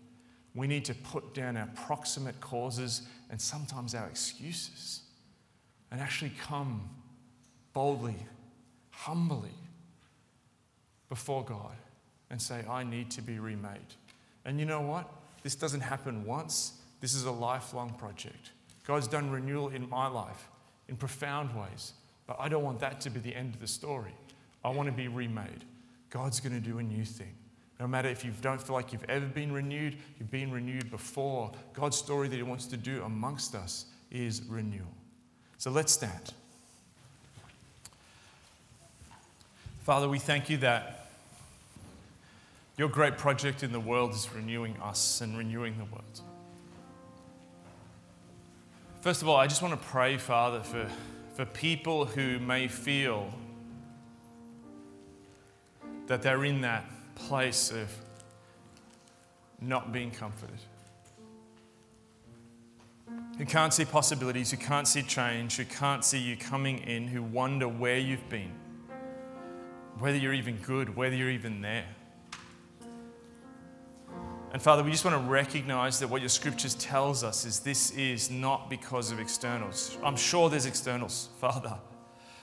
We 0.56 0.66
need 0.66 0.86
to 0.86 0.94
put 0.94 1.34
down 1.34 1.56
our 1.56 1.68
proximate 1.86 2.40
causes 2.40 3.02
and 3.30 3.38
sometimes 3.38 3.94
our 3.94 4.06
excuses 4.06 5.02
and 5.90 6.00
actually 6.00 6.32
come 6.42 6.88
boldly, 7.74 8.16
humbly 8.90 9.54
before 11.10 11.44
God 11.44 11.76
and 12.30 12.40
say, 12.40 12.64
I 12.68 12.84
need 12.84 13.10
to 13.12 13.22
be 13.22 13.38
remade. 13.38 13.94
And 14.46 14.58
you 14.58 14.64
know 14.64 14.80
what? 14.80 15.12
This 15.42 15.54
doesn't 15.54 15.82
happen 15.82 16.24
once, 16.24 16.72
this 17.00 17.14
is 17.14 17.24
a 17.24 17.30
lifelong 17.30 17.90
project. 17.90 18.50
God's 18.86 19.08
done 19.08 19.30
renewal 19.30 19.68
in 19.68 19.88
my 19.90 20.06
life 20.06 20.48
in 20.88 20.96
profound 20.96 21.54
ways, 21.54 21.92
but 22.26 22.36
I 22.40 22.48
don't 22.48 22.64
want 22.64 22.80
that 22.80 23.00
to 23.02 23.10
be 23.10 23.20
the 23.20 23.34
end 23.34 23.54
of 23.54 23.60
the 23.60 23.66
story. 23.66 24.14
I 24.64 24.70
want 24.70 24.88
to 24.88 24.92
be 24.92 25.08
remade. 25.08 25.64
God's 26.08 26.40
going 26.40 26.54
to 26.54 26.60
do 26.60 26.78
a 26.78 26.82
new 26.82 27.04
thing. 27.04 27.34
No 27.78 27.86
matter 27.86 28.08
if 28.08 28.24
you 28.24 28.32
don't 28.40 28.60
feel 28.60 28.74
like 28.74 28.92
you've 28.92 29.04
ever 29.08 29.26
been 29.26 29.52
renewed, 29.52 29.96
you've 30.18 30.30
been 30.30 30.50
renewed 30.50 30.90
before. 30.90 31.52
God's 31.74 31.96
story 31.96 32.28
that 32.28 32.36
He 32.36 32.42
wants 32.42 32.66
to 32.66 32.76
do 32.76 33.02
amongst 33.02 33.54
us 33.54 33.86
is 34.10 34.42
renewal. 34.48 34.94
So 35.58 35.70
let's 35.70 35.92
stand. 35.92 36.32
Father, 39.80 40.08
we 40.08 40.18
thank 40.18 40.48
you 40.48 40.56
that 40.58 41.08
your 42.76 42.88
great 42.88 43.16
project 43.18 43.62
in 43.62 43.72
the 43.72 43.80
world 43.80 44.12
is 44.12 44.28
renewing 44.34 44.76
us 44.82 45.20
and 45.20 45.36
renewing 45.36 45.76
the 45.78 45.84
world. 45.84 46.20
First 49.00 49.22
of 49.22 49.28
all, 49.28 49.36
I 49.36 49.46
just 49.46 49.62
want 49.62 49.80
to 49.80 49.86
pray, 49.86 50.16
Father, 50.16 50.60
for, 50.60 50.88
for 51.34 51.44
people 51.44 52.06
who 52.06 52.38
may 52.38 52.68
feel 52.68 53.32
that 56.06 56.22
they're 56.22 56.44
in 56.44 56.62
that 56.62 56.84
place 57.16 57.72
of 57.72 57.90
not 59.60 59.92
being 59.92 60.12
comforted. 60.12 60.60
Who 63.38 63.44
can't 63.44 63.74
see 63.74 63.84
possibilities, 63.84 64.52
who 64.52 64.56
can't 64.56 64.86
see 64.86 65.02
change, 65.02 65.56
who 65.56 65.64
can't 65.64 66.04
see 66.04 66.18
you 66.18 66.36
coming 66.36 66.78
in, 66.78 67.08
who 67.08 67.22
wonder 67.22 67.66
where 67.66 67.98
you've 67.98 68.28
been 68.28 68.52
whether 69.98 70.16
you're 70.18 70.34
even 70.34 70.56
good, 70.58 70.94
whether 70.94 71.14
you're 71.14 71.30
even 71.30 71.60
there. 71.60 71.86
And 74.52 74.62
Father, 74.62 74.82
we 74.82 74.90
just 74.90 75.04
want 75.04 75.16
to 75.16 75.30
recognize 75.30 75.98
that 76.00 76.08
what 76.08 76.22
your 76.22 76.28
scriptures 76.28 76.74
tells 76.74 77.24
us 77.24 77.44
is 77.44 77.60
this 77.60 77.90
is 77.92 78.30
not 78.30 78.70
because 78.70 79.10
of 79.10 79.20
externals. 79.20 79.98
I'm 80.02 80.16
sure 80.16 80.48
there's 80.48 80.66
externals, 80.66 81.28
Father, 81.40 81.76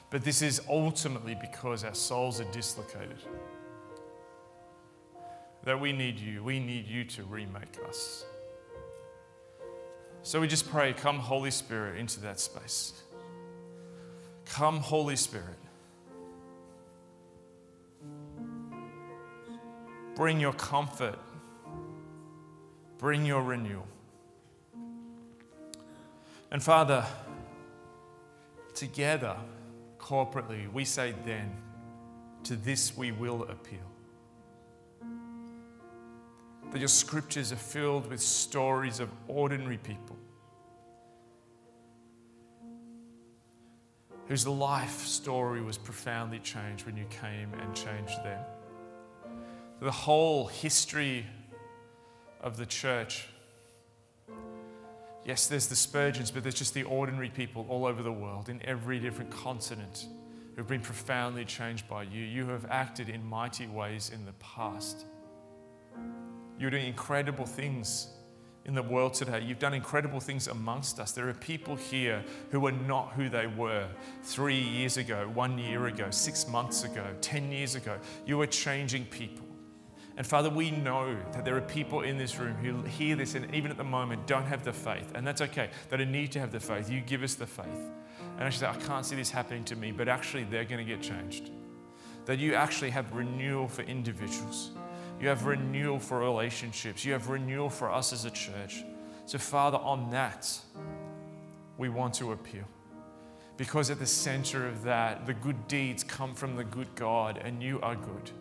but 0.09 0.23
this 0.23 0.41
is 0.41 0.61
ultimately 0.69 1.35
because 1.39 1.83
our 1.83 1.95
souls 1.95 2.39
are 2.39 2.51
dislocated. 2.51 3.17
That 5.63 5.79
we 5.79 5.93
need 5.93 6.19
you. 6.19 6.43
We 6.43 6.59
need 6.59 6.87
you 6.87 7.05
to 7.05 7.23
remake 7.23 7.77
us. 7.87 8.25
So 10.21 10.39
we 10.39 10.47
just 10.47 10.69
pray, 10.69 10.93
come, 10.93 11.19
Holy 11.19 11.51
Spirit, 11.51 11.97
into 11.97 12.19
that 12.21 12.39
space. 12.39 12.93
Come, 14.45 14.79
Holy 14.79 15.15
Spirit. 15.15 15.57
Bring 20.15 20.39
your 20.39 20.53
comfort. 20.53 21.19
Bring 22.97 23.25
your 23.25 23.41
renewal. 23.41 23.87
And 26.51 26.61
Father, 26.61 27.03
together, 28.75 29.35
corporately, 29.97 30.71
we 30.71 30.85
say 30.85 31.13
then, 31.25 31.51
to 32.43 32.55
this 32.55 32.95
we 32.95 33.11
will 33.11 33.43
appeal. 33.43 33.92
That 36.73 36.79
your 36.79 36.87
scriptures 36.87 37.51
are 37.51 37.57
filled 37.57 38.09
with 38.09 38.19
stories 38.19 38.99
of 38.99 39.09
ordinary 39.27 39.77
people 39.77 40.17
whose 44.27 44.47
life 44.47 45.01
story 45.01 45.61
was 45.61 45.77
profoundly 45.77 46.39
changed 46.39 46.85
when 46.85 46.97
you 46.97 47.05
came 47.05 47.53
and 47.61 47.75
changed 47.75 48.23
them 48.23 48.43
the 49.83 49.91
whole 49.91 50.47
history 50.47 51.25
of 52.41 52.57
the 52.57 52.65
church. 52.65 53.27
Yes, 55.25 55.47
there's 55.47 55.67
the 55.67 55.75
Spurgeons, 55.75 56.31
but 56.31 56.43
there's 56.43 56.55
just 56.55 56.73
the 56.73 56.83
ordinary 56.83 57.29
people 57.29 57.65
all 57.69 57.85
over 57.85 58.01
the 58.01 58.11
world, 58.11 58.49
in 58.49 58.61
every 58.65 58.99
different 58.99 59.29
continent, 59.29 60.07
who've 60.55 60.67
been 60.67 60.81
profoundly 60.81 61.45
changed 61.45 61.87
by 61.87 62.03
you. 62.03 62.23
You 62.23 62.47
have 62.47 62.65
acted 62.69 63.09
in 63.09 63.25
mighty 63.25 63.67
ways 63.67 64.11
in 64.13 64.25
the 64.25 64.33
past. 64.33 65.05
You're 66.59 66.69
doing 66.69 66.85
incredible 66.85 67.45
things 67.45 68.07
in 68.65 68.73
the 68.73 68.83
world 68.83 69.13
today. 69.13 69.41
You've 69.41 69.59
done 69.59 69.73
incredible 69.73 70.19
things 70.19 70.47
amongst 70.47 70.99
us. 70.99 71.11
There 71.11 71.27
are 71.27 71.33
people 71.33 71.75
here 71.75 72.23
who 72.51 72.65
are 72.67 72.71
not 72.71 73.13
who 73.13 73.29
they 73.29 73.47
were 73.47 73.87
three 74.23 74.59
years 74.59 74.97
ago, 74.97 75.29
one 75.33 75.57
year 75.57 75.87
ago, 75.87 76.09
six 76.11 76.47
months 76.47 76.83
ago, 76.83 77.05
10 77.21 77.51
years 77.51 77.75
ago. 77.75 77.97
You 78.25 78.39
are 78.41 78.47
changing 78.47 79.05
people. 79.05 79.45
And 80.15 80.25
Father, 80.25 80.49
we 80.49 80.69
know 80.69 81.17
that 81.31 81.43
there 81.43 81.57
are 81.57 81.61
people 81.61 82.01
in 82.01 82.17
this 82.17 82.37
room 82.37 82.53
who 82.55 82.83
hear 82.83 83.15
this 83.15 83.33
and 83.33 83.53
even 83.53 83.71
at 83.71 83.77
the 83.77 83.83
moment 83.83 84.27
don't 84.27 84.45
have 84.45 84.63
the 84.63 84.71
faith. 84.71 85.11
And 85.15 85.25
that's 85.25 85.41
okay. 85.41 85.69
They 85.89 85.97
don't 85.97 86.11
need 86.11 86.31
to 86.33 86.39
have 86.39 86.51
the 86.51 86.59
faith. 86.59 86.89
You 86.89 87.01
give 87.01 87.23
us 87.23 87.33
the 87.33 87.47
faith. 87.47 87.65
And 88.37 88.41
actually 88.41 88.59
say, 88.59 88.67
I 88.67 88.75
can't 88.75 89.05
see 89.05 89.15
this 89.15 89.31
happening 89.31 89.63
to 89.65 89.75
me, 89.75 89.91
but 89.91 90.07
actually 90.07 90.43
they're 90.43 90.65
going 90.65 90.85
to 90.85 90.89
get 90.89 91.01
changed. 91.01 91.49
That 92.25 92.39
you 92.39 92.53
actually 92.53 92.91
have 92.91 93.11
renewal 93.11 93.67
for 93.67 93.81
individuals. 93.81 94.71
You 95.23 95.29
have 95.29 95.45
renewal 95.45 95.99
for 95.99 96.19
relationships. 96.19 97.05
You 97.05 97.13
have 97.13 97.29
renewal 97.29 97.69
for 97.69 97.89
us 97.89 98.11
as 98.11 98.25
a 98.25 98.29
church. 98.29 98.83
So, 99.25 99.37
Father, 99.37 99.77
on 99.77 100.09
that, 100.09 100.51
we 101.77 101.87
want 101.87 102.15
to 102.15 102.33
appeal. 102.33 102.65
Because 103.55 103.89
at 103.89 103.99
the 103.99 104.05
center 104.05 104.67
of 104.67 104.83
that, 104.83 105.25
the 105.25 105.33
good 105.33 105.69
deeds 105.69 106.03
come 106.03 106.35
from 106.35 106.57
the 106.57 106.65
good 106.65 106.93
God, 106.95 107.39
and 107.41 107.63
you 107.63 107.79
are 107.79 107.95
good. 107.95 108.31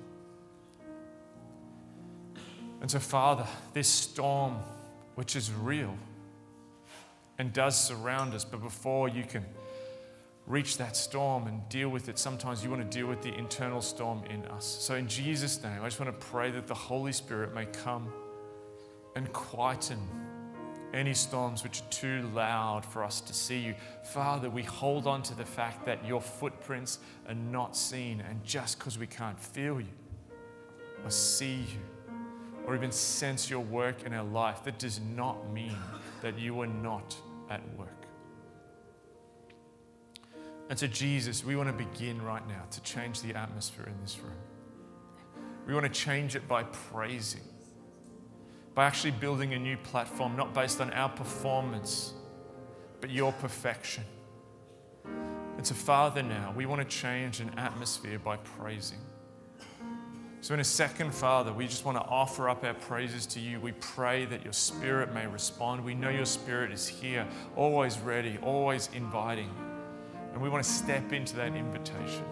And 2.80 2.91
so, 2.91 2.99
Father, 2.99 3.47
this 3.74 3.87
storm, 3.87 4.57
which 5.14 5.37
is 5.37 5.53
real 5.53 5.97
and 7.39 7.53
does 7.53 7.80
surround 7.80 8.35
us, 8.35 8.45
but 8.45 8.61
before 8.61 9.09
you 9.09 9.22
can 9.22 9.47
reach 10.47 10.76
that 10.78 10.97
storm 10.97 11.47
and 11.47 11.68
deal 11.68 11.88
with 11.88 12.09
it, 12.09 12.18
sometimes 12.18 12.64
you 12.64 12.70
want 12.70 12.82
to 12.82 12.99
deal 12.99 13.07
with 13.07 13.22
the 13.22 13.32
internal 13.34 13.80
storm 13.80 14.22
in 14.28 14.45
us. 14.47 14.64
So, 14.64 14.97
in 14.97 15.07
Jesus' 15.07 15.62
name, 15.62 15.80
I 15.80 15.86
just 15.86 16.01
want 16.01 16.12
to 16.12 16.26
pray 16.26 16.51
that 16.51 16.66
the 16.66 16.74
Holy 16.74 17.12
Spirit 17.12 17.55
may 17.55 17.66
come 17.66 18.12
and 19.14 19.32
quieten 19.32 19.99
any 20.93 21.14
storms 21.14 21.62
which 21.62 21.80
are 21.80 21.90
too 21.90 22.22
loud 22.34 22.84
for 22.84 23.03
us 23.03 23.20
to 23.22 23.32
see 23.32 23.59
you. 23.59 23.74
Father, 24.05 24.51
we 24.51 24.62
hold 24.62 25.07
on 25.07 25.22
to 25.22 25.34
the 25.34 25.45
fact 25.45 25.86
that 25.86 26.05
your 26.07 26.20
footprints 26.20 26.99
are 27.28 27.34
not 27.34 27.76
seen, 27.76 28.20
and 28.28 28.43
just 28.45 28.78
because 28.78 28.99
we 28.99 29.07
can't 29.07 29.40
feel 29.40 29.80
you 29.80 29.86
or 31.05 31.11
see 31.11 31.55
you, 31.57 32.14
or 32.66 32.76
even 32.76 32.93
sense 32.93 33.51
your 33.51 33.61
work 33.61 34.05
in 34.05 34.12
our 34.12 34.24
life, 34.24 34.62
that 34.64 34.78
does 34.78 35.01
not 35.16 35.51
mean 35.53 35.76
that 36.20 36.38
you 36.38 36.61
are 36.61 36.66
not 36.66 37.16
at 37.51 37.61
work. 37.76 38.01
And 40.72 40.78
so, 40.78 40.86
Jesus, 40.86 41.44
we 41.44 41.54
want 41.54 41.68
to 41.68 41.84
begin 41.84 42.22
right 42.22 42.48
now 42.48 42.62
to 42.70 42.80
change 42.80 43.20
the 43.20 43.34
atmosphere 43.34 43.84
in 43.84 44.00
this 44.00 44.18
room. 44.18 44.32
We 45.66 45.74
want 45.74 45.84
to 45.84 45.92
change 45.92 46.34
it 46.34 46.48
by 46.48 46.62
praising, 46.62 47.42
by 48.74 48.86
actually 48.86 49.10
building 49.10 49.52
a 49.52 49.58
new 49.58 49.76
platform, 49.76 50.34
not 50.34 50.54
based 50.54 50.80
on 50.80 50.90
our 50.94 51.10
performance, 51.10 52.14
but 53.02 53.10
your 53.10 53.32
perfection. 53.32 54.02
And 55.58 55.66
so, 55.66 55.74
Father, 55.74 56.22
now 56.22 56.54
we 56.56 56.64
want 56.64 56.80
to 56.80 56.88
change 56.88 57.40
an 57.40 57.50
atmosphere 57.58 58.18
by 58.18 58.38
praising. 58.38 59.00
So, 60.40 60.54
in 60.54 60.60
a 60.60 60.64
second, 60.64 61.12
Father, 61.12 61.52
we 61.52 61.66
just 61.66 61.84
want 61.84 61.98
to 61.98 62.04
offer 62.04 62.48
up 62.48 62.64
our 62.64 62.72
praises 62.72 63.26
to 63.26 63.40
you. 63.40 63.60
We 63.60 63.72
pray 63.72 64.24
that 64.24 64.42
your 64.42 64.54
Spirit 64.54 65.12
may 65.12 65.26
respond. 65.26 65.84
We 65.84 65.94
know 65.94 66.08
your 66.08 66.24
Spirit 66.24 66.72
is 66.72 66.88
here, 66.88 67.28
always 67.56 67.98
ready, 67.98 68.38
always 68.40 68.88
inviting. 68.94 69.50
And 70.33 70.41
we 70.41 70.49
want 70.49 70.64
to 70.64 70.70
step 70.70 71.12
into 71.12 71.37
that 71.37 71.55
invitation. 71.55 72.24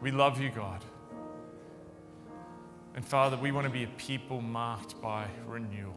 We 0.00 0.10
love 0.10 0.40
you, 0.40 0.50
God. 0.50 0.84
And 2.94 3.04
Father, 3.04 3.36
we 3.36 3.52
want 3.52 3.66
to 3.66 3.72
be 3.72 3.84
a 3.84 3.88
people 3.98 4.40
marked 4.40 5.00
by 5.00 5.26
renewal. 5.46 5.94